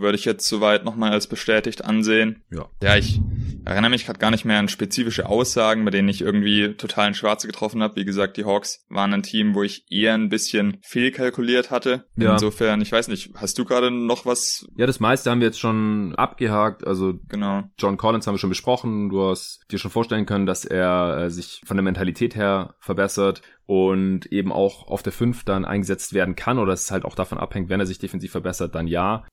Würde 0.00 0.16
ich 0.16 0.24
jetzt 0.24 0.48
soweit 0.48 0.84
nochmal 0.84 1.12
als 1.12 1.26
bestätigt 1.26 1.84
ansehen. 1.84 2.42
Ja. 2.50 2.68
Ja, 2.82 2.96
ich 2.96 3.20
erinnere 3.64 3.90
mich 3.90 4.06
gerade 4.06 4.18
gar 4.18 4.30
nicht 4.30 4.44
mehr 4.44 4.58
an 4.58 4.68
spezifische 4.68 5.26
Aussagen, 5.26 5.84
bei 5.84 5.90
denen 5.90 6.08
ich 6.08 6.22
irgendwie 6.22 6.74
totalen 6.74 7.14
Schwarze 7.14 7.46
getroffen 7.46 7.82
habe. 7.82 7.96
Wie 7.96 8.04
gesagt, 8.04 8.36
die 8.36 8.44
Hawks 8.44 8.84
waren 8.88 9.12
ein 9.12 9.22
Team, 9.22 9.54
wo 9.54 9.62
ich 9.62 9.84
eher 9.90 10.14
ein 10.14 10.28
bisschen 10.28 10.78
fehlkalkuliert 10.82 11.70
hatte. 11.70 12.04
Ja. 12.16 12.32
Insofern, 12.32 12.80
ich 12.80 12.92
weiß 12.92 13.08
nicht, 13.08 13.30
hast 13.34 13.58
du 13.58 13.64
gerade 13.64 13.90
noch 13.90 14.26
was? 14.26 14.66
Ja, 14.76 14.86
das 14.86 15.00
meiste 15.00 15.30
haben 15.30 15.40
wir 15.40 15.48
jetzt 15.48 15.60
schon 15.60 16.14
abgehakt. 16.16 16.86
Also 16.86 17.14
genau. 17.28 17.64
John 17.78 17.96
Collins 17.96 18.26
haben 18.26 18.34
wir 18.34 18.38
schon 18.38 18.50
besprochen. 18.50 19.10
Du 19.10 19.22
hast 19.28 19.60
dir 19.70 19.78
schon 19.78 19.90
vorstellen 19.90 20.26
können, 20.26 20.46
dass 20.46 20.64
er 20.64 21.24
äh, 21.24 21.30
sich 21.30 21.60
von 21.64 21.76
der 21.76 21.84
Mentalität 21.84 22.34
her 22.34 22.74
verbessert 22.80 23.42
und 23.66 24.26
eben 24.26 24.52
auch 24.52 24.88
auf 24.88 25.02
der 25.02 25.12
5 25.12 25.44
dann 25.44 25.64
eingesetzt 25.64 26.12
werden 26.12 26.34
kann 26.34 26.58
oder 26.58 26.72
es 26.72 26.90
halt 26.90 27.04
auch 27.04 27.14
davon 27.14 27.38
abhängt, 27.38 27.68
wenn 27.68 27.78
er 27.78 27.86
sich 27.86 28.00
defensiv 28.00 28.32
verbessert, 28.32 28.74
dann 28.74 28.88
ja. 28.88 29.24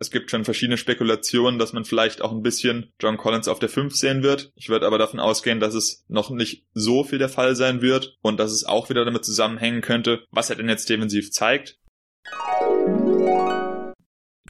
Es 0.00 0.12
gibt 0.12 0.30
schon 0.30 0.44
verschiedene 0.44 0.78
Spekulationen, 0.78 1.58
dass 1.58 1.72
man 1.72 1.84
vielleicht 1.84 2.22
auch 2.22 2.30
ein 2.30 2.42
bisschen 2.42 2.92
John 3.00 3.16
Collins 3.16 3.48
auf 3.48 3.58
der 3.58 3.68
5 3.68 3.94
sehen 3.96 4.22
wird. 4.22 4.52
Ich 4.54 4.68
würde 4.68 4.86
aber 4.86 4.96
davon 4.96 5.18
ausgehen, 5.18 5.58
dass 5.58 5.74
es 5.74 6.04
noch 6.08 6.30
nicht 6.30 6.64
so 6.72 7.02
viel 7.02 7.18
der 7.18 7.28
Fall 7.28 7.56
sein 7.56 7.82
wird 7.82 8.16
und 8.22 8.38
dass 8.38 8.52
es 8.52 8.64
auch 8.64 8.90
wieder 8.90 9.04
damit 9.04 9.24
zusammenhängen 9.24 9.80
könnte, 9.80 10.24
was 10.30 10.50
er 10.50 10.56
denn 10.56 10.68
jetzt 10.68 10.88
defensiv 10.88 11.32
zeigt. 11.32 11.78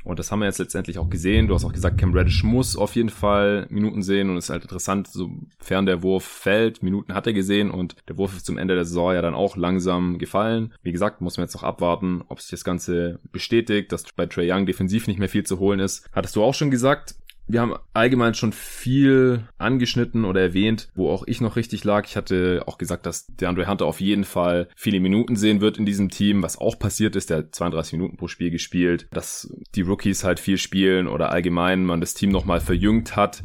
Und 0.08 0.18
das 0.18 0.32
haben 0.32 0.38
wir 0.38 0.46
jetzt 0.46 0.58
letztendlich 0.58 0.98
auch 0.98 1.10
gesehen. 1.10 1.48
Du 1.48 1.54
hast 1.54 1.66
auch 1.66 1.72
gesagt, 1.72 1.98
Cam 1.98 2.14
Reddish 2.14 2.42
muss 2.42 2.76
auf 2.76 2.96
jeden 2.96 3.10
Fall 3.10 3.66
Minuten 3.68 4.02
sehen 4.02 4.30
und 4.30 4.38
es 4.38 4.46
ist 4.46 4.50
halt 4.50 4.62
interessant, 4.62 5.06
sofern 5.06 5.84
der 5.84 6.02
Wurf 6.02 6.24
fällt. 6.24 6.82
Minuten 6.82 7.12
hat 7.12 7.26
er 7.26 7.34
gesehen 7.34 7.70
und 7.70 7.94
der 8.08 8.16
Wurf 8.16 8.34
ist 8.34 8.46
zum 8.46 8.56
Ende 8.56 8.74
der 8.74 8.86
Saison 8.86 9.12
ja 9.12 9.20
dann 9.20 9.34
auch 9.34 9.58
langsam 9.58 10.16
gefallen. 10.16 10.72
Wie 10.82 10.92
gesagt, 10.92 11.20
muss 11.20 11.36
man 11.36 11.44
jetzt 11.44 11.54
noch 11.54 11.62
abwarten, 11.62 12.22
ob 12.28 12.40
sich 12.40 12.50
das 12.50 12.64
Ganze 12.64 13.20
bestätigt, 13.32 13.92
dass 13.92 14.04
bei 14.16 14.24
Trey 14.24 14.50
Young 14.50 14.64
defensiv 14.64 15.08
nicht 15.08 15.18
mehr 15.18 15.28
viel 15.28 15.44
zu 15.44 15.58
holen 15.58 15.78
ist. 15.78 16.08
Hattest 16.12 16.36
du 16.36 16.42
auch 16.42 16.54
schon 16.54 16.70
gesagt 16.70 17.14
wir 17.48 17.62
haben 17.62 17.74
allgemein 17.94 18.34
schon 18.34 18.52
viel 18.52 19.48
angeschnitten 19.56 20.24
oder 20.24 20.40
erwähnt, 20.40 20.88
wo 20.94 21.10
auch 21.10 21.24
ich 21.26 21.40
noch 21.40 21.56
richtig 21.56 21.82
lag. 21.82 22.06
Ich 22.06 22.16
hatte 22.16 22.62
auch 22.66 22.76
gesagt, 22.76 23.06
dass 23.06 23.26
der 23.26 23.48
Andre 23.48 23.66
Hunter 23.66 23.86
auf 23.86 24.00
jeden 24.00 24.24
Fall 24.24 24.68
viele 24.76 25.00
Minuten 25.00 25.34
sehen 25.34 25.60
wird 25.60 25.78
in 25.78 25.86
diesem 25.86 26.10
Team, 26.10 26.42
was 26.42 26.58
auch 26.58 26.78
passiert 26.78 27.16
ist. 27.16 27.30
Der 27.30 27.38
hat 27.38 27.54
32 27.54 27.94
Minuten 27.94 28.16
pro 28.18 28.28
Spiel 28.28 28.50
gespielt, 28.50 29.08
dass 29.12 29.52
die 29.74 29.80
Rookies 29.80 30.24
halt 30.24 30.40
viel 30.40 30.58
spielen 30.58 31.08
oder 31.08 31.32
allgemein 31.32 31.84
man 31.84 32.00
das 32.00 32.14
Team 32.14 32.30
nochmal 32.30 32.60
verjüngt 32.60 33.16
hat. 33.16 33.42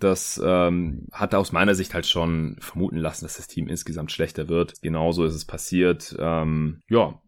Das 0.00 0.40
ähm, 0.44 1.06
hat 1.12 1.34
aus 1.34 1.52
meiner 1.52 1.74
Sicht 1.74 1.94
halt 1.94 2.06
schon 2.06 2.56
vermuten 2.58 2.98
lassen, 2.98 3.24
dass 3.24 3.36
das 3.36 3.46
Team 3.46 3.68
insgesamt 3.68 4.12
schlechter 4.12 4.48
wird. 4.48 4.74
Genauso 4.82 5.24
ist 5.24 5.34
es 5.34 5.44
passiert. 5.44 6.14
Ähm, 6.18 6.82
ja, 6.90 7.20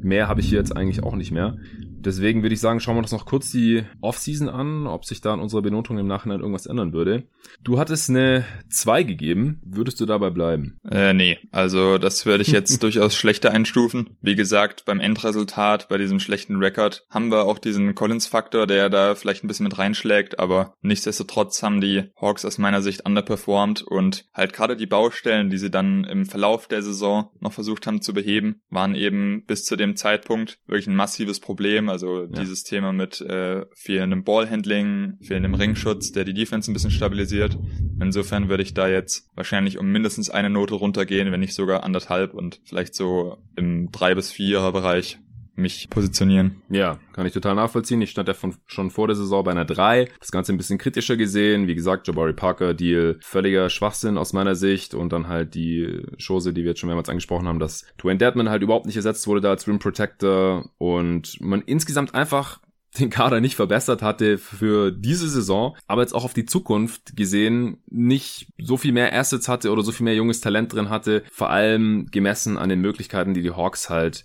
mehr 0.00 0.28
habe 0.28 0.40
ich 0.40 0.48
hier 0.48 0.58
jetzt 0.58 0.74
eigentlich 0.74 1.02
auch 1.02 1.16
nicht 1.16 1.32
mehr. 1.32 1.58
Deswegen 2.06 2.42
würde 2.42 2.54
ich 2.54 2.60
sagen, 2.60 2.78
schauen 2.78 2.94
wir 2.94 3.00
uns 3.00 3.10
noch 3.10 3.26
kurz 3.26 3.50
die 3.50 3.82
Offseason 4.00 4.48
an, 4.48 4.86
ob 4.86 5.04
sich 5.04 5.20
da 5.20 5.32
an 5.32 5.40
unserer 5.40 5.62
Benotung 5.62 5.98
im 5.98 6.06
Nachhinein 6.06 6.38
irgendwas 6.38 6.66
ändern 6.66 6.92
würde. 6.92 7.24
Du 7.64 7.80
hattest 7.80 8.08
eine 8.08 8.44
2 8.70 9.02
gegeben. 9.02 9.60
Würdest 9.64 10.00
du 10.00 10.06
dabei 10.06 10.30
bleiben? 10.30 10.78
Äh, 10.88 11.14
nee, 11.14 11.38
also 11.50 11.98
das 11.98 12.24
würde 12.24 12.42
ich 12.42 12.52
jetzt 12.52 12.80
durchaus 12.84 13.16
schlechter 13.16 13.50
einstufen. 13.50 14.16
Wie 14.20 14.36
gesagt, 14.36 14.84
beim 14.84 15.00
Endresultat, 15.00 15.88
bei 15.88 15.98
diesem 15.98 16.20
schlechten 16.20 16.56
Rekord, 16.56 17.04
haben 17.10 17.32
wir 17.32 17.44
auch 17.44 17.58
diesen 17.58 17.96
Collins-Faktor, 17.96 18.68
der 18.68 18.88
da 18.88 19.16
vielleicht 19.16 19.42
ein 19.42 19.48
bisschen 19.48 19.64
mit 19.64 19.76
reinschlägt, 19.76 20.38
aber 20.38 20.74
nichtsdestotrotz 20.82 21.60
haben 21.64 21.80
die 21.80 22.04
Hawks 22.20 22.44
aus 22.44 22.58
meiner 22.58 22.82
Sicht 22.82 23.04
underperformed 23.04 23.82
und 23.82 24.26
halt 24.32 24.52
gerade 24.52 24.76
die 24.76 24.86
Baustellen, 24.86 25.50
die 25.50 25.58
sie 25.58 25.72
dann 25.72 26.04
im 26.04 26.24
Verlauf 26.24 26.68
der 26.68 26.82
Saison 26.82 27.30
noch 27.40 27.52
versucht 27.52 27.88
haben 27.88 28.00
zu 28.00 28.14
beheben, 28.14 28.60
waren 28.70 28.94
eben 28.94 29.44
bis 29.44 29.64
zu 29.64 29.74
dem 29.74 29.96
Zeitpunkt 29.96 30.58
wirklich 30.66 30.86
ein 30.86 30.94
massives 30.94 31.40
Problem 31.40 31.88
Also 31.96 32.26
dieses 32.26 32.62
Thema 32.62 32.92
mit 32.92 33.22
äh, 33.22 33.64
fehlendem 33.74 34.22
Ballhandling, 34.22 35.16
fehlendem 35.22 35.54
Ringschutz, 35.54 36.12
der 36.12 36.24
die 36.24 36.34
Defense 36.34 36.70
ein 36.70 36.74
bisschen 36.74 36.90
stabilisiert. 36.90 37.58
Insofern 37.98 38.50
würde 38.50 38.62
ich 38.62 38.74
da 38.74 38.86
jetzt 38.86 39.30
wahrscheinlich 39.34 39.78
um 39.78 39.86
mindestens 39.86 40.28
eine 40.28 40.50
Note 40.50 40.74
runtergehen, 40.74 41.32
wenn 41.32 41.40
nicht 41.40 41.54
sogar 41.54 41.84
anderthalb 41.84 42.34
und 42.34 42.60
vielleicht 42.64 42.94
so 42.94 43.38
im 43.56 43.90
drei 43.92 44.14
bis 44.14 44.30
vierer 44.30 44.72
Bereich 44.72 45.18
mich 45.56 45.88
positionieren. 45.90 46.62
Ja, 46.68 46.98
kann 47.12 47.26
ich 47.26 47.32
total 47.32 47.54
nachvollziehen. 47.54 48.00
Ich 48.02 48.10
stand 48.10 48.28
ja 48.28 48.34
von, 48.34 48.54
schon 48.66 48.90
vor 48.90 49.06
der 49.06 49.16
Saison 49.16 49.44
bei 49.44 49.50
einer 49.50 49.64
3. 49.64 50.08
Das 50.20 50.30
Ganze 50.30 50.52
ein 50.52 50.58
bisschen 50.58 50.78
kritischer 50.78 51.16
gesehen. 51.16 51.66
Wie 51.66 51.74
gesagt, 51.74 52.06
Jabari 52.06 52.32
Parker 52.32 52.74
Deal 52.74 53.18
völliger 53.20 53.70
Schwachsinn 53.70 54.18
aus 54.18 54.32
meiner 54.32 54.54
Sicht 54.54 54.94
und 54.94 55.12
dann 55.12 55.28
halt 55.28 55.54
die 55.54 56.02
Chose, 56.24 56.52
die 56.52 56.62
wir 56.62 56.70
jetzt 56.70 56.80
schon 56.80 56.88
mehrmals 56.88 57.08
angesprochen 57.08 57.48
haben, 57.48 57.58
dass 57.58 57.86
Dwayne 58.00 58.18
Deadman 58.18 58.50
halt 58.50 58.62
überhaupt 58.62 58.86
nicht 58.86 58.96
ersetzt 58.96 59.26
wurde 59.26 59.40
da 59.40 59.50
als 59.50 59.66
Rim 59.66 59.78
Protector 59.78 60.70
und 60.78 61.40
man 61.40 61.62
insgesamt 61.62 62.14
einfach 62.14 62.60
den 62.98 63.10
Kader 63.10 63.40
nicht 63.40 63.56
verbessert 63.56 64.02
hatte 64.02 64.38
für 64.38 64.90
diese 64.90 65.28
Saison, 65.28 65.76
aber 65.86 66.02
jetzt 66.02 66.14
auch 66.14 66.24
auf 66.24 66.34
die 66.34 66.46
Zukunft 66.46 67.16
gesehen 67.16 67.82
nicht 67.88 68.48
so 68.58 68.76
viel 68.76 68.92
mehr 68.92 69.14
Assets 69.14 69.48
hatte 69.48 69.70
oder 69.70 69.82
so 69.82 69.92
viel 69.92 70.04
mehr 70.04 70.14
junges 70.14 70.40
Talent 70.40 70.72
drin 70.72 70.88
hatte, 70.88 71.22
vor 71.30 71.50
allem 71.50 72.06
gemessen 72.10 72.56
an 72.58 72.68
den 72.68 72.80
Möglichkeiten, 72.80 73.34
die 73.34 73.42
die 73.42 73.50
Hawks 73.50 73.90
halt 73.90 74.24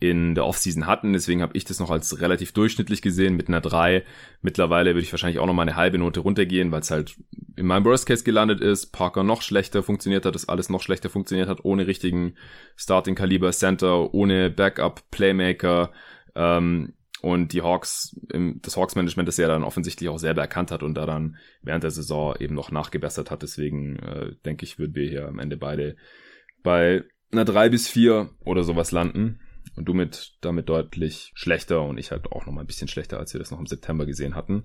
in 0.00 0.34
der 0.34 0.46
Offseason 0.46 0.86
hatten. 0.86 1.12
Deswegen 1.12 1.42
habe 1.42 1.56
ich 1.56 1.64
das 1.64 1.80
noch 1.80 1.90
als 1.90 2.20
relativ 2.20 2.52
durchschnittlich 2.52 3.02
gesehen 3.02 3.36
mit 3.36 3.48
einer 3.48 3.60
3. 3.60 4.04
Mittlerweile 4.42 4.90
würde 4.90 5.02
ich 5.02 5.12
wahrscheinlich 5.12 5.40
auch 5.40 5.46
noch 5.46 5.54
mal 5.54 5.62
eine 5.62 5.76
halbe 5.76 5.98
Note 5.98 6.20
runtergehen, 6.20 6.70
weil 6.70 6.80
es 6.80 6.90
halt 6.90 7.16
in 7.56 7.66
meinem 7.66 7.84
Worst 7.84 8.06
Case 8.06 8.22
gelandet 8.22 8.60
ist. 8.60 8.92
Parker 8.92 9.24
noch 9.24 9.42
schlechter 9.42 9.82
funktioniert 9.82 10.24
hat, 10.24 10.34
das 10.34 10.48
alles 10.48 10.68
noch 10.68 10.82
schlechter 10.82 11.10
funktioniert 11.10 11.48
hat, 11.48 11.64
ohne 11.64 11.86
richtigen 11.86 12.34
Starting 12.76 13.16
Kaliber 13.16 13.50
Center, 13.50 14.14
ohne 14.14 14.50
Backup 14.50 15.10
Playmaker. 15.10 15.90
Ähm, 16.36 16.94
und 17.20 17.52
die 17.52 17.62
Hawks, 17.62 18.16
das 18.28 18.76
Hawks-Management 18.76 19.26
das 19.26 19.38
ja 19.38 19.48
dann 19.48 19.64
offensichtlich 19.64 20.08
auch 20.08 20.18
selber 20.18 20.42
erkannt 20.42 20.70
hat 20.70 20.84
und 20.84 20.94
da 20.94 21.04
dann 21.04 21.36
während 21.62 21.82
der 21.82 21.90
Saison 21.90 22.36
eben 22.38 22.54
noch 22.54 22.70
nachgebessert 22.70 23.32
hat. 23.32 23.42
Deswegen 23.42 23.96
äh, 23.96 24.36
denke 24.44 24.64
ich, 24.64 24.78
würden 24.78 24.94
wir 24.94 25.08
hier 25.08 25.26
am 25.26 25.40
Ende 25.40 25.56
beide 25.56 25.96
bei 26.62 27.02
einer 27.32 27.44
3 27.44 27.70
bis 27.70 27.88
4 27.88 28.30
oder 28.44 28.62
sowas 28.62 28.92
landen. 28.92 29.40
Und 29.76 29.86
du 29.86 29.94
mit 29.94 30.36
damit 30.40 30.68
deutlich 30.68 31.32
schlechter 31.34 31.82
und 31.82 31.98
ich 31.98 32.10
halt 32.10 32.30
auch 32.32 32.46
noch 32.46 32.52
mal 32.52 32.62
ein 32.62 32.66
bisschen 32.66 32.88
schlechter, 32.88 33.18
als 33.18 33.32
wir 33.32 33.38
das 33.38 33.50
noch 33.50 33.58
im 33.58 33.66
September 33.66 34.06
gesehen 34.06 34.34
hatten. 34.34 34.64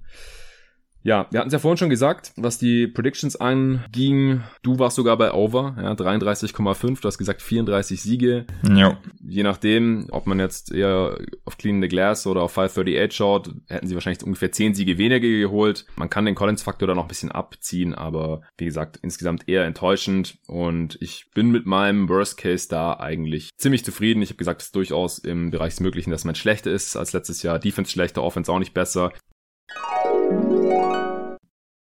Ja, 1.03 1.27
wir 1.31 1.39
hatten 1.39 1.49
es 1.49 1.53
ja 1.53 1.59
vorhin 1.59 1.77
schon 1.77 1.89
gesagt, 1.89 2.31
was 2.37 2.57
die 2.57 2.87
Predictions 2.87 3.35
anging. 3.35 4.41
Du 4.61 4.79
warst 4.79 4.95
sogar 4.95 5.17
bei 5.17 5.33
Over, 5.33 5.75
ja, 5.77 5.91
33,5. 5.91 7.01
Du 7.01 7.07
hast 7.07 7.17
gesagt 7.17 7.41
34 7.41 8.01
Siege. 8.01 8.45
Ja. 8.73 8.97
Je 9.21 9.43
nachdem, 9.43 10.07
ob 10.11 10.27
man 10.27 10.39
jetzt 10.39 10.71
eher 10.71 11.17
auf 11.43 11.57
Clean 11.57 11.81
the 11.81 11.89
Glass 11.89 12.25
oder 12.25 12.41
auf 12.41 12.53
538 12.53 13.15
schaut, 13.15 13.53
hätten 13.67 13.87
sie 13.87 13.95
wahrscheinlich 13.95 14.23
ungefähr 14.23 14.53
10 14.53 14.75
Siege 14.75 14.97
weniger 14.97 15.19
geholt. 15.19 15.85
Man 15.97 16.09
kann 16.09 16.25
den 16.25 16.35
Collins-Faktor 16.35 16.87
da 16.87 16.95
noch 16.95 17.03
ein 17.03 17.09
bisschen 17.09 17.31
abziehen, 17.31 17.93
aber 17.93 18.41
wie 18.57 18.65
gesagt, 18.65 18.97
insgesamt 19.01 19.49
eher 19.49 19.65
enttäuschend. 19.65 20.37
Und 20.47 20.97
ich 21.01 21.29
bin 21.35 21.51
mit 21.51 21.65
meinem 21.65 22.07
Worst 22.07 22.37
Case 22.37 22.69
da 22.69 22.97
eigentlich 22.97 23.49
ziemlich 23.57 23.83
zufrieden. 23.83 24.21
Ich 24.21 24.29
habe 24.29 24.37
gesagt, 24.37 24.61
es 24.61 24.67
ist 24.67 24.75
durchaus 24.75 25.19
im 25.19 25.51
Bereich 25.51 25.73
des 25.73 25.81
Möglichen, 25.81 26.11
dass 26.11 26.23
man 26.23 26.35
schlechter 26.35 26.71
ist 26.71 26.95
als 26.95 27.11
letztes 27.11 27.43
Jahr. 27.43 27.59
Defense 27.59 27.91
schlechter, 27.91 28.23
Offense 28.23 28.49
auch 28.49 28.59
nicht 28.59 28.73
besser. 28.73 29.11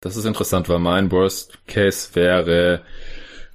Das 0.00 0.16
ist 0.16 0.24
interessant, 0.24 0.68
weil 0.68 0.78
mein 0.78 1.10
Worst 1.10 1.66
Case 1.66 2.14
wäre 2.14 2.82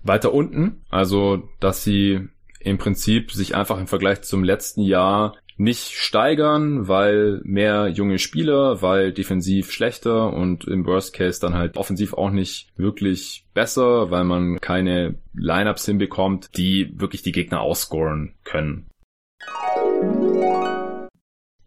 weiter 0.04 0.34
unten. 0.34 0.84
Also, 0.90 1.50
dass 1.60 1.84
sie 1.84 2.28
im 2.60 2.78
Prinzip 2.78 3.32
sich 3.32 3.56
einfach 3.56 3.80
im 3.80 3.88
Vergleich 3.88 4.22
zum 4.22 4.44
letzten 4.44 4.82
Jahr 4.82 5.36
nicht 5.58 5.92
steigern, 5.92 6.88
weil 6.88 7.42
mehr 7.44 7.88
junge 7.88 8.18
Spieler, 8.18 8.82
weil 8.82 9.14
defensiv 9.14 9.72
schlechter 9.72 10.34
und 10.34 10.66
im 10.66 10.86
Worst 10.86 11.14
Case 11.14 11.40
dann 11.40 11.54
halt 11.54 11.78
offensiv 11.78 12.14
auch 12.14 12.32
nicht 12.32 12.70
wirklich 12.76 13.46
besser, 13.54 14.10
weil 14.10 14.24
man 14.24 14.60
keine 14.60 15.16
Lineups 15.34 15.86
hinbekommt, 15.86 16.58
die 16.58 16.92
wirklich 17.00 17.22
die 17.22 17.32
Gegner 17.32 17.62
ausscoren 17.62 18.34
können. 18.44 18.88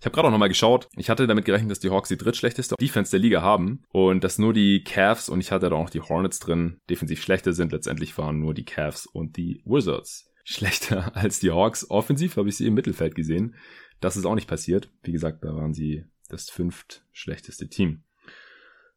Ich 0.07 0.09
habe 0.09 0.15
gerade 0.15 0.29
auch 0.29 0.33
nochmal 0.33 0.49
geschaut. 0.49 0.89
Ich 0.95 1.11
hatte 1.11 1.27
damit 1.27 1.47
gerechnet, 1.47 1.73
dass 1.73 1.81
die 1.81 1.91
Hawks 1.91 2.09
die 2.09 2.17
drittschlechteste 2.17 2.77
Defense 2.81 3.11
der 3.11 3.19
Liga 3.19 3.43
haben 3.43 3.83
und 3.91 4.23
dass 4.23 4.39
nur 4.39 4.53
die 4.53 4.85
Cavs 4.85 5.29
und 5.29 5.41
ich 5.41 5.51
hatte 5.51 5.69
da 5.69 5.75
auch 5.75 5.83
noch 5.83 5.91
die 5.91 6.01
Hornets 6.01 6.39
drin 6.39 6.79
defensiv 6.89 7.21
schlechter 7.21 7.53
sind. 7.53 7.73
Letztendlich 7.73 8.17
waren 8.17 8.39
nur 8.39 8.55
die 8.55 8.65
Cavs 8.65 9.07
und 9.07 9.37
die 9.37 9.63
Wizards 9.65 10.31
schlechter 10.45 11.17
als 11.17 11.41
die 11.41 11.51
Hawks. 11.51 11.91
Offensiv 11.91 12.37
habe 12.37 12.49
ich 12.49 12.57
sie 12.57 12.69
im 12.69 12.75
Mittelfeld 12.75 13.17
gesehen. 13.17 13.57
Das 13.99 14.17
ist 14.17 14.27
auch 14.27 14.37
nicht 14.37 14.47
passiert. 14.47 14.93
Wie 15.03 15.11
gesagt, 15.11 15.43
da 15.43 15.57
waren 15.57 15.75
sie 15.75 16.05
das 16.29 16.51
fünft 16.51 17.05
schlechteste 17.11 17.67
Team. 17.67 18.05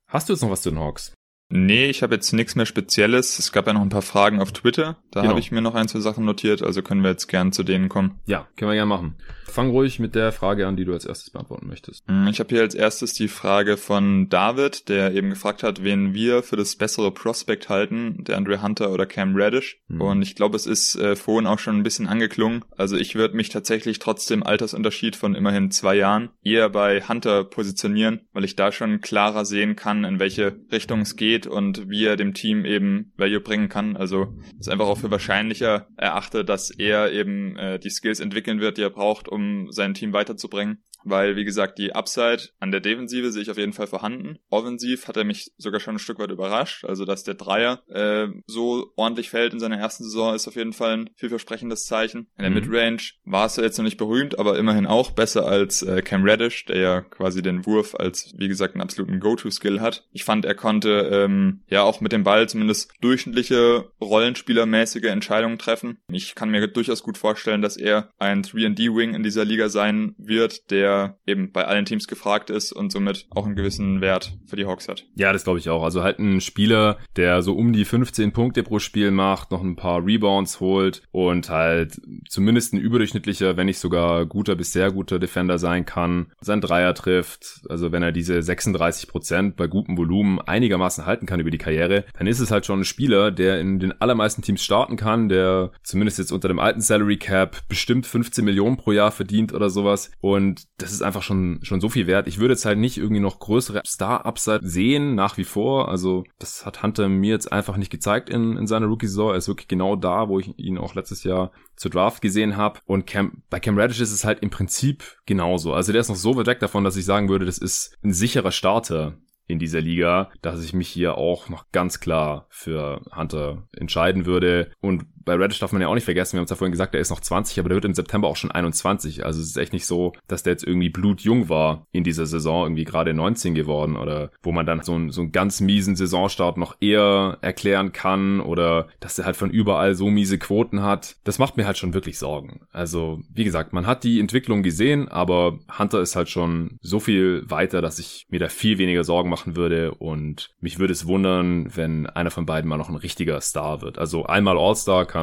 Hast 0.06 0.30
du 0.30 0.34
jetzt 0.34 0.44
noch 0.44 0.52
was 0.52 0.62
zu 0.62 0.70
den 0.70 0.78
Hawks? 0.78 1.16
Nee, 1.52 1.90
ich 1.90 2.04
habe 2.04 2.14
jetzt 2.14 2.32
nichts 2.32 2.56
mehr 2.56 2.68
Spezielles. 2.68 3.40
Es 3.40 3.52
gab 3.52 3.66
ja 3.66 3.74
noch 3.74 3.82
ein 3.82 3.90
paar 3.90 4.04
Fragen 4.04 4.40
auf 4.40 4.52
Twitter. 4.52 4.98
Da 5.10 5.22
genau. 5.22 5.32
habe 5.32 5.40
ich 5.40 5.52
mir 5.52 5.62
noch 5.62 5.74
ein, 5.74 5.88
zwei 5.88 6.00
Sachen 6.00 6.24
notiert, 6.24 6.62
also 6.62 6.84
können 6.84 7.02
wir 7.02 7.10
jetzt 7.10 7.28
gern 7.28 7.52
zu 7.52 7.64
denen 7.64 7.90
kommen. 7.90 8.20
Ja, 8.28 8.48
können 8.56 8.70
wir 8.70 8.76
gerne 8.76 8.90
machen. 8.90 9.16
Fang 9.46 9.72
ruhig 9.72 10.00
mit 10.00 10.14
der 10.14 10.32
Frage 10.32 10.68
an, 10.68 10.78
die 10.78 10.86
du 10.86 10.94
als 10.94 11.06
erstes 11.06 11.32
beantworten 11.32 11.68
möchtest. 11.68 12.08
Hm, 12.08 12.28
ich 12.28 12.40
habe 12.40 12.50
hier 12.50 12.62
als 12.62 12.76
erstes 12.76 13.14
die 13.14 13.28
Frage 13.28 13.78
von 13.78 14.30
David, 14.30 14.90
der 14.90 15.14
eben 15.16 15.32
gefragt 15.32 15.64
hat, 15.64 15.84
wen 15.84 16.14
wir 16.14 16.44
für 16.44 16.56
das 16.56 16.76
bessere 16.76 17.12
Prospect 17.12 17.68
halten, 17.68 18.24
der 18.24 18.38
Andre 18.38 18.62
Hunter 18.62 18.92
oder 18.92 19.08
Cam 19.08 19.36
Reddish. 19.36 19.80
Mhm. 19.88 20.02
Und 20.02 20.22
ich 20.22 20.36
glaube, 20.36 20.56
es 20.56 20.68
ist 20.68 20.96
äh, 20.96 21.16
vorhin 21.16 21.48
auch 21.48 21.58
schon 21.58 21.78
ein 21.78 21.84
bisschen 21.84 22.08
angeklungen. 22.08 22.64
Also 22.78 22.96
ich 22.96 23.16
würde 23.16 23.36
mich 23.36 23.50
tatsächlich 23.50 23.98
trotz 23.98 24.28
dem 24.28 24.44
Altersunterschied 24.44 25.16
von 25.16 25.34
immerhin 25.34 25.72
zwei 25.72 25.96
Jahren 25.96 26.30
eher 26.44 26.70
bei 26.70 27.02
Hunter 27.02 27.44
positionieren, 27.44 28.22
weil 28.34 28.46
ich 28.46 28.56
da 28.56 28.72
schon 28.72 29.02
klarer 29.02 29.46
sehen 29.46 29.76
kann, 29.76 30.04
in 30.04 30.20
welche 30.20 30.60
Richtung 30.72 31.02
es 31.02 31.16
geht 31.16 31.39
und 31.48 31.90
wie 31.90 32.06
er 32.06 32.16
dem 32.16 32.34
Team 32.34 32.66
eben 32.66 33.14
Value 33.18 33.42
bringen 33.42 33.70
kann. 33.70 33.96
Also 33.98 34.36
ist 34.60 34.70
einfach 34.70 34.88
auch 34.88 34.98
für 34.98 35.12
wahrscheinlicher 35.12 35.88
erachte, 35.98 36.46
dass 36.46 36.70
er 36.72 37.12
eben 37.12 37.58
äh, 37.58 37.80
die 37.80 37.90
Skills 37.90 38.20
entwickeln 38.20 38.60
wird, 38.60 38.78
die 38.78 38.84
er 38.84 38.90
braucht, 38.90 39.28
um 39.28 39.72
sein 39.72 39.94
Team 39.94 40.14
weiterzubringen 40.14 40.84
weil, 41.04 41.36
wie 41.36 41.46
gesagt, 41.46 41.78
die 41.78 41.94
Upside 41.94 42.50
an 42.60 42.72
der 42.72 42.80
Defensive 42.80 43.32
sehe 43.32 43.42
ich 43.42 43.52
auf 43.52 43.58
jeden 43.58 43.74
Fall 43.74 43.88
vorhanden. 43.88 44.40
Offensiv 44.50 45.08
hat 45.08 45.18
er 45.18 45.24
mich 45.24 45.52
sogar 45.58 45.80
schon 45.80 45.96
ein 45.96 46.00
Stück 46.00 46.20
weit 46.20 46.32
überrascht. 46.32 46.86
Also, 46.86 47.06
dass 47.06 47.24
der 47.24 47.36
Dreier 47.36 47.82
äh, 47.90 48.28
so 48.48 48.92
ordentlich 48.96 49.30
fällt 49.30 49.54
in 49.54 49.60
seiner 49.60 49.78
ersten 49.78 50.04
Saison, 50.04 50.36
ist 50.36 50.48
auf 50.48 50.56
jeden 50.56 50.74
Fall 50.74 50.98
ein 50.98 51.10
vielversprechendes 51.16 51.86
Zeichen. 51.86 52.28
In 52.38 52.44
der 52.44 52.50
mhm. 52.50 52.56
Midrange 52.56 53.02
war 53.26 53.46
es 53.46 53.56
ja 53.56 53.64
jetzt 53.64 53.78
noch 53.78 53.86
nicht 53.86 53.98
berühmt, 53.98 54.40
aber 54.40 54.58
immerhin 54.58 54.86
auch 54.86 55.12
besser 55.12 55.46
als 55.46 55.82
äh, 55.82 56.02
Cam 56.02 56.24
Reddish, 56.24 56.66
der 56.66 56.78
ja 56.78 57.02
quasi 57.02 57.42
den 57.42 57.66
Wurf 57.66 57.96
als, 57.96 58.34
wie 58.38 58.48
gesagt, 58.48 58.76
einen 58.76 58.82
absoluten 58.82 59.20
Go-To-Skill 59.20 59.82
hat. 59.82 60.08
Ich 60.12 60.24
fand, 60.24 60.46
er 60.46 60.56
konnte 60.56 61.10
ähm, 61.12 61.62
ja 61.70 61.84
auch 61.84 62.02
mit 62.02 62.12
dem 62.12 62.24
Ball 62.24 62.48
zumindest 62.50 62.92
durchschnittliche 63.02 63.92
Rollenspielermäßige 64.02 65.06
Entscheidungen 65.06 65.60
treffen. 65.60 66.00
Ich 66.12 66.36
kann 66.36 66.50
mir 66.50 66.68
durchaus 66.68 67.04
gut 67.04 67.18
vorstellen, 67.18 67.62
dass 67.62 67.78
er 67.78 68.10
ein 68.18 68.44
3D-Wing 68.44 69.14
in 69.14 69.24
dieser 69.24 69.46
Liga 69.46 69.70
sein 69.70 70.16
wird, 70.18 70.72
der 70.72 70.89
der 70.90 71.18
eben 71.28 71.52
bei 71.52 71.66
allen 71.66 71.86
Teams 71.86 72.08
gefragt 72.08 72.50
ist 72.50 72.72
und 72.72 72.92
somit 72.92 73.28
auch 73.30 73.46
einen 73.46 73.56
gewissen 73.56 74.02
Wert 74.02 74.38
für 74.48 74.56
die 74.56 74.66
Hawks 74.66 74.88
hat. 74.88 75.06
Ja, 75.16 75.32
das 75.32 75.44
glaube 75.44 75.60
ich 75.60 75.70
auch. 75.70 75.84
Also 75.84 76.04
halt 76.04 76.20
ein 76.20 76.42
Spieler, 76.42 76.98
der 77.16 77.42
so 77.42 77.54
um 77.54 77.74
die 77.74 77.86
15 77.86 78.32
Punkte 78.32 78.64
pro 78.64 78.80
Spiel 78.80 79.12
macht, 79.12 79.52
noch 79.52 79.62
ein 79.62 79.76
paar 79.76 80.04
Rebounds 80.06 80.60
holt 80.60 81.04
und 81.12 81.50
halt 81.50 82.02
zumindest 82.28 82.74
ein 82.74 82.80
überdurchschnittlicher, 82.80 83.56
wenn 83.58 83.68
nicht 83.68 83.80
sogar 83.80 84.26
guter 84.26 84.56
bis 84.56 84.74
sehr 84.74 84.92
guter 84.92 85.20
Defender 85.20 85.60
sein 85.60 85.86
kann, 85.86 86.32
sein 86.42 86.62
Dreier 86.62 86.94
trifft. 86.94 87.62
Also 87.70 87.92
wenn 87.92 88.04
er 88.04 88.12
diese 88.12 88.42
36 88.42 89.08
Prozent 89.10 89.56
bei 89.56 89.68
gutem 89.68 89.98
Volumen 89.98 90.40
einigermaßen 90.42 91.06
halten 91.06 91.26
kann 91.26 91.40
über 91.40 91.52
die 91.52 91.58
Karriere, 91.58 92.06
dann 92.18 92.28
ist 92.28 92.40
es 92.40 92.52
halt 92.52 92.66
schon 92.66 92.82
ein 92.82 92.86
Spieler, 92.86 93.32
der 93.32 93.60
in 93.60 93.80
den 93.80 94.02
allermeisten 94.02 94.42
Teams 94.42 94.64
starten 94.64 94.96
kann, 94.96 95.30
der 95.30 95.72
zumindest 95.84 96.18
jetzt 96.18 96.32
unter 96.32 96.48
dem 96.48 96.60
alten 96.60 96.82
Salary 96.82 97.18
Cap 97.18 97.68
bestimmt 97.68 98.08
15 98.08 98.44
Millionen 98.44 98.78
pro 98.78 98.92
Jahr 98.92 99.12
verdient 99.12 99.54
oder 99.54 99.70
sowas 99.70 100.12
und 100.22 100.64
das 100.82 100.92
ist 100.92 101.02
einfach 101.02 101.22
schon, 101.22 101.60
schon 101.62 101.82
so 101.82 101.90
viel 101.90 102.08
wert. 102.08 102.28
Ich 102.28 102.40
würde 102.40 102.54
jetzt 102.54 102.66
halt 102.66 102.80
nicht 102.80 102.98
irgendwie 102.98 103.22
noch 103.22 103.40
größere 103.40 103.82
Star-Upside 103.86 104.68
sehen, 104.68 105.16
nach 105.16 105.38
wie 105.38 105.44
vor. 105.44 105.90
Also, 105.90 106.24
das 106.40 106.66
hat 106.66 106.82
Hunter 106.82 107.10
mir 107.10 107.32
jetzt 107.32 107.52
einfach 107.52 107.78
nicht 107.78 107.92
gezeigt 107.92 108.30
in, 108.30 108.58
in 108.58 108.68
seiner 108.68 108.88
Rookie-Saison. 108.88 109.32
Er 109.32 109.38
ist 109.38 109.48
wirklich 109.48 109.68
genau 109.68 109.96
da, 109.96 110.30
wo 110.30 110.40
ich 110.40 110.58
ihn 110.58 110.78
auch 110.78 110.96
letztes 110.96 111.24
Jahr 111.24 111.52
zur 111.76 111.92
Draft 111.92 112.22
gesehen 112.22 112.58
habe. 112.58 112.80
Und 112.86 113.06
Cam, 113.06 113.44
bei 113.50 113.60
Cam 113.60 113.78
Reddish 113.78 114.00
ist 114.00 114.12
es 114.12 114.24
halt 114.24 114.40
im 114.40 114.50
Prinzip 114.50 115.04
genauso. 115.26 115.74
Also, 115.74 115.92
der 115.92 116.02
ist 116.02 116.10
noch 116.10 116.16
so 116.16 116.36
weit 116.36 116.48
weg 116.48 116.60
davon, 116.60 116.84
dass 116.84 116.98
ich 116.98 117.06
sagen 117.06 117.30
würde, 117.30 117.46
das 117.46 117.58
ist 117.58 117.98
ein 118.04 118.14
sicherer 118.14 118.52
Starter 118.52 119.18
in 119.50 119.60
dieser 119.60 119.82
Liga, 119.82 120.30
dass 120.44 120.64
ich 120.64 120.74
mich 120.74 120.88
hier 120.88 121.18
auch 121.18 121.50
noch 121.50 121.72
ganz 121.72 122.00
klar 122.00 122.46
für 122.50 123.02
Hunter 123.16 123.68
entscheiden 123.76 124.26
würde. 124.26 124.72
Und 124.80 125.06
bei 125.30 125.36
Reddish 125.36 125.60
darf 125.60 125.72
man 125.72 125.82
ja 125.84 125.88
auch 125.88 125.94
nicht 125.94 126.06
vergessen, 126.06 126.34
wir 126.34 126.40
haben 126.40 126.46
es 126.46 126.50
ja 126.50 126.56
vorhin 126.56 126.72
gesagt, 126.72 126.96
er 126.96 127.02
ist 127.02 127.12
noch 127.12 127.20
20, 127.20 127.60
aber 127.60 127.70
der 127.70 127.76
wird 127.76 127.86
im 127.86 127.94
September 127.94 128.28
auch 128.28 128.36
schon 128.36 128.50
21. 128.50 129.24
Also 129.28 129.40
es 129.40 129.50
ist 129.50 129.58
echt 129.58 129.74
nicht 129.74 129.86
so, 129.86 130.14
dass 130.28 130.42
der 130.42 130.54
jetzt 130.54 130.64
irgendwie 130.64 130.90
blutjung 130.90 131.50
war 131.50 131.86
in 131.92 132.04
dieser 132.04 132.26
Saison, 132.26 132.66
irgendwie 132.66 132.84
gerade 132.84 133.14
19 133.14 133.54
geworden 133.54 133.96
oder 133.96 134.32
wo 134.42 134.52
man 134.52 134.66
dann 134.66 134.82
so, 134.82 134.96
einen, 134.96 135.12
so 135.12 135.22
einen 135.22 135.32
ganz 135.32 135.62
miesen 135.62 135.96
Saisonstart 135.96 136.58
noch 136.58 136.78
eher 136.80 137.38
erklären 137.42 137.92
kann 137.92 138.40
oder 138.42 138.88
dass 139.02 139.20
er 139.20 139.26
halt 139.26 139.36
von 139.36 139.52
überall 139.52 139.94
so 139.94 140.10
miese 140.10 140.40
Quoten 140.40 140.82
hat. 140.82 141.18
Das 141.26 141.38
macht 141.38 141.58
mir 141.58 141.68
halt 141.68 141.78
schon 141.78 141.94
wirklich 141.94 142.18
Sorgen. 142.18 142.62
Also, 142.72 143.22
wie 143.32 143.44
gesagt, 143.44 143.72
man 143.72 143.86
hat 143.86 144.04
die 144.04 144.20
Entwicklung 144.20 144.64
gesehen, 144.64 145.10
aber 145.10 145.60
Hunter 145.78 146.02
ist 146.02 146.16
halt 146.16 146.30
schon 146.30 146.80
so 146.82 147.00
viel 147.00 147.44
weiter, 147.48 147.84
dass 147.84 148.00
ich 148.00 148.26
mir 148.30 148.40
da 148.40 148.50
viel 148.50 148.80
weniger 148.80 149.04
Sorgen 149.04 149.30
machen 149.30 149.56
würde 149.56 149.94
und 149.94 150.50
mich 150.60 150.80
würde 150.80 150.94
es 150.94 151.06
wundern, 151.06 151.70
wenn 151.76 152.08
einer 152.08 152.32
von 152.32 152.48
beiden 152.48 152.68
mal 152.68 152.78
noch 152.78 152.90
ein 152.90 152.96
richtiger 152.96 153.40
Star 153.42 153.84
wird. 153.84 154.00
Also 154.00 154.26
einmal 154.26 154.58
All-Star 154.58 155.06
kann 155.06 155.19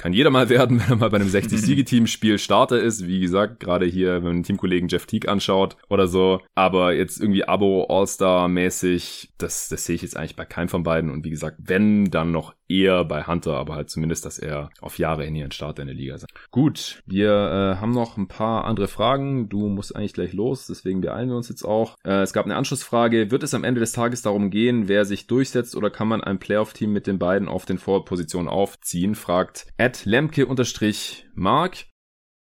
kann 0.00 0.12
jeder 0.12 0.30
mal 0.30 0.48
werden, 0.48 0.80
wenn 0.80 0.88
er 0.88 0.96
mal 0.96 1.10
bei 1.10 1.18
einem 1.18 1.28
60-Siege-Team-Spiel 1.28 2.38
Starter 2.38 2.80
ist. 2.80 3.06
Wie 3.06 3.20
gesagt, 3.20 3.60
gerade 3.60 3.86
hier, 3.86 4.14
wenn 4.16 4.22
man 4.22 4.36
den 4.38 4.42
Teamkollegen 4.44 4.88
Jeff 4.88 5.06
Teague 5.06 5.30
anschaut 5.30 5.76
oder 5.88 6.08
so. 6.08 6.40
Aber 6.54 6.94
jetzt 6.94 7.20
irgendwie 7.20 7.44
Abo 7.44 7.86
All-Star-mäßig, 7.88 9.32
das, 9.38 9.68
das 9.68 9.84
sehe 9.84 9.96
ich 9.96 10.02
jetzt 10.02 10.16
eigentlich 10.16 10.36
bei 10.36 10.46
keinem 10.46 10.68
von 10.68 10.82
beiden. 10.82 11.10
Und 11.10 11.24
wie 11.24 11.30
gesagt, 11.30 11.58
wenn, 11.60 12.10
dann 12.10 12.32
noch 12.32 12.54
eher 12.70 13.04
bei 13.04 13.24
Hunter, 13.24 13.56
aber 13.56 13.74
halt 13.74 13.90
zumindest, 13.90 14.24
dass 14.24 14.38
er 14.38 14.70
auf 14.80 14.98
Jahre 14.98 15.24
hin 15.24 15.34
hier 15.34 15.44
ein 15.44 15.52
Starter 15.52 15.82
in 15.82 15.88
der 15.88 15.96
Liga 15.96 16.14
ist. 16.14 16.26
Gut, 16.50 17.02
wir 17.06 17.30
äh, 17.30 17.80
haben 17.80 17.92
noch 17.92 18.16
ein 18.16 18.28
paar 18.28 18.64
andere 18.64 18.88
Fragen. 18.88 19.48
Du 19.48 19.68
musst 19.68 19.94
eigentlich 19.94 20.14
gleich 20.14 20.32
los, 20.32 20.66
deswegen 20.66 21.00
beeilen 21.00 21.28
wir 21.28 21.36
uns 21.36 21.48
jetzt 21.48 21.64
auch. 21.64 21.96
Äh, 22.04 22.22
es 22.22 22.32
gab 22.32 22.44
eine 22.44 22.56
Anschlussfrage. 22.56 23.30
Wird 23.30 23.42
es 23.42 23.54
am 23.54 23.64
Ende 23.64 23.80
des 23.80 23.92
Tages 23.92 24.22
darum 24.22 24.50
gehen, 24.50 24.88
wer 24.88 25.04
sich 25.04 25.26
durchsetzt 25.26 25.76
oder 25.76 25.90
kann 25.90 26.08
man 26.08 26.22
ein 26.22 26.38
Playoff-Team 26.38 26.92
mit 26.92 27.06
den 27.06 27.18
beiden 27.18 27.48
auf 27.48 27.66
den 27.66 27.78
Vorpositionen 27.78 28.48
aufziehen? 28.48 29.14
Fragt 29.14 29.66
Ed 29.76 30.04
Lemke-Mark. 30.04 31.89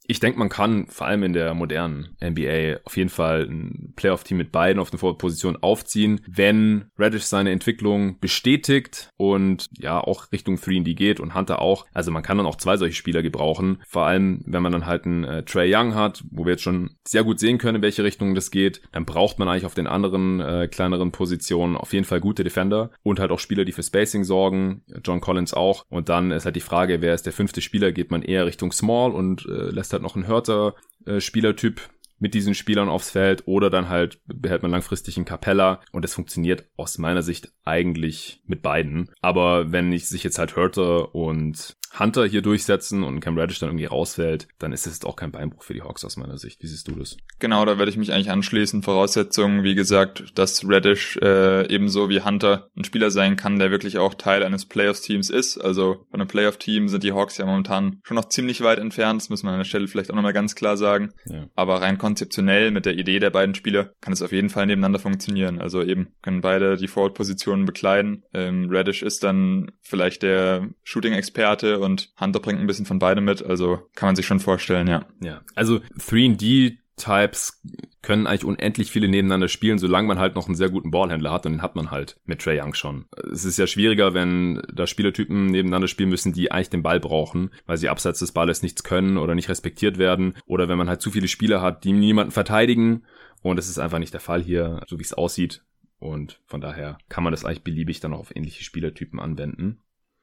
Ich 0.09 0.19
denke, 0.19 0.39
man 0.39 0.49
kann 0.49 0.87
vor 0.87 1.05
allem 1.05 1.21
in 1.21 1.33
der 1.33 1.53
modernen 1.53 2.17
NBA 2.19 2.79
auf 2.83 2.97
jeden 2.97 3.11
Fall 3.11 3.43
ein 3.43 3.93
Playoff-Team 3.95 4.39
mit 4.39 4.51
beiden 4.51 4.81
auf 4.81 4.89
den 4.89 4.97
Vorpositionen 4.97 5.61
aufziehen, 5.61 6.21
wenn 6.27 6.85
Reddish 6.97 7.25
seine 7.25 7.51
Entwicklung 7.51 8.19
bestätigt 8.19 9.11
und 9.17 9.67
ja 9.77 9.99
auch 9.99 10.31
Richtung 10.31 10.55
3D 10.55 10.95
geht 10.95 11.19
und 11.19 11.35
Hunter 11.35 11.61
auch. 11.61 11.85
Also 11.93 12.09
man 12.09 12.23
kann 12.23 12.37
dann 12.37 12.47
auch 12.47 12.55
zwei 12.55 12.75
solche 12.75 12.95
Spieler 12.95 13.21
gebrauchen. 13.21 13.83
Vor 13.87 14.07
allem, 14.07 14.41
wenn 14.47 14.63
man 14.63 14.71
dann 14.71 14.87
halt 14.87 15.05
einen 15.05 15.25
äh, 15.25 15.43
Trey 15.43 15.71
Young 15.71 15.93
hat, 15.93 16.23
wo 16.31 16.43
wir 16.43 16.53
jetzt 16.53 16.63
schon 16.63 16.95
sehr 17.07 17.23
gut 17.23 17.39
sehen 17.39 17.59
können, 17.59 17.75
in 17.75 17.81
welche 17.83 18.03
Richtung 18.03 18.33
das 18.33 18.49
geht, 18.49 18.81
dann 18.91 19.05
braucht 19.05 19.37
man 19.37 19.47
eigentlich 19.47 19.67
auf 19.67 19.75
den 19.75 19.85
anderen 19.85 20.39
äh, 20.39 20.67
kleineren 20.67 21.11
Positionen 21.11 21.77
auf 21.77 21.93
jeden 21.93 22.05
Fall 22.05 22.19
gute 22.19 22.43
Defender 22.43 22.89
und 23.03 23.19
halt 23.19 23.29
auch 23.29 23.37
Spieler, 23.37 23.63
die 23.63 23.73
für 23.73 23.83
Spacing 23.83 24.23
sorgen. 24.23 24.81
John 25.03 25.21
Collins 25.21 25.53
auch. 25.53 25.85
Und 25.87 26.09
dann 26.09 26.31
ist 26.31 26.45
halt 26.45 26.55
die 26.55 26.61
Frage, 26.61 26.99
wer 27.01 27.13
ist 27.13 27.27
der 27.27 27.33
fünfte 27.33 27.61
Spieler? 27.61 27.91
Geht 27.91 28.09
man 28.09 28.23
eher 28.23 28.47
Richtung 28.47 28.71
Small 28.71 29.11
und 29.11 29.45
äh, 29.45 29.69
lässt 29.69 29.93
halt 29.93 29.98
halt 29.99 30.03
noch 30.03 30.15
ein 30.15 30.27
hörter 30.27 30.75
äh, 31.05 31.19
Spielertyp 31.19 31.81
mit 32.19 32.33
diesen 32.33 32.53
Spielern 32.53 32.89
aufs 32.89 33.11
Feld 33.11 33.43
oder 33.47 33.69
dann 33.69 33.89
halt 33.89 34.19
behält 34.25 34.61
man 34.61 34.71
langfristig 34.71 35.15
einen 35.17 35.25
Capella 35.25 35.81
und 35.91 36.03
es 36.03 36.13
funktioniert 36.13 36.65
aus 36.75 36.97
meiner 36.97 37.21
Sicht 37.21 37.53
eigentlich 37.63 38.41
mit 38.45 38.61
beiden. 38.61 39.09
Aber 39.21 39.71
wenn 39.71 39.91
ich 39.93 40.07
sich 40.07 40.23
jetzt 40.23 40.37
halt 40.37 40.55
Hörter 40.55 41.15
und 41.15 41.77
Hunter 41.97 42.25
hier 42.25 42.41
durchsetzen 42.41 43.03
und 43.03 43.19
Cam 43.19 43.37
Reddish 43.37 43.59
dann 43.59 43.69
irgendwie 43.69 43.85
rausfällt, 43.85 44.47
dann 44.59 44.73
ist 44.73 44.85
es 44.85 45.03
auch 45.03 45.15
kein 45.15 45.31
Beinbruch 45.31 45.63
für 45.63 45.73
die 45.73 45.81
Hawks 45.81 46.05
aus 46.05 46.17
meiner 46.17 46.37
Sicht. 46.37 46.61
Wie 46.61 46.67
siehst 46.67 46.87
du 46.87 46.95
das? 46.95 47.17
Genau, 47.39 47.65
da 47.65 47.77
werde 47.77 47.89
ich 47.89 47.97
mich 47.97 48.13
eigentlich 48.13 48.31
anschließen. 48.31 48.83
Voraussetzungen, 48.83 49.63
wie 49.63 49.75
gesagt, 49.75 50.37
dass 50.37 50.67
Reddish 50.67 51.17
äh, 51.17 51.67
ebenso 51.73 52.09
wie 52.09 52.21
Hunter 52.21 52.69
ein 52.77 52.83
Spieler 52.83 53.11
sein 53.11 53.35
kann, 53.35 53.59
der 53.59 53.71
wirklich 53.71 53.97
auch 53.97 54.13
Teil 54.13 54.43
eines 54.43 54.65
Playoffs-Teams 54.65 55.29
ist. 55.29 55.57
Also 55.57 56.05
von 56.11 56.19
einem 56.19 56.27
Playoff-Team 56.27 56.89
sind 56.89 57.03
die 57.03 57.13
Hawks 57.13 57.37
ja 57.37 57.45
momentan 57.45 57.99
schon 58.03 58.15
noch 58.15 58.29
ziemlich 58.29 58.61
weit 58.61 58.79
entfernt. 58.79 59.21
Das 59.21 59.29
muss 59.29 59.43
man 59.43 59.53
an 59.53 59.59
der 59.59 59.65
Stelle 59.65 59.87
vielleicht 59.87 60.11
auch 60.11 60.15
nochmal 60.15 60.33
ganz 60.33 60.55
klar 60.55 60.77
sagen. 60.77 61.13
Ja. 61.25 61.47
Aber 61.55 61.81
rein 61.81 61.97
konzeptionell 61.97 62.71
mit 62.71 62.85
der 62.85 62.97
Idee 62.97 63.19
der 63.19 63.29
beiden 63.29 63.55
Spieler 63.55 63.93
kann 64.01 64.13
es 64.13 64.21
auf 64.21 64.31
jeden 64.31 64.49
Fall 64.49 64.65
nebeneinander 64.65 64.99
funktionieren. 64.99 65.59
Also 65.59 65.81
eben 65.83 66.09
können 66.21 66.41
beide 66.41 66.77
die 66.77 66.87
Forward-Positionen 66.87 67.65
bekleiden. 67.65 68.23
Ähm, 68.33 68.69
Reddish 68.69 69.03
ist 69.03 69.23
dann 69.23 69.71
vielleicht 69.81 70.23
der 70.23 70.69
Shooting-Experte 70.83 71.78
und 71.79 72.11
Hunter 72.19 72.39
bringt 72.39 72.59
ein 72.59 72.67
bisschen 72.67 72.85
von 72.85 72.99
beidem 72.99 73.25
mit, 73.25 73.43
also 73.43 73.79
kann 73.95 74.07
man 74.07 74.15
sich 74.15 74.25
schon 74.25 74.39
vorstellen, 74.39 74.87
ja. 74.87 75.05
Ja, 75.21 75.41
also 75.55 75.79
3D 75.97 76.77
Types 76.99 77.61
können 78.01 78.27
eigentlich 78.27 78.45
unendlich 78.45 78.91
viele 78.91 79.07
nebeneinander 79.07 79.47
spielen, 79.47 79.79
solange 79.79 80.07
man 80.07 80.19
halt 80.19 80.35
noch 80.35 80.47
einen 80.47 80.55
sehr 80.55 80.69
guten 80.69 80.91
Ballhändler 80.91 81.31
hat 81.31 81.45
und 81.45 81.53
den 81.53 81.61
hat 81.61 81.75
man 81.75 81.91
halt 81.91 82.19
mit 82.25 82.41
Trey 82.41 82.61
Young 82.61 82.73
schon. 82.73 83.05
Es 83.31 83.45
ist 83.45 83.57
ja 83.57 83.67
schwieriger, 83.67 84.13
wenn 84.13 84.61
da 84.71 84.85
Spielertypen 84.85 85.47
nebeneinander 85.47 85.87
spielen 85.87 86.09
müssen, 86.09 86.33
die 86.33 86.51
eigentlich 86.51 86.69
den 86.69 86.83
Ball 86.83 86.99
brauchen, 86.99 87.51
weil 87.65 87.77
sie 87.77 87.89
abseits 87.89 88.19
des 88.19 88.33
Balles 88.33 88.61
nichts 88.61 88.83
können 88.83 89.17
oder 89.17 89.33
nicht 89.33 89.49
respektiert 89.49 89.97
werden 89.97 90.35
oder 90.45 90.67
wenn 90.67 90.77
man 90.77 90.89
halt 90.89 91.01
zu 91.01 91.11
viele 91.11 91.27
Spieler 91.27 91.61
hat, 91.61 91.83
die 91.83 91.93
niemanden 91.93 92.31
verteidigen 92.31 93.03
und 93.41 93.55
das 93.55 93.69
ist 93.69 93.79
einfach 93.79 93.99
nicht 93.99 94.13
der 94.13 94.21
Fall 94.21 94.41
hier, 94.41 94.81
so 94.87 94.99
wie 94.99 95.03
es 95.03 95.13
aussieht. 95.13 95.63
Und 95.99 96.41
von 96.45 96.61
daher 96.61 96.97
kann 97.09 97.23
man 97.23 97.31
das 97.31 97.43
eigentlich 97.43 97.63
beliebig 97.63 97.99
dann 97.99 98.13
auch 98.13 98.19
auf 98.19 98.35
ähnliche 98.35 98.63
Spielertypen 98.63 99.19
anwenden. 99.19 99.81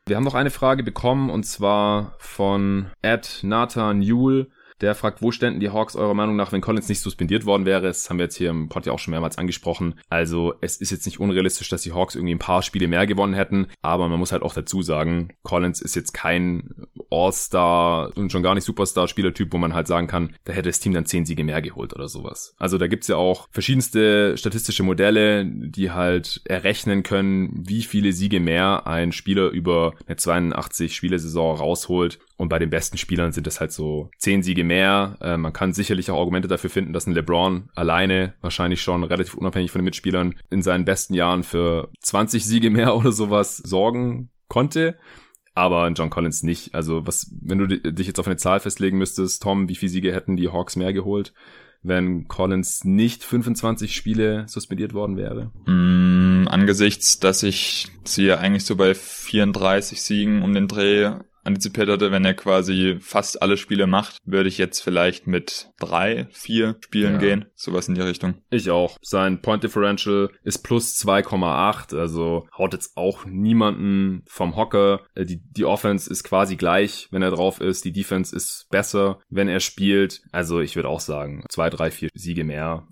Wir 0.08 0.14
haben 0.14 0.22
noch 0.22 0.34
eine 0.34 0.50
Frage 0.50 0.84
bekommen 0.84 1.30
und 1.30 1.42
zwar 1.42 2.14
von 2.18 2.92
Ed 3.02 3.40
Nathan 3.42 4.02
Yule. 4.02 4.46
Der 4.80 4.94
fragt, 4.94 5.22
wo 5.22 5.30
ständen 5.30 5.60
die 5.60 5.70
Hawks 5.70 5.96
eurer 5.96 6.14
Meinung 6.14 6.36
nach, 6.36 6.52
wenn 6.52 6.60
Collins 6.60 6.88
nicht 6.88 7.00
suspendiert 7.00 7.46
worden 7.46 7.64
wäre? 7.64 7.82
Das 7.82 8.10
haben 8.10 8.18
wir 8.18 8.24
jetzt 8.24 8.36
hier 8.36 8.50
im 8.50 8.68
Pod 8.68 8.84
ja 8.84 8.92
auch 8.92 8.98
schon 8.98 9.12
mehrmals 9.12 9.38
angesprochen. 9.38 9.98
Also 10.08 10.54
es 10.60 10.76
ist 10.76 10.90
jetzt 10.90 11.06
nicht 11.06 11.18
unrealistisch, 11.18 11.68
dass 11.68 11.82
die 11.82 11.92
Hawks 11.92 12.14
irgendwie 12.14 12.34
ein 12.34 12.38
paar 12.38 12.62
Spiele 12.62 12.88
mehr 12.88 13.06
gewonnen 13.06 13.34
hätten, 13.34 13.68
aber 13.82 14.08
man 14.08 14.18
muss 14.18 14.32
halt 14.32 14.42
auch 14.42 14.54
dazu 14.54 14.82
sagen, 14.82 15.32
Collins 15.42 15.80
ist 15.80 15.96
jetzt 15.96 16.12
kein 16.12 16.70
All-Star 17.10 18.10
und 18.16 18.32
schon 18.32 18.42
gar 18.42 18.54
nicht 18.54 18.64
Superstar-Spielertyp, 18.64 19.52
wo 19.52 19.58
man 19.58 19.74
halt 19.74 19.86
sagen 19.86 20.06
kann, 20.06 20.34
da 20.44 20.52
hätte 20.52 20.68
das 20.68 20.80
Team 20.80 20.92
dann 20.92 21.06
zehn 21.06 21.24
Siege 21.24 21.44
mehr 21.44 21.62
geholt 21.62 21.94
oder 21.94 22.08
sowas. 22.08 22.54
Also 22.58 22.78
da 22.78 22.86
gibt's 22.86 23.08
ja 23.08 23.16
auch 23.16 23.48
verschiedenste 23.50 24.36
statistische 24.36 24.82
Modelle, 24.82 25.46
die 25.46 25.90
halt 25.90 26.42
errechnen 26.44 27.02
können, 27.02 27.64
wie 27.66 27.82
viele 27.82 28.12
Siege 28.12 28.40
mehr 28.40 28.86
ein 28.86 29.12
Spieler 29.12 29.50
über 29.50 29.94
eine 30.06 30.16
82 30.16 30.94
Spielesaison 30.94 31.56
rausholt. 31.56 32.18
Und 32.36 32.50
bei 32.50 32.58
den 32.58 32.70
besten 32.70 32.98
Spielern 32.98 33.32
sind 33.32 33.46
es 33.46 33.60
halt 33.60 33.72
so 33.72 34.10
zehn 34.18 34.42
Siege 34.42 34.62
mehr. 34.62 35.16
Äh, 35.20 35.36
man 35.36 35.52
kann 35.52 35.72
sicherlich 35.72 36.10
auch 36.10 36.18
Argumente 36.18 36.48
dafür 36.48 36.70
finden, 36.70 36.92
dass 36.92 37.06
ein 37.06 37.14
LeBron 37.14 37.70
alleine 37.74 38.34
wahrscheinlich 38.42 38.82
schon 38.82 39.04
relativ 39.04 39.34
unabhängig 39.34 39.70
von 39.70 39.80
den 39.80 39.86
Mitspielern 39.86 40.34
in 40.50 40.62
seinen 40.62 40.84
besten 40.84 41.14
Jahren 41.14 41.42
für 41.42 41.90
20 42.00 42.44
Siege 42.44 42.70
mehr 42.70 42.94
oder 42.96 43.12
sowas 43.12 43.56
sorgen 43.56 44.30
konnte. 44.48 44.96
Aber 45.54 45.88
John 45.88 46.10
Collins 46.10 46.42
nicht. 46.42 46.74
Also 46.74 47.06
was, 47.06 47.34
wenn 47.40 47.58
du 47.58 47.66
dich 47.66 48.06
jetzt 48.06 48.20
auf 48.20 48.26
eine 48.26 48.36
Zahl 48.36 48.60
festlegen 48.60 48.98
müsstest, 48.98 49.42
Tom, 49.42 49.70
wie 49.70 49.74
viele 49.76 49.90
Siege 49.90 50.12
hätten 50.12 50.36
die 50.36 50.50
Hawks 50.50 50.76
mehr 50.76 50.92
geholt? 50.92 51.32
wenn 51.82 52.26
Collins 52.26 52.84
nicht 52.84 53.22
25 53.22 53.94
Spiele 53.94 54.44
suspendiert 54.48 54.92
worden 54.92 55.16
wäre? 55.16 55.52
Mm, 55.66 56.48
angesichts, 56.48 57.18
dass 57.20 57.42
ich 57.42 57.88
sie 58.04 58.32
eigentlich 58.32 58.64
so 58.64 58.76
bei 58.76 58.94
34 58.94 60.02
Siegen 60.02 60.42
um 60.42 60.52
den 60.52 60.68
Dreh 60.68 61.12
antizipiert 61.46 61.88
hatte, 61.88 62.12
wenn 62.12 62.24
er 62.24 62.34
quasi 62.34 62.98
fast 63.00 63.42
alle 63.42 63.56
Spiele 63.56 63.86
macht, 63.86 64.18
würde 64.24 64.48
ich 64.48 64.58
jetzt 64.58 64.80
vielleicht 64.80 65.26
mit 65.26 65.70
drei, 65.78 66.26
vier 66.30 66.76
Spielen 66.80 67.14
ja. 67.14 67.18
gehen. 67.18 67.44
Sowas 67.54 67.88
in 67.88 67.94
die 67.94 68.00
Richtung. 68.00 68.34
Ich 68.50 68.70
auch. 68.70 68.98
Sein 69.02 69.40
Point 69.40 69.64
Differential 69.64 70.30
ist 70.42 70.58
plus 70.58 70.96
2,8, 70.96 71.96
also 71.98 72.46
haut 72.56 72.72
jetzt 72.72 72.96
auch 72.96 73.24
niemanden 73.24 74.22
vom 74.26 74.56
Hocker. 74.56 75.06
Äh, 75.14 75.24
die, 75.24 75.40
die 75.42 75.64
Offense 75.64 76.10
ist 76.10 76.24
quasi 76.24 76.56
gleich, 76.56 77.08
wenn 77.10 77.22
er 77.22 77.30
drauf 77.30 77.60
ist. 77.60 77.84
Die 77.84 77.92
Defense 77.92 78.34
ist 78.34 78.66
besser, 78.70 79.20
wenn 79.28 79.48
er 79.48 79.60
spielt. 79.60 80.22
Also 80.32 80.60
ich 80.60 80.76
würde 80.76 80.88
auch 80.88 81.00
sagen, 81.00 81.44
zwei, 81.48 81.70
drei, 81.70 81.90
vier 81.90 82.08
Siege 82.14 82.44
mehr 82.44 82.86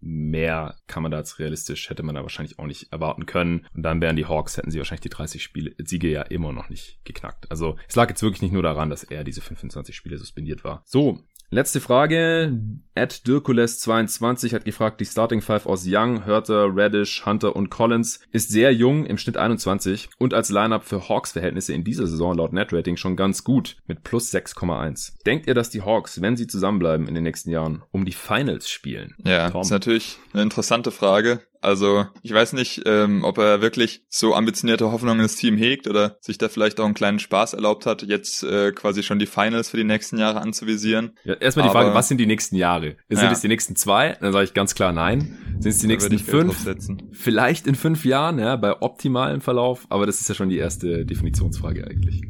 mehr 0.00 0.76
kann 0.86 1.02
man 1.02 1.12
da 1.12 1.18
als 1.18 1.38
realistisch, 1.38 1.90
hätte 1.90 2.02
man 2.02 2.14
da 2.14 2.22
wahrscheinlich 2.22 2.58
auch 2.58 2.66
nicht 2.66 2.92
erwarten 2.92 3.26
können. 3.26 3.66
Und 3.74 3.82
dann 3.82 4.00
wären 4.00 4.16
die 4.16 4.26
Hawks, 4.26 4.56
hätten 4.56 4.70
sie 4.70 4.78
wahrscheinlich 4.78 5.02
die 5.02 5.10
30 5.10 5.42
Spiele, 5.42 5.74
Siege 5.78 6.10
ja 6.10 6.22
immer 6.22 6.52
noch 6.52 6.68
nicht 6.68 7.04
geknackt. 7.04 7.50
Also 7.50 7.76
es 7.88 7.96
lag 7.96 8.08
jetzt 8.08 8.22
wirklich 8.22 8.42
nicht 8.42 8.52
nur 8.52 8.62
daran, 8.62 8.90
dass 8.90 9.04
er 9.04 9.24
diese 9.24 9.40
25 9.40 9.96
Spiele 9.96 10.18
suspendiert 10.18 10.64
war. 10.64 10.82
So, 10.84 11.20
Letzte 11.50 11.80
Frage. 11.80 12.58
Ed 12.96 13.22
Dirkules22 13.24 14.52
hat 14.52 14.64
gefragt, 14.64 15.00
die 15.00 15.04
Starting 15.04 15.40
Five 15.40 15.66
aus 15.66 15.84
Young, 15.86 16.24
Hörter, 16.24 16.70
Radish, 16.72 17.24
Hunter 17.24 17.54
und 17.54 17.70
Collins 17.70 18.20
ist 18.32 18.48
sehr 18.48 18.72
jung, 18.72 19.06
im 19.06 19.16
Schnitt 19.16 19.36
21 19.36 20.08
und 20.18 20.34
als 20.34 20.50
Lineup 20.50 20.82
für 20.82 21.08
Hawks-Verhältnisse 21.08 21.72
in 21.72 21.84
dieser 21.84 22.08
Saison 22.08 22.34
laut 22.34 22.52
Netrating 22.52 22.96
schon 22.96 23.14
ganz 23.14 23.44
gut 23.44 23.76
mit 23.86 24.02
plus 24.02 24.34
6,1. 24.34 25.22
Denkt 25.24 25.46
ihr, 25.46 25.54
dass 25.54 25.70
die 25.70 25.82
Hawks, 25.82 26.20
wenn 26.20 26.36
sie 26.36 26.48
zusammenbleiben 26.48 27.06
in 27.06 27.14
den 27.14 27.22
nächsten 27.22 27.50
Jahren, 27.50 27.84
um 27.92 28.04
die 28.04 28.12
Finals 28.12 28.68
spielen? 28.68 29.14
Ja, 29.24 29.50
Tom? 29.50 29.60
ist 29.60 29.70
natürlich 29.70 30.18
eine 30.32 30.42
interessante 30.42 30.90
Frage. 30.90 31.42
Also 31.66 32.06
ich 32.22 32.32
weiß 32.32 32.52
nicht, 32.52 32.82
ähm, 32.86 33.24
ob 33.24 33.38
er 33.38 33.60
wirklich 33.60 34.04
so 34.08 34.36
ambitionierte 34.36 34.92
Hoffnungen 34.92 35.18
ins 35.18 35.34
Team 35.34 35.56
hegt 35.56 35.88
oder 35.88 36.16
sich 36.20 36.38
da 36.38 36.48
vielleicht 36.48 36.78
auch 36.78 36.84
einen 36.84 36.94
kleinen 36.94 37.18
Spaß 37.18 37.54
erlaubt 37.54 37.86
hat, 37.86 38.04
jetzt 38.04 38.44
äh, 38.44 38.70
quasi 38.70 39.02
schon 39.02 39.18
die 39.18 39.26
Finals 39.26 39.70
für 39.70 39.76
die 39.76 39.82
nächsten 39.82 40.16
Jahre 40.16 40.40
anzuvisieren. 40.42 41.18
Ja, 41.24 41.34
erstmal 41.34 41.64
die 41.64 41.70
Aber, 41.70 41.80
Frage, 41.80 41.94
was 41.96 42.06
sind 42.06 42.18
die 42.18 42.26
nächsten 42.26 42.54
Jahre? 42.54 42.94
Sind 43.08 43.20
ja. 43.20 43.32
es 43.32 43.40
die 43.40 43.48
nächsten 43.48 43.74
zwei? 43.74 44.16
Dann 44.20 44.32
sage 44.32 44.44
ich 44.44 44.54
ganz 44.54 44.76
klar 44.76 44.92
nein. 44.92 45.38
Sind 45.58 45.70
es 45.70 45.78
die 45.78 45.88
da 45.88 45.92
nächsten 45.94 46.20
fünf? 46.20 46.68
Vielleicht 47.10 47.66
in 47.66 47.74
fünf 47.74 48.04
Jahren, 48.04 48.38
ja, 48.38 48.54
bei 48.54 48.80
optimalem 48.80 49.40
Verlauf. 49.40 49.86
Aber 49.88 50.06
das 50.06 50.20
ist 50.20 50.28
ja 50.28 50.36
schon 50.36 50.50
die 50.50 50.58
erste 50.58 51.04
Definitionsfrage 51.04 51.84
eigentlich. 51.84 52.22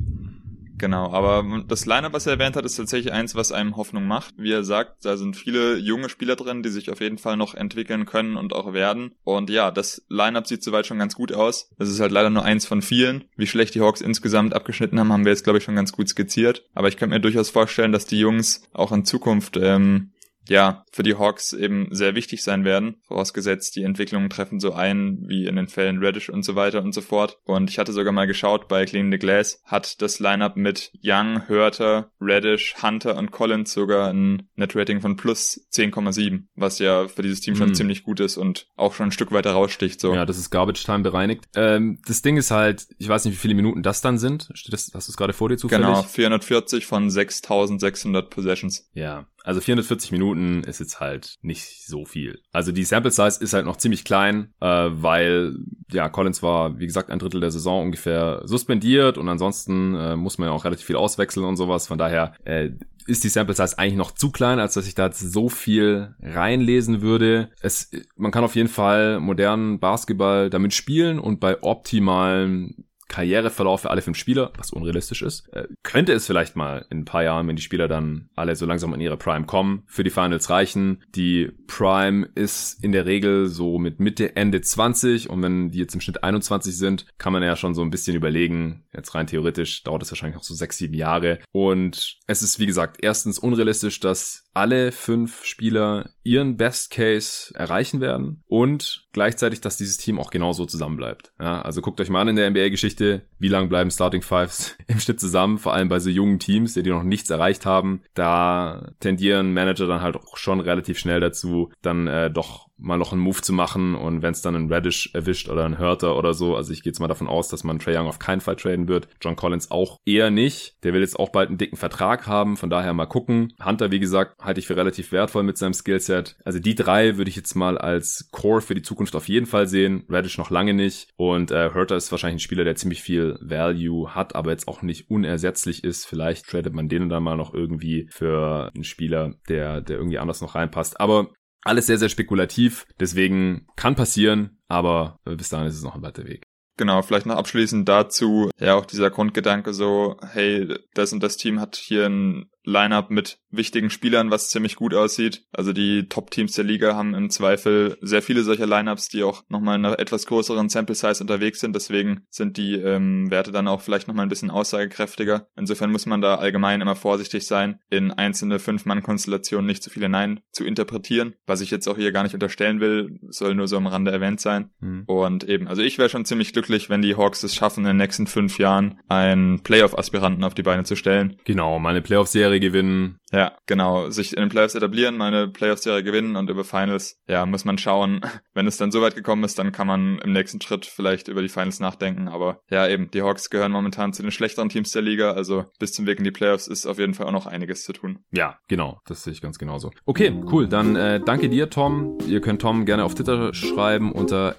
Genau, 0.78 1.10
aber 1.10 1.64
das 1.66 1.86
Lineup, 1.86 2.12
was 2.12 2.26
er 2.26 2.34
erwähnt 2.34 2.56
hat, 2.56 2.64
ist 2.64 2.76
tatsächlich 2.76 3.12
eins, 3.12 3.34
was 3.34 3.52
einem 3.52 3.76
Hoffnung 3.76 4.06
macht. 4.06 4.34
Wie 4.36 4.52
er 4.52 4.64
sagt, 4.64 5.04
da 5.04 5.16
sind 5.16 5.36
viele 5.36 5.76
junge 5.76 6.08
Spieler 6.08 6.36
drin, 6.36 6.62
die 6.62 6.68
sich 6.68 6.90
auf 6.90 7.00
jeden 7.00 7.18
Fall 7.18 7.36
noch 7.36 7.54
entwickeln 7.54 8.04
können 8.04 8.36
und 8.36 8.52
auch 8.52 8.72
werden. 8.72 9.12
Und 9.24 9.48
ja, 9.48 9.70
das 9.70 10.04
Lineup 10.08 10.46
sieht 10.46 10.62
soweit 10.62 10.86
schon 10.86 10.98
ganz 10.98 11.14
gut 11.14 11.32
aus. 11.32 11.70
Es 11.78 11.88
ist 11.88 12.00
halt 12.00 12.12
leider 12.12 12.30
nur 12.30 12.44
eins 12.44 12.66
von 12.66 12.82
vielen. 12.82 13.24
Wie 13.36 13.46
schlecht 13.46 13.74
die 13.74 13.80
Hawks 13.80 14.00
insgesamt 14.00 14.54
abgeschnitten 14.54 15.00
haben, 15.00 15.12
haben 15.12 15.24
wir 15.24 15.32
jetzt, 15.32 15.44
glaube 15.44 15.58
ich, 15.58 15.64
schon 15.64 15.76
ganz 15.76 15.92
gut 15.92 16.08
skizziert. 16.08 16.64
Aber 16.74 16.88
ich 16.88 16.96
könnte 16.96 17.14
mir 17.14 17.20
durchaus 17.20 17.50
vorstellen, 17.50 17.92
dass 17.92 18.06
die 18.06 18.18
Jungs 18.18 18.62
auch 18.72 18.92
in 18.92 19.04
Zukunft 19.04 19.56
ähm, 19.56 20.10
ja, 20.48 20.84
für 20.92 21.02
die 21.02 21.16
Hawks 21.16 21.52
eben 21.52 21.88
sehr 21.90 22.14
wichtig 22.14 22.42
sein 22.42 22.64
werden, 22.64 22.96
vorausgesetzt 23.06 23.76
die 23.76 23.82
Entwicklungen 23.82 24.30
treffen 24.30 24.60
so 24.60 24.72
ein, 24.72 25.24
wie 25.26 25.46
in 25.46 25.56
den 25.56 25.68
Fällen 25.68 25.98
Reddish 25.98 26.28
und 26.28 26.44
so 26.44 26.54
weiter 26.54 26.82
und 26.82 26.92
so 26.92 27.00
fort. 27.00 27.38
Und 27.44 27.70
ich 27.70 27.78
hatte 27.78 27.92
sogar 27.92 28.12
mal 28.12 28.26
geschaut, 28.26 28.68
bei 28.68 28.84
Clean 28.84 29.10
the 29.10 29.18
Glass 29.18 29.60
hat 29.64 30.00
das 30.02 30.20
Lineup 30.20 30.56
mit 30.56 30.92
Young, 31.02 31.48
Hörter, 31.48 32.10
Reddish, 32.20 32.74
Hunter 32.82 33.16
und 33.16 33.30
Collins 33.30 33.72
sogar 33.72 34.12
ein 34.12 34.48
Netrating 34.54 35.00
von 35.00 35.16
plus 35.16 35.66
10,7, 35.72 36.44
was 36.54 36.78
ja 36.78 37.08
für 37.08 37.22
dieses 37.22 37.40
Team 37.40 37.56
schon 37.56 37.70
mhm. 37.70 37.74
ziemlich 37.74 38.02
gut 38.04 38.20
ist 38.20 38.36
und 38.36 38.68
auch 38.76 38.94
schon 38.94 39.08
ein 39.08 39.12
Stück 39.12 39.32
weiter 39.32 39.52
raussticht. 39.52 40.00
So. 40.00 40.14
Ja, 40.14 40.26
das 40.26 40.38
ist 40.38 40.50
Garbage 40.50 40.84
Time 40.84 41.00
bereinigt. 41.00 41.44
Ähm, 41.54 41.98
das 42.06 42.22
Ding 42.22 42.36
ist 42.36 42.50
halt, 42.50 42.86
ich 42.98 43.08
weiß 43.08 43.24
nicht, 43.24 43.34
wie 43.34 43.38
viele 43.38 43.54
Minuten 43.54 43.82
das 43.82 44.00
dann 44.00 44.18
sind. 44.18 44.48
Das, 44.70 44.90
hast 44.94 45.08
du 45.08 45.12
es 45.12 45.16
gerade 45.16 45.32
vor 45.32 45.48
dir 45.48 45.56
zufällig? 45.56 45.86
Genau, 45.86 46.02
440 46.02 46.86
von 46.86 47.10
6600 47.10 48.30
Possessions. 48.30 48.88
Ja, 48.94 49.26
also 49.46 49.60
440 49.60 50.10
Minuten 50.10 50.64
ist 50.64 50.80
jetzt 50.80 50.98
halt 50.98 51.36
nicht 51.40 51.86
so 51.86 52.04
viel. 52.04 52.40
Also 52.50 52.72
die 52.72 52.82
Sample 52.82 53.12
Size 53.12 53.38
ist 53.40 53.54
halt 53.54 53.64
noch 53.64 53.76
ziemlich 53.76 54.04
klein, 54.04 54.52
äh, 54.60 54.66
weil 54.66 55.56
ja 55.92 56.08
Collins 56.08 56.42
war, 56.42 56.80
wie 56.80 56.86
gesagt, 56.86 57.10
ein 57.10 57.20
Drittel 57.20 57.40
der 57.40 57.52
Saison 57.52 57.84
ungefähr 57.84 58.42
suspendiert 58.44 59.18
und 59.18 59.28
ansonsten 59.28 59.94
äh, 59.94 60.16
muss 60.16 60.38
man 60.38 60.48
ja 60.48 60.52
auch 60.52 60.64
relativ 60.64 60.86
viel 60.86 60.96
auswechseln 60.96 61.46
und 61.46 61.56
sowas. 61.56 61.86
Von 61.86 61.96
daher 61.96 62.34
äh, 62.44 62.70
ist 63.06 63.22
die 63.22 63.28
Sample 63.28 63.54
Size 63.54 63.78
eigentlich 63.78 63.94
noch 63.94 64.10
zu 64.10 64.32
klein, 64.32 64.58
als 64.58 64.74
dass 64.74 64.88
ich 64.88 64.96
da 64.96 65.12
so 65.12 65.48
viel 65.48 66.16
reinlesen 66.20 67.00
würde. 67.00 67.50
Es, 67.60 67.92
man 68.16 68.32
kann 68.32 68.42
auf 68.42 68.56
jeden 68.56 68.68
Fall 68.68 69.20
modernen 69.20 69.78
Basketball 69.78 70.50
damit 70.50 70.74
spielen 70.74 71.20
und 71.20 71.38
bei 71.38 71.62
optimalen 71.62 72.85
Karriereverlauf 73.16 73.80
für 73.80 73.90
alle 73.90 74.02
fünf 74.02 74.18
Spieler, 74.18 74.52
was 74.58 74.70
unrealistisch 74.70 75.22
ist, 75.22 75.48
äh, 75.54 75.66
könnte 75.82 76.12
es 76.12 76.26
vielleicht 76.26 76.54
mal 76.54 76.84
in 76.90 76.98
ein 76.98 77.04
paar 77.06 77.22
Jahren, 77.22 77.48
wenn 77.48 77.56
die 77.56 77.62
Spieler 77.62 77.88
dann 77.88 78.28
alle 78.36 78.54
so 78.56 78.66
langsam 78.66 78.92
in 78.92 79.00
ihre 79.00 79.16
Prime 79.16 79.46
kommen, 79.46 79.84
für 79.86 80.04
die 80.04 80.10
Finals 80.10 80.50
reichen. 80.50 81.02
Die 81.14 81.50
Prime 81.66 82.28
ist 82.34 82.84
in 82.84 82.92
der 82.92 83.06
Regel 83.06 83.46
so 83.46 83.78
mit 83.78 84.00
Mitte, 84.00 84.36
Ende 84.36 84.60
20 84.60 85.30
und 85.30 85.40
wenn 85.42 85.70
die 85.70 85.78
jetzt 85.78 85.94
im 85.94 86.02
Schnitt 86.02 86.22
21 86.22 86.76
sind, 86.76 87.06
kann 87.16 87.32
man 87.32 87.42
ja 87.42 87.56
schon 87.56 87.74
so 87.74 87.80
ein 87.80 87.88
bisschen 87.88 88.16
überlegen, 88.16 88.84
jetzt 88.94 89.14
rein 89.14 89.26
theoretisch 89.26 89.82
dauert 89.82 90.02
es 90.02 90.10
wahrscheinlich 90.10 90.36
noch 90.36 90.44
so 90.44 90.54
sechs, 90.54 90.76
sieben 90.76 90.92
Jahre. 90.92 91.38
Und 91.52 92.18
es 92.26 92.42
ist 92.42 92.58
wie 92.58 92.66
gesagt 92.66 92.98
erstens 93.00 93.38
unrealistisch, 93.38 93.98
dass 93.98 94.45
alle 94.56 94.90
fünf 94.90 95.44
Spieler 95.44 96.08
ihren 96.22 96.56
Best 96.56 96.90
Case 96.90 97.52
erreichen 97.54 98.00
werden 98.00 98.42
und 98.46 99.06
gleichzeitig, 99.12 99.60
dass 99.60 99.76
dieses 99.76 99.98
Team 99.98 100.18
auch 100.18 100.30
genauso 100.30 100.64
zusammenbleibt. 100.64 101.32
Ja, 101.38 101.60
also 101.60 101.82
guckt 101.82 102.00
euch 102.00 102.08
mal 102.08 102.22
an 102.22 102.28
in 102.28 102.36
der 102.36 102.50
NBA-Geschichte, 102.50 103.26
wie 103.38 103.48
lange 103.48 103.68
bleiben 103.68 103.90
Starting 103.90 104.22
Fives 104.22 104.74
im 104.86 104.98
Schnitt 104.98 105.20
zusammen, 105.20 105.58
vor 105.58 105.74
allem 105.74 105.90
bei 105.90 105.98
so 105.98 106.08
jungen 106.08 106.38
Teams, 106.38 106.72
die 106.72 106.82
noch 106.82 107.02
nichts 107.02 107.28
erreicht 107.28 107.66
haben. 107.66 108.00
Da 108.14 108.92
tendieren 108.98 109.52
Manager 109.52 109.86
dann 109.86 110.00
halt 110.00 110.16
auch 110.16 110.38
schon 110.38 110.60
relativ 110.60 110.98
schnell 110.98 111.20
dazu, 111.20 111.70
dann 111.82 112.06
äh, 112.06 112.30
doch 112.30 112.65
mal 112.78 112.98
noch 112.98 113.12
einen 113.12 113.22
Move 113.22 113.40
zu 113.40 113.52
machen 113.52 113.94
und 113.94 114.22
wenn 114.22 114.32
es 114.32 114.42
dann 114.42 114.54
einen 114.54 114.72
Reddish 114.72 115.10
erwischt 115.14 115.48
oder 115.48 115.64
einen 115.64 115.78
Hörter 115.78 116.16
oder 116.16 116.34
so, 116.34 116.56
also 116.56 116.72
ich 116.72 116.82
gehe 116.82 116.90
jetzt 116.90 117.00
mal 117.00 117.08
davon 117.08 117.26
aus, 117.26 117.48
dass 117.48 117.64
man 117.64 117.78
Trey 117.78 117.96
Young 117.96 118.06
auf 118.06 118.18
keinen 118.18 118.40
Fall 118.40 118.56
traden 118.56 118.88
wird, 118.88 119.08
John 119.20 119.36
Collins 119.36 119.70
auch 119.70 119.98
eher 120.04 120.30
nicht. 120.30 120.76
Der 120.84 120.92
will 120.92 121.00
jetzt 121.00 121.18
auch 121.18 121.30
bald 121.30 121.48
einen 121.48 121.58
dicken 121.58 121.76
Vertrag 121.76 122.26
haben, 122.26 122.56
von 122.56 122.70
daher 122.70 122.92
mal 122.92 123.06
gucken. 123.06 123.54
Hunter, 123.64 123.90
wie 123.90 124.00
gesagt, 124.00 124.36
halte 124.40 124.60
ich 124.60 124.66
für 124.66 124.76
relativ 124.76 125.12
wertvoll 125.12 125.42
mit 125.42 125.56
seinem 125.58 125.74
Skillset. 125.74 126.36
Also 126.44 126.58
die 126.58 126.74
drei 126.74 127.16
würde 127.16 127.30
ich 127.30 127.36
jetzt 127.36 127.54
mal 127.54 127.78
als 127.78 128.28
Core 128.30 128.60
für 128.60 128.74
die 128.74 128.82
Zukunft 128.82 129.16
auf 129.16 129.28
jeden 129.28 129.46
Fall 129.46 129.66
sehen. 129.66 130.04
Reddish 130.10 130.38
noch 130.38 130.50
lange 130.50 130.74
nicht 130.74 131.08
und 131.16 131.50
äh, 131.50 131.70
Hurter 131.72 131.96
ist 131.96 132.10
wahrscheinlich 132.10 132.36
ein 132.36 132.46
Spieler, 132.46 132.64
der 132.64 132.76
ziemlich 132.76 133.02
viel 133.02 133.38
Value 133.40 134.14
hat, 134.14 134.34
aber 134.34 134.50
jetzt 134.50 134.68
auch 134.68 134.82
nicht 134.82 135.10
unersetzlich 135.10 135.82
ist. 135.82 136.06
Vielleicht 136.06 136.46
tradet 136.46 136.74
man 136.74 136.88
den 136.88 137.08
dann 137.08 137.22
mal 137.22 137.36
noch 137.36 137.54
irgendwie 137.54 138.08
für 138.10 138.70
einen 138.74 138.84
Spieler, 138.84 139.34
der, 139.48 139.80
der 139.80 139.96
irgendwie 139.96 140.18
anders 140.18 140.40
noch 140.40 140.54
reinpasst. 140.54 141.00
Aber 141.00 141.30
alles 141.66 141.86
sehr, 141.86 141.98
sehr 141.98 142.08
spekulativ. 142.08 142.86
Deswegen 143.00 143.66
kann 143.76 143.94
passieren, 143.94 144.58
aber 144.68 145.18
bis 145.24 145.48
dahin 145.48 145.66
ist 145.66 145.76
es 145.76 145.82
noch 145.82 145.94
ein 145.94 146.02
weiter 146.02 146.24
Weg. 146.24 146.44
Genau, 146.78 147.00
vielleicht 147.00 147.24
noch 147.24 147.36
abschließend 147.36 147.88
dazu, 147.88 148.50
ja 148.58 148.74
auch 148.74 148.84
dieser 148.84 149.10
Grundgedanke 149.10 149.72
so, 149.72 150.18
hey, 150.20 150.68
das 150.92 151.12
und 151.12 151.22
das 151.22 151.38
Team 151.38 151.58
hat 151.58 151.76
hier 151.76 152.06
ein 152.06 152.50
Lineup 152.66 153.10
mit 153.10 153.38
wichtigen 153.50 153.90
Spielern, 153.90 154.30
was 154.30 154.50
ziemlich 154.50 154.76
gut 154.76 154.92
aussieht. 154.92 155.44
Also 155.52 155.72
die 155.72 156.08
Top-Teams 156.08 156.52
der 156.52 156.64
Liga 156.64 156.94
haben 156.94 157.14
im 157.14 157.30
Zweifel 157.30 157.96
sehr 158.02 158.20
viele 158.20 158.42
solcher 158.42 158.66
Lineups, 158.66 159.08
die 159.08 159.22
auch 159.22 159.44
nochmal 159.48 159.78
in 159.78 159.84
einer 159.84 159.98
etwas 159.98 160.26
größeren 160.26 160.68
Sample-Size 160.68 161.22
unterwegs 161.22 161.60
sind. 161.60 161.74
Deswegen 161.74 162.26
sind 162.28 162.56
die 162.56 162.74
ähm, 162.74 163.30
Werte 163.30 163.52
dann 163.52 163.68
auch 163.68 163.80
vielleicht 163.80 164.08
nochmal 164.08 164.26
ein 164.26 164.28
bisschen 164.28 164.50
aussagekräftiger. 164.50 165.48
Insofern 165.56 165.92
muss 165.92 166.06
man 166.06 166.20
da 166.20 166.34
allgemein 166.34 166.80
immer 166.80 166.96
vorsichtig 166.96 167.46
sein, 167.46 167.78
in 167.88 168.10
einzelne 168.10 168.58
Fünf-Mann-Konstellationen 168.58 169.66
nicht 169.66 169.82
zu 169.82 169.90
viele 169.90 170.08
Nein 170.08 170.40
zu 170.50 170.64
interpretieren. 170.64 171.34
Was 171.46 171.60
ich 171.60 171.70
jetzt 171.70 171.86
auch 171.88 171.96
hier 171.96 172.12
gar 172.12 172.24
nicht 172.24 172.34
unterstellen 172.34 172.80
will, 172.80 173.20
soll 173.28 173.54
nur 173.54 173.68
so 173.68 173.76
am 173.76 173.86
Rande 173.86 174.10
erwähnt 174.10 174.40
sein. 174.40 174.70
Mhm. 174.80 175.04
Und 175.06 175.44
eben, 175.44 175.68
also 175.68 175.82
ich 175.82 175.98
wäre 175.98 176.08
schon 176.08 176.24
ziemlich 176.24 176.52
glücklich, 176.52 176.90
wenn 176.90 177.02
die 177.02 177.16
Hawks 177.16 177.44
es 177.44 177.54
schaffen, 177.54 177.80
in 177.80 177.88
den 177.88 177.96
nächsten 177.96 178.26
fünf 178.26 178.58
Jahren 178.58 179.00
einen 179.08 179.62
Playoff-Aspiranten 179.62 180.42
auf 180.44 180.54
die 180.54 180.62
Beine 180.62 180.84
zu 180.84 180.96
stellen. 180.96 181.36
Genau, 181.44 181.78
meine 181.78 182.02
Playoff-Serie 182.02 182.55
Serie 182.56 182.60
gewinnen. 182.60 183.18
Ja, 183.32 183.52
genau. 183.66 184.10
Sich 184.10 184.36
in 184.36 184.40
den 184.40 184.48
Playoffs 184.48 184.74
etablieren, 184.74 185.16
meine 185.16 185.48
Playoff-Serie 185.48 186.02
gewinnen 186.02 186.36
und 186.36 186.48
über 186.48 186.64
Finals, 186.64 187.20
ja, 187.28 187.44
muss 187.44 187.64
man 187.64 187.76
schauen. 187.76 188.20
Wenn 188.54 188.66
es 188.66 188.76
dann 188.76 188.92
so 188.92 189.02
weit 189.02 189.14
gekommen 189.14 189.44
ist, 189.44 189.58
dann 189.58 189.72
kann 189.72 189.86
man 189.86 190.18
im 190.20 190.32
nächsten 190.32 190.60
Schritt 190.60 190.86
vielleicht 190.86 191.28
über 191.28 191.42
die 191.42 191.48
Finals 191.48 191.80
nachdenken. 191.80 192.28
Aber 192.28 192.60
ja, 192.70 192.88
eben, 192.88 193.10
die 193.10 193.22
Hawks 193.22 193.50
gehören 193.50 193.72
momentan 193.72 194.12
zu 194.12 194.22
den 194.22 194.30
schlechteren 194.30 194.68
Teams 194.68 194.92
der 194.92 195.02
Liga. 195.02 195.32
Also 195.32 195.64
bis 195.78 195.92
zum 195.92 196.06
Weg 196.06 196.18
in 196.18 196.24
die 196.24 196.30
Playoffs 196.30 196.68
ist 196.68 196.86
auf 196.86 196.98
jeden 196.98 197.14
Fall 197.14 197.26
auch 197.26 197.32
noch 197.32 197.46
einiges 197.46 197.82
zu 197.82 197.92
tun. 197.92 198.20
Ja, 198.30 198.58
genau. 198.68 199.00
Das 199.06 199.24
sehe 199.24 199.32
ich 199.32 199.42
ganz 199.42 199.58
genauso. 199.58 199.90
Okay, 200.04 200.32
cool. 200.52 200.68
Dann 200.68 200.96
äh, 200.96 201.20
danke 201.20 201.48
dir, 201.48 201.68
Tom. 201.68 202.18
Ihr 202.26 202.40
könnt 202.40 202.62
Tom 202.62 202.86
gerne 202.86 203.04
auf 203.04 203.14
Twitter 203.14 203.52
schreiben 203.54 204.12
unter 204.12 204.54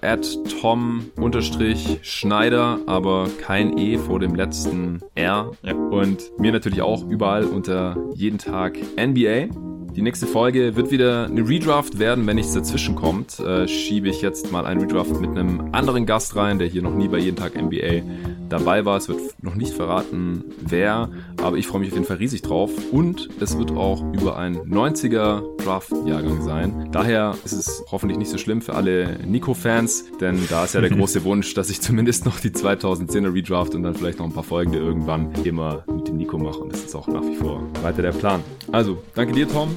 tom-schneider, 0.60 2.80
aber 2.86 3.28
kein 3.40 3.78
E 3.78 3.98
vor 3.98 4.20
dem 4.20 4.34
letzten 4.34 5.00
R. 5.14 5.52
Ja. 5.62 5.74
Und 5.74 6.38
mir 6.38 6.52
natürlich 6.52 6.82
auch 6.82 7.08
überall 7.08 7.44
unter 7.44 7.87
jeden 8.14 8.38
Tag 8.38 8.78
NBA. 8.96 9.77
Die 9.98 10.02
nächste 10.02 10.28
Folge 10.28 10.76
wird 10.76 10.92
wieder 10.92 11.24
eine 11.24 11.48
Redraft 11.48 11.98
werden, 11.98 12.24
wenn 12.28 12.36
nichts 12.36 12.54
dazwischen 12.54 12.94
kommt. 12.94 13.40
Äh, 13.40 13.66
schiebe 13.66 14.08
ich 14.08 14.22
jetzt 14.22 14.52
mal 14.52 14.64
einen 14.64 14.82
Redraft 14.82 15.20
mit 15.20 15.30
einem 15.30 15.70
anderen 15.72 16.06
Gast 16.06 16.36
rein, 16.36 16.60
der 16.60 16.68
hier 16.68 16.82
noch 16.82 16.94
nie 16.94 17.08
bei 17.08 17.18
jeden 17.18 17.36
Tag 17.36 17.60
NBA 17.60 18.02
dabei 18.48 18.84
war. 18.84 18.96
Es 18.96 19.08
wird 19.08 19.20
noch 19.42 19.56
nicht 19.56 19.72
verraten, 19.72 20.44
wer, 20.60 21.10
aber 21.42 21.56
ich 21.56 21.66
freue 21.66 21.80
mich 21.80 21.88
auf 21.88 21.96
jeden 21.96 22.06
Fall 22.06 22.18
riesig 22.18 22.42
drauf. 22.42 22.70
Und 22.92 23.28
es 23.40 23.58
wird 23.58 23.72
auch 23.72 24.04
über 24.12 24.38
ein 24.38 24.58
90er 24.58 25.42
Draft-Jahrgang 25.64 26.42
sein. 26.42 26.90
Daher 26.92 27.34
ist 27.44 27.52
es 27.52 27.82
hoffentlich 27.90 28.18
nicht 28.18 28.30
so 28.30 28.38
schlimm 28.38 28.62
für 28.62 28.74
alle 28.74 29.18
Nico-Fans, 29.26 30.12
denn 30.20 30.38
da 30.48 30.62
ist 30.62 30.74
ja 30.74 30.80
der 30.80 30.90
große 30.96 31.24
Wunsch, 31.24 31.54
dass 31.54 31.70
ich 31.70 31.80
zumindest 31.80 32.24
noch 32.24 32.38
die 32.38 32.50
2010er 32.50 33.34
Redraft 33.34 33.74
und 33.74 33.82
dann 33.82 33.96
vielleicht 33.96 34.20
noch 34.20 34.26
ein 34.26 34.32
paar 34.32 34.44
folgende 34.44 34.78
irgendwann 34.78 35.32
immer 35.42 35.82
mit 35.92 36.06
dem 36.06 36.18
Nico 36.18 36.38
mache. 36.38 36.58
Und 36.58 36.72
das 36.72 36.84
ist 36.84 36.94
auch 36.94 37.08
nach 37.08 37.22
wie 37.22 37.34
vor 37.34 37.62
weiter 37.82 38.02
der 38.02 38.12
Plan. 38.12 38.44
Also, 38.70 39.02
danke 39.16 39.32
dir, 39.32 39.48
Tom. 39.48 39.76